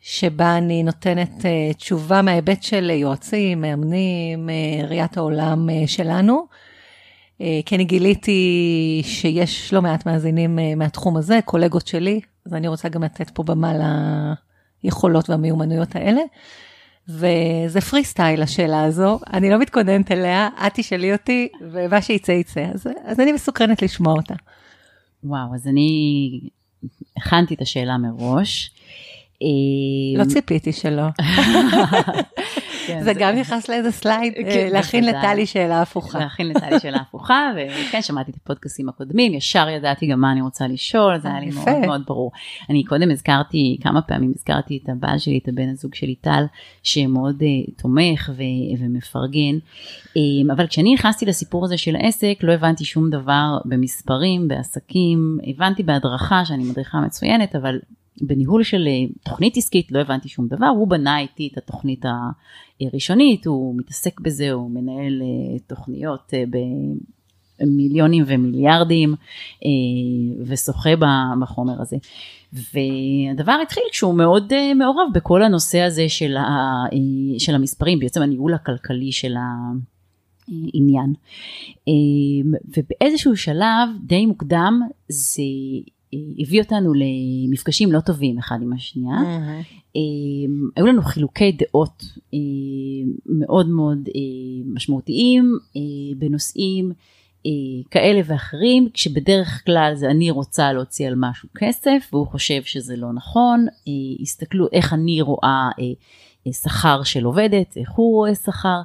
שבה 0.00 0.58
אני 0.58 0.82
נותנת 0.82 1.30
uh, 1.38 1.76
תשובה 1.76 2.22
מההיבט 2.22 2.62
של 2.62 2.90
יועצים, 2.90 3.60
מאמנים, 3.60 4.48
uh, 4.48 4.86
ראיית 4.86 5.16
העולם 5.16 5.68
uh, 5.68 5.88
שלנו. 5.88 6.46
Uh, 7.38 7.44
כי 7.66 7.74
אני 7.74 7.84
גיליתי 7.84 9.02
שיש 9.04 9.72
לא 9.72 9.82
מעט 9.82 10.06
מאזינים 10.06 10.58
uh, 10.58 10.78
מהתחום 10.78 11.16
הזה, 11.16 11.38
קולגות 11.44 11.86
שלי, 11.86 12.20
אז 12.46 12.54
אני 12.54 12.68
רוצה 12.68 12.88
גם 12.88 13.04
לתת 13.04 13.30
פה 13.30 13.42
במה 13.42 13.72
ליכולות 14.84 15.30
והמיומנויות 15.30 15.96
האלה. 15.96 16.20
וזה 17.08 17.80
פרי 17.90 18.04
סטייל 18.04 18.42
השאלה 18.42 18.84
הזו, 18.84 19.20
אני 19.32 19.50
לא 19.50 19.58
מתכוננת 19.58 20.12
אליה, 20.12 20.48
את 20.66 20.72
תשאלי 20.74 21.12
אותי, 21.12 21.48
ומה 21.60 22.02
שיצא 22.02 22.32
יצא, 22.32 22.64
אז, 22.74 22.86
אז 23.04 23.20
אני 23.20 23.32
מסוקרנת 23.32 23.82
לשמוע 23.82 24.14
אותה. 24.14 24.34
וואו, 25.24 25.54
אז 25.54 25.66
אני 25.66 26.40
הכנתי 27.16 27.54
את 27.54 27.60
השאלה 27.60 27.98
מראש. 27.98 28.70
לא 30.16 30.24
ציפיתי 30.24 30.72
שלא. 30.72 31.02
כן, 32.86 33.02
זה 33.02 33.12
גם 33.18 33.36
נכנס 33.36 33.68
לאיזה 33.68 33.90
slide, 33.90 34.34
כן, 34.34 34.42
אה, 34.46 34.68
להכין 34.70 35.04
לטלי 35.04 35.46
שאלה 35.46 35.82
הפוכה. 35.82 36.18
להכין 36.18 36.48
לטלי 36.48 36.80
שאלה 36.80 36.98
הפוכה, 37.00 37.50
וכן, 37.56 38.02
שמעתי 38.02 38.30
את 38.30 38.36
הפודקאסים 38.36 38.88
הקודמים, 38.88 39.34
ישר 39.34 39.68
ידעתי 39.68 40.06
גם 40.06 40.20
מה 40.20 40.32
אני 40.32 40.40
רוצה 40.40 40.66
לשאול, 40.66 41.18
זה 41.18 41.28
היה 41.28 41.40
לי 41.40 41.50
מאוד 41.54 41.86
מאוד 41.86 42.02
ברור. 42.06 42.32
אני 42.70 42.84
קודם 42.84 43.10
הזכרתי, 43.10 43.78
כמה 43.82 44.02
פעמים 44.02 44.32
הזכרתי 44.36 44.80
את 44.84 44.88
הבעל 44.88 45.18
שלי, 45.18 45.40
את 45.42 45.48
הבן 45.48 45.68
הזוג 45.68 45.94
שלי 45.94 46.14
טל, 46.14 46.44
שמאוד 46.82 47.42
uh, 47.42 47.82
תומך 47.82 48.30
ומפרגן, 48.78 49.58
um, 49.58 50.52
אבל 50.52 50.66
כשאני 50.66 50.94
נכנסתי 50.94 51.26
לסיפור 51.26 51.64
הזה 51.64 51.78
של 51.78 51.96
עסק, 51.98 52.38
לא 52.42 52.52
הבנתי 52.52 52.84
שום 52.84 53.10
דבר 53.10 53.58
במספרים, 53.64 54.48
בעסקים, 54.48 55.38
הבנתי 55.46 55.82
בהדרכה 55.82 56.44
שאני 56.44 56.64
מדריכה 56.64 57.00
מצוינת, 57.00 57.56
אבל 57.56 57.78
בניהול 58.22 58.62
של 58.62 58.86
אה, 58.86 59.14
תוכנית 59.22 59.56
עסקית 59.56 59.92
לא 59.92 59.98
הבנתי 59.98 60.28
שום 60.28 60.48
דבר, 60.48 60.66
הוא 60.66 60.88
בנה 60.88 61.18
איתי 61.18 61.48
את 61.52 61.58
התוכנית 61.58 62.04
הראשונית, 62.80 63.46
הוא 63.46 63.78
מתעסק 63.78 64.20
בזה, 64.20 64.52
הוא 64.52 64.70
מנהל 64.70 65.22
אה, 65.22 65.58
תוכניות 65.66 66.32
במיליונים 67.60 68.24
ומיליארדים 68.26 69.14
ושוחה 70.46 70.90
בחומר 71.40 71.82
הזה. 71.82 71.96
והדבר 72.52 73.58
התחיל 73.62 73.82
כשהוא 73.90 74.14
מאוד 74.14 74.52
מעורב 74.74 75.06
בכל 75.14 75.42
הנושא 75.42 75.80
הזה 75.80 76.08
של, 76.08 76.36
ה, 76.36 76.84
של 77.38 77.54
המספרים, 77.54 77.98
בעצם 77.98 78.22
הניהול 78.22 78.54
הכלכלי 78.54 79.12
של 79.12 79.34
העניין. 80.48 81.12
ובאיזשהו 82.76 83.36
שלב 83.36 83.88
די 84.06 84.26
מוקדם 84.26 84.80
זה 85.08 85.42
הביא 86.38 86.62
אותנו 86.62 86.92
למפגשים 86.94 87.92
לא 87.92 88.00
טובים 88.00 88.38
אחד 88.38 88.58
עם 88.62 88.72
השנייה. 88.72 89.16
Mm-hmm. 89.16 89.98
היו 90.76 90.86
לנו 90.86 91.02
חילוקי 91.02 91.52
דעות 91.52 92.02
אה, 92.34 92.38
מאוד 93.26 93.68
מאוד 93.68 94.08
אה, 94.08 94.20
משמעותיים 94.74 95.58
בנושאים 96.18 96.92
כאלה 97.90 98.20
ואחרים, 98.24 98.88
כשבדרך 98.94 99.62
כלל 99.66 99.92
זה 99.94 100.10
אני 100.10 100.30
רוצה 100.30 100.72
להוציא 100.72 101.06
על 101.08 101.14
משהו 101.16 101.48
כסף 101.58 102.08
והוא 102.12 102.26
חושב 102.26 102.62
שזה 102.62 102.96
לא 102.96 103.12
נכון, 103.12 103.66
הסתכלו 104.20 104.66
איך 104.72 104.92
אני 104.92 105.20
רואה 105.20 105.70
שכר 106.52 107.02
של 107.02 107.24
עובדת, 107.24 107.76
איך 107.76 107.90
הוא 107.90 108.14
רואה 108.16 108.34
שכר. 108.34 108.80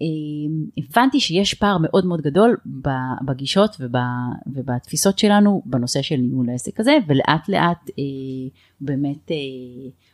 אמ, 0.00 0.64
הבנתי 0.78 1.20
שיש 1.20 1.54
פער 1.54 1.78
מאוד 1.78 2.06
מאוד 2.06 2.20
גדול 2.20 2.56
בגישות 3.24 3.76
ובתפיסות 4.46 5.18
שלנו 5.18 5.62
בנושא 5.66 6.02
של 6.02 6.16
ניהול 6.16 6.50
העסק 6.50 6.80
הזה 6.80 6.98
ולאט 7.06 7.48
לאט 7.48 7.90
אה, 7.98 8.04
באמת 8.80 9.30
אה, 9.30 9.36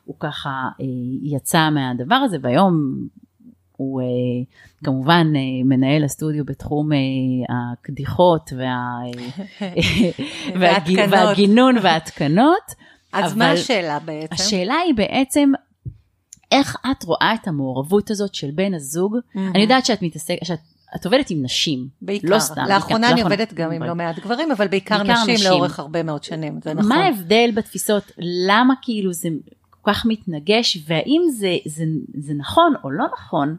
הוא 0.05 0.16
ככה 0.20 0.68
אה, 0.80 0.87
יצא 1.22 1.70
מהדבר 1.70 2.14
הזה 2.14 2.37
והיום 2.41 3.07
הוא 3.76 4.03
כמובן 4.85 5.26
מנהל 5.64 6.05
הסטודיו 6.05 6.45
בתחום 6.45 6.91
הקדיחות 7.49 8.53
וה... 8.57 8.99
והגינון 11.11 11.76
וההתקנות. 11.82 12.74
אז 13.12 13.32
אבל 13.32 13.39
מה 13.39 13.51
השאלה 13.51 13.99
בעצם? 13.99 14.35
השאלה 14.35 14.74
היא 14.74 14.95
בעצם 14.95 15.53
איך 16.53 16.76
את 16.90 17.05
רואה 17.05 17.34
את 17.42 17.49
המעורבות 17.49 18.11
הזאת 18.11 18.34
של 18.34 18.51
בן 18.51 18.74
הזוג? 18.74 19.16
Mm-hmm. 19.16 19.38
אני 19.38 19.62
יודעת 19.62 19.86
שאת 19.86 20.03
מתעסקת, 20.03 20.47
שאת 20.47 20.59
את 20.97 21.05
עובדת 21.05 21.30
עם 21.30 21.42
נשים, 21.42 21.88
בעיקר. 22.03 22.28
לא 22.28 22.38
סתם. 22.38 22.64
לאחרונה 22.68 23.11
אני 23.11 23.22
עובדת 23.22 23.53
גם 23.53 23.72
עם 23.72 23.82
לא 23.82 23.95
מעט 23.95 24.18
גברים, 24.18 24.53
אבל 24.53 24.68
בעיקר, 24.68 24.99
בעיקר 24.99 25.22
נשים, 25.22 25.34
נשים 25.34 25.51
לאורך 25.51 25.78
הרבה 25.78 26.03
מאוד 26.03 26.24
שנים, 26.24 26.61
זה 26.64 26.74
נכון. 26.74 26.88
מה 26.88 26.95
ההבדל 26.95 27.51
בתפיסות? 27.55 28.12
למה 28.18 28.74
כאילו 28.82 29.12
זה 29.12 29.28
כל 29.70 29.92
כך 29.92 30.07
מתנגש, 30.07 30.78
והאם 30.86 31.22
זה, 31.30 31.57
זה, 31.66 31.84
זה 32.14 32.34
נכון 32.34 32.74
או 32.84 32.90
לא 32.90 33.05
נכון, 33.12 33.57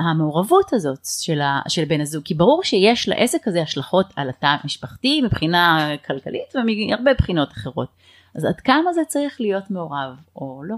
המעורבות 0.00 0.72
הזאת 0.72 0.98
של, 1.04 1.40
ה, 1.40 1.60
של 1.68 1.84
בן 1.84 2.00
הזוג? 2.00 2.24
כי 2.24 2.34
ברור 2.34 2.64
שיש 2.64 3.08
לעסק 3.08 3.48
הזה 3.48 3.62
השלכות 3.62 4.06
על 4.16 4.28
התא 4.28 4.56
המשפחתי 4.62 5.22
מבחינה 5.22 5.88
כלכלית 6.06 6.54
ומהרבה 6.54 7.14
בחינות 7.18 7.52
אחרות. 7.52 7.88
אז 8.34 8.44
עד 8.44 8.60
כמה 8.60 8.92
זה 8.92 9.00
צריך 9.08 9.40
להיות 9.40 9.70
מעורב 9.70 10.16
או 10.36 10.62
לא? 10.64 10.76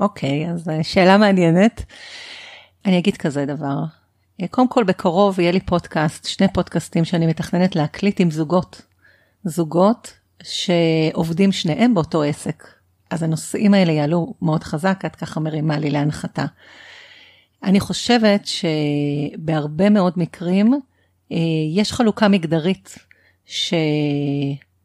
אוקיי, 0.00 0.50
אז 0.50 0.68
אה, 0.68 0.82
שאלה 0.82 1.18
מעניינת. 1.18 1.84
אני 2.86 2.98
אגיד 2.98 3.16
כזה 3.16 3.46
דבר. 3.46 3.78
אה, 4.40 4.48
קודם 4.48 4.68
כל, 4.68 4.84
בקרוב 4.84 5.40
יהיה 5.40 5.52
לי 5.52 5.60
פודקאסט, 5.60 6.24
שני 6.24 6.46
פודקאסטים 6.52 7.04
שאני 7.04 7.26
מתכננת 7.26 7.76
להקליט 7.76 8.20
עם 8.20 8.30
זוגות. 8.30 8.82
זוגות 9.44 10.12
שעובדים 10.42 11.52
שניהם 11.52 11.94
באותו 11.94 12.22
עסק. 12.22 12.64
אז 13.10 13.22
הנושאים 13.22 13.74
האלה 13.74 13.92
יעלו 13.92 14.34
מאוד 14.42 14.64
חזק, 14.64 15.02
את 15.06 15.16
ככה 15.16 15.40
מרימה 15.40 15.78
לי 15.78 15.90
להנחתה. 15.90 16.44
אני 17.62 17.80
חושבת 17.80 18.46
שבהרבה 18.46 19.90
מאוד 19.90 20.12
מקרים 20.16 20.74
אה, 21.32 21.36
יש 21.74 21.92
חלוקה 21.92 22.28
מגדרית, 22.28 22.98
ש... 23.46 23.74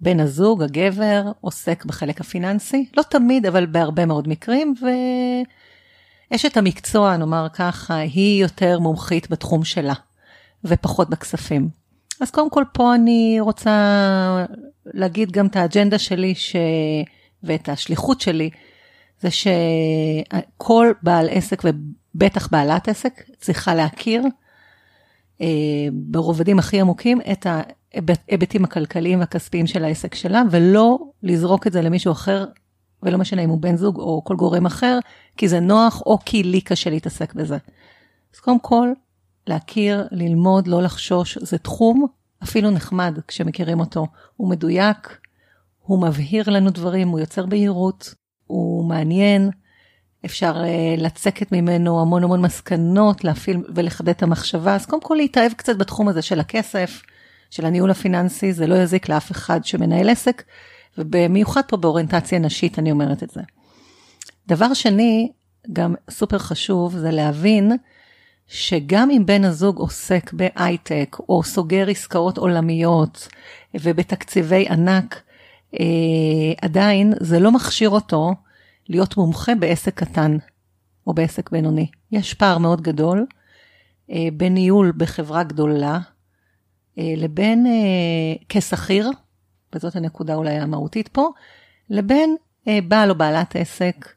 בן 0.02 0.20
הזוג, 0.20 0.64
הגבר, 0.64 1.32
עוסק 1.42 1.86
בחלק 1.86 2.22
הפיננסי, 2.22 2.86
לא 2.98 3.04
תמיד, 3.10 3.46
אבל 3.46 3.66
בהרבה 3.66 4.06
מאוד 4.06 4.28
מקרים, 4.28 4.74
ואשת 6.32 6.58
המקצוע, 6.58 7.18
נאמר 7.18 7.48
ככה, 7.54 7.96
היא 7.96 8.42
יותר 8.42 8.80
מומחית 8.80 9.30
בתחום 9.30 9.64
שלה, 9.64 9.94
ופחות 10.64 11.10
בכספים. 11.10 11.70
אז 12.22 12.32
קודם 12.32 12.50
כל 12.50 12.64
פה 12.74 12.96
אני 12.96 13.38
רוצה 13.40 14.46
להגיד 14.86 15.32
גם 15.32 15.48
את 15.48 15.56
האג'נדה 15.56 15.98
שלי 15.98 16.36
ש... 16.36 16.56
ואת 17.44 17.70
השליחות 17.70 18.22
שלי, 18.22 18.50
זה 19.22 19.30
שכל 19.32 20.92
בעל 21.04 21.28
עסק 21.32 21.64
ובטח 21.64 22.48
בעלת 22.52 22.88
עסק 22.88 23.24
צריכה 23.38 23.76
להכיר 23.76 24.24
ברובדים 25.94 26.60
הכי 26.60 26.82
עמוקים 26.82 27.22
את 27.32 27.48
ההיבטים 27.50 28.64
הכלכליים 28.64 29.20
והכספיים 29.20 29.68
של 29.68 29.84
העסק 29.84 30.16
שלה, 30.16 30.42
ולא 30.52 31.00
לזרוק 31.24 31.68
את 31.68 31.74
זה 31.74 31.82
למישהו 31.82 32.12
אחר, 32.12 32.46
ולא 33.04 33.18
משנה 33.18 33.42
אם 33.42 33.50
הוא 33.50 33.62
בן 33.62 33.76
זוג 33.76 34.00
או 34.00 34.24
כל 34.24 34.36
גורם 34.36 34.66
אחר, 34.66 35.00
כי 35.38 35.48
זה 35.48 35.60
נוח 35.60 36.02
או 36.06 36.18
כי 36.26 36.44
לי 36.44 36.62
קשה 36.62 36.90
להתעסק 36.90 37.34
בזה. 37.34 37.58
אז 38.36 38.40
קודם 38.40 38.60
כל, 38.60 38.90
להכיר, 39.48 40.08
ללמוד, 40.12 40.68
לא 40.68 40.82
לחשוש, 40.82 41.38
זה 41.38 41.58
תחום 41.58 42.08
אפילו 42.44 42.72
נחמד 42.72 43.20
כשמכירים 43.28 43.80
אותו. 43.80 44.08
הוא 44.38 44.50
מדויק, 44.50 45.18
הוא 45.80 46.02
מבהיר 46.02 46.50
לנו 46.50 46.70
דברים, 46.70 47.10
הוא 47.10 47.20
יוצר 47.20 47.46
בהירות, 47.46 48.14
הוא 48.48 48.86
מעניין, 48.86 49.50
אפשר 50.26 50.64
uh, 50.64 51.02
לצקת 51.02 51.52
ממנו 51.52 52.02
המון 52.02 52.24
המון 52.24 52.42
מסקנות, 52.42 53.24
להפעיל 53.24 53.58
ולחדד 53.76 54.10
את 54.10 54.24
המחשבה, 54.24 54.76
אז 54.76 54.86
קודם 54.86 55.02
כל 55.02 55.16
להתאהב 55.16 55.54
קצת 55.54 55.78
בתחום 55.78 56.08
הזה 56.08 56.22
של 56.22 56.40
הכסף, 56.40 57.02
של 57.50 57.66
הניהול 57.66 57.92
הפיננסי, 57.92 58.54
זה 58.54 58.68
לא 58.68 58.76
יזיק 58.76 59.10
לאף 59.10 59.32
אחד 59.32 59.66
שמנהל 59.66 60.10
עסק, 60.10 60.44
ובמיוחד 60.98 61.62
פה 61.68 61.78
באוריינטציה 61.78 62.40
נשית 62.40 62.80
אני 62.80 62.92
אומרת 62.92 63.24
את 63.24 63.30
זה. 63.30 63.42
דבר 64.48 64.74
שני, 64.74 65.32
גם 65.74 65.96
סופר 66.10 66.38
חשוב, 66.38 66.98
זה 66.98 67.12
להבין 67.12 67.72
שגם 68.48 69.10
אם 69.12 69.26
בן 69.26 69.46
הזוג 69.46 69.78
עוסק 69.78 70.34
בהייטק, 70.34 71.18
או 71.30 71.44
סוגר 71.44 71.90
עסקאות 71.90 72.38
עולמיות 72.38 73.28
ובתקציבי 73.74 74.68
ענק, 74.70 75.22
אה, 75.80 75.86
עדיין 76.62 77.14
זה 77.20 77.40
לא 77.40 77.52
מכשיר 77.52 77.90
אותו 77.90 78.34
להיות 78.90 79.18
מומחה 79.18 79.56
בעסק 79.56 79.94
קטן 79.94 80.38
או 81.08 81.14
בעסק 81.14 81.50
בינוני. 81.50 81.88
יש 82.12 82.34
פער 82.34 82.58
מאוד 82.58 82.82
גדול 82.82 83.26
אה, 84.12 84.28
בין 84.34 84.54
ניהול 84.54 84.94
בחברה 84.98 85.44
גדולה 85.44 86.00
אה, 87.00 87.14
לבין 87.18 87.66
אה, 87.66 88.36
כשכיר, 88.50 89.10
וזאת 89.76 89.96
הנקודה 89.96 90.36
אולי 90.36 90.54
המהותית 90.54 91.08
פה, 91.08 91.30
לבין 91.90 92.36
אה, 92.68 92.80
בעל 92.88 93.10
או 93.10 93.16
בעלת 93.16 93.56
עסק 93.56 94.14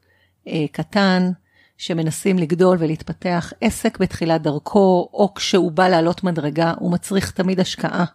קטן, 0.71 1.31
שמנסים 1.77 2.39
לגדול 2.39 2.77
ולהתפתח. 2.79 3.53
עסק 3.61 3.97
בתחילת 3.97 4.41
דרכו, 4.41 5.09
או 5.13 5.33
כשהוא 5.33 5.71
בא 5.71 5.87
לעלות 5.87 6.23
מדרגה, 6.23 6.73
הוא 6.79 6.91
מצריך 6.91 7.31
תמיד 7.31 7.59
השקעה. 7.59 8.05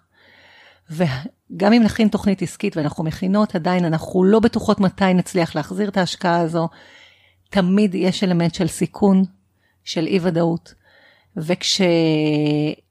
וגם 0.91 1.73
אם 1.73 1.83
נכין 1.83 2.09
תוכנית 2.09 2.43
עסקית 2.43 2.77
ואנחנו 2.77 3.05
מכינות, 3.05 3.55
עדיין 3.55 3.85
אנחנו 3.85 4.25
לא 4.25 4.41
בטוחות 4.41 4.81
מתי 4.81 5.15
נצליח 5.15 5.57
להחזיר 5.57 5.89
את 5.89 5.97
ההשקעה 5.97 6.41
הזו. 6.41 6.69
תמיד 7.51 7.95
יש 7.95 8.25
אלמנט 8.25 8.55
של 8.55 8.67
סיכון, 8.67 9.25
של 9.85 10.07
אי 10.07 10.19
ודאות. 10.23 10.75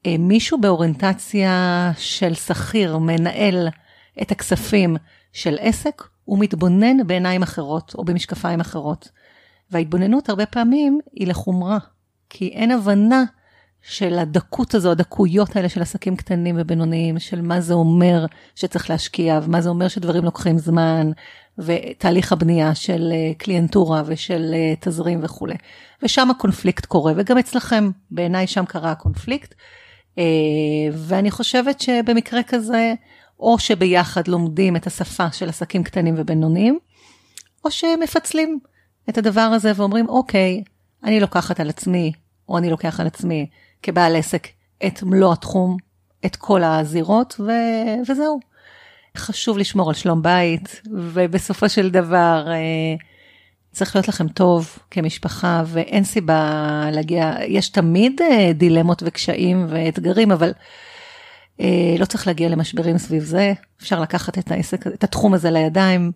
וכשמישהו 0.06 0.62
באוריינטציה 0.62 1.91
של 1.98 2.34
שכיר 2.34 2.98
מנהל 2.98 3.68
את 4.22 4.32
הכספים 4.32 4.95
של 5.34 5.58
עסק, 5.60 6.04
הוא 6.26 6.39
מתבונן 6.39 7.08
בעיניים 7.08 7.43
אחרות 7.43 7.95
או 7.98 8.06
במשקפיים 8.06 8.60
אחרות. 8.60 9.10
וההתבוננות 9.72 10.30
הרבה 10.30 10.45
פעמים 10.45 11.00
היא 11.14 11.28
לחומרה, 11.28 11.78
כי 12.30 12.48
אין 12.48 12.72
הבנה 12.72 13.24
של 13.90 14.20
הדקות 14.20 14.74
הזו, 14.74 14.92
הדקויות 14.92 15.56
האלה 15.56 15.70
של 15.70 15.82
עסקים 15.82 16.16
קטנים 16.16 16.56
ובינוניים, 16.60 17.20
של 17.20 17.42
מה 17.42 17.62
זה 17.62 17.74
אומר 17.74 18.26
שצריך 18.56 18.90
להשקיע, 18.90 19.40
ומה 19.44 19.62
זה 19.62 19.70
אומר 19.70 19.88
שדברים 19.88 20.24
לוקחים 20.24 20.58
זמן, 20.58 21.12
ותהליך 21.58 22.32
הבנייה 22.32 22.76
של 22.76 23.10
אה, 23.12 23.34
קליינטורה 23.38 24.04
ושל 24.06 24.52
אה, 24.54 24.74
תזרים 24.80 25.20
וכולי. 25.24 25.56
ושם 26.04 26.32
הקונפליקט 26.32 26.86
קורה, 26.86 27.14
וגם 27.16 27.38
אצלכם, 27.38 27.90
בעיניי 28.12 28.48
שם 28.48 28.66
קרה 28.66 28.92
הקונפליקט. 28.92 29.54
אה, 30.18 30.24
ואני 30.94 31.32
חושבת 31.32 31.80
שבמקרה 31.80 32.44
כזה, 32.44 32.94
או 33.40 33.60
שביחד 33.60 34.28
לומדים 34.28 34.76
את 34.76 34.88
השפה 34.88 35.32
של 35.32 35.50
עסקים 35.50 35.84
קטנים 35.84 36.16
ובינוניים, 36.18 36.80
או 37.66 37.72
שמפצלים 37.72 38.60
את 39.10 39.18
הדבר 39.18 39.42
הזה 39.42 39.72
ואומרים, 39.76 40.10
אוקיי, 40.10 40.64
אני 41.04 41.20
לוקחת 41.20 41.60
על 41.60 41.70
עצמי, 41.70 42.12
או 42.50 42.58
אני 42.58 42.70
לוקח 42.70 43.00
על 43.00 43.08
עצמי 43.08 43.48
כבעל 43.88 44.16
עסק 44.16 44.48
את 44.88 45.04
מלוא 45.04 45.34
התחום, 45.34 45.78
את 46.26 46.36
כל 46.36 46.64
הזירות, 46.64 47.36
ו... 47.40 47.52
וזהו. 48.08 48.40
חשוב 49.18 49.58
לשמור 49.58 49.90
על 49.90 49.96
שלום 49.96 50.22
בית, 50.22 50.82
ובסופו 50.92 51.70
של 51.70 51.90
דבר 51.90 52.46
אה, 52.48 52.96
צריך 53.72 53.96
להיות 53.96 54.08
לכם 54.08 54.28
טוב 54.28 54.78
כמשפחה, 54.92 55.64
ואין 55.66 56.04
סיבה 56.04 56.82
להגיע, 56.92 57.36
יש 57.48 57.70
תמיד 57.70 58.22
אה, 58.22 58.54
דילמות 58.54 59.04
וקשיים 59.06 59.66
ואתגרים, 59.70 60.32
אבל 60.32 60.54
אה, 61.62 61.96
לא 62.00 62.06
צריך 62.06 62.28
להגיע 62.28 62.50
למשברים 62.50 62.98
סביב 62.98 63.24
זה, 63.24 63.54
אפשר 63.82 64.02
לקחת 64.02 64.38
את 64.38 64.52
העסק, 64.52 64.88
את 64.88 65.04
התחום 65.04 65.34
הזה 65.34 65.52
לידיים, 65.52 66.12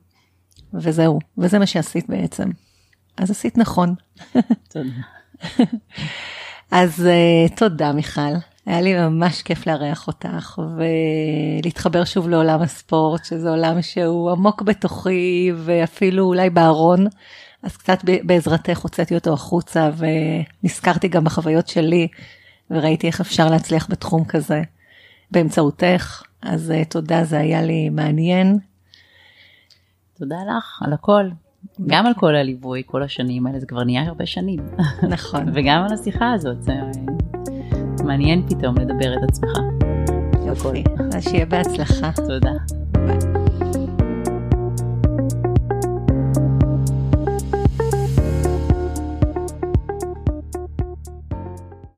וזהו, 0.74 1.20
וזה 1.38 1.60
מה 1.60 1.66
שעשית 1.66 2.10
בעצם. 2.10 2.50
אז 3.18 3.32
עשית 3.32 3.58
נכון. 3.58 3.96
תודה. 4.70 4.90
אז 6.72 7.08
uh, 7.08 7.56
תודה 7.56 7.92
מיכל, 7.92 8.22
היה 8.66 8.82
לי 8.82 8.94
ממש 8.94 9.42
כיף 9.42 9.68
לארח 9.68 10.08
אותך 10.08 10.62
ולהתחבר 11.64 12.04
שוב 12.04 12.30
לעולם 12.30 12.62
הספורט, 12.62 13.26
שזה 13.26 13.50
עולם 13.50 13.82
שהוא 13.82 14.32
עמוק 14.32 14.62
בתוכי 14.62 15.52
ואפילו 15.56 16.26
אולי 16.26 16.50
בארון, 16.50 17.08
אז 17.64 17.78
קצת 17.78 18.00
בעזרתך 18.24 18.80
הוצאתי 18.80 19.16
אותו 19.16 19.34
החוצה 19.34 19.90
ונזכרתי 19.98 21.08
גם 21.08 21.24
בחוויות 21.24 21.68
שלי 21.68 22.08
וראיתי 22.72 23.08
איך 23.08 23.22
אפשר 23.22 23.50
להצליח 23.50 23.88
בתחום 23.90 24.26
כזה 24.26 24.62
באמצעותך, 25.32 26.24
אז 26.42 26.74
uh, 26.82 26.90
תודה, 26.90 27.24
זה 27.24 27.40
היה 27.40 27.62
לי 27.62 27.90
מעניין. 27.90 28.60
תודה 30.18 30.38
לך 30.58 30.82
על 30.86 30.94
הכל. 30.94 31.30
גם 31.88 32.06
על 32.06 32.14
כל 32.14 32.36
הליווי, 32.36 32.84
כל 32.86 33.04
השנים 33.04 33.48
האלה, 33.48 33.60
זה 33.60 33.66
כבר 33.66 33.84
נהיה 33.84 34.04
הרבה 34.04 34.26
שנים. 34.26 34.60
נכון. 35.10 35.46
וגם 35.54 35.84
על 35.84 35.94
השיחה 35.94 36.32
הזאת, 36.32 36.64
זה 36.64 36.74
מעניין 38.06 38.48
פתאום 38.50 38.76
לדבר 38.78 39.14
את 39.14 39.30
עצמך. 39.30 39.52
יופי, 40.48 40.84
אז 41.16 41.24
שיהיה 41.24 41.46
בהצלחה. 41.46 42.12
תודה. 42.28 42.52
ביי. 42.92 43.51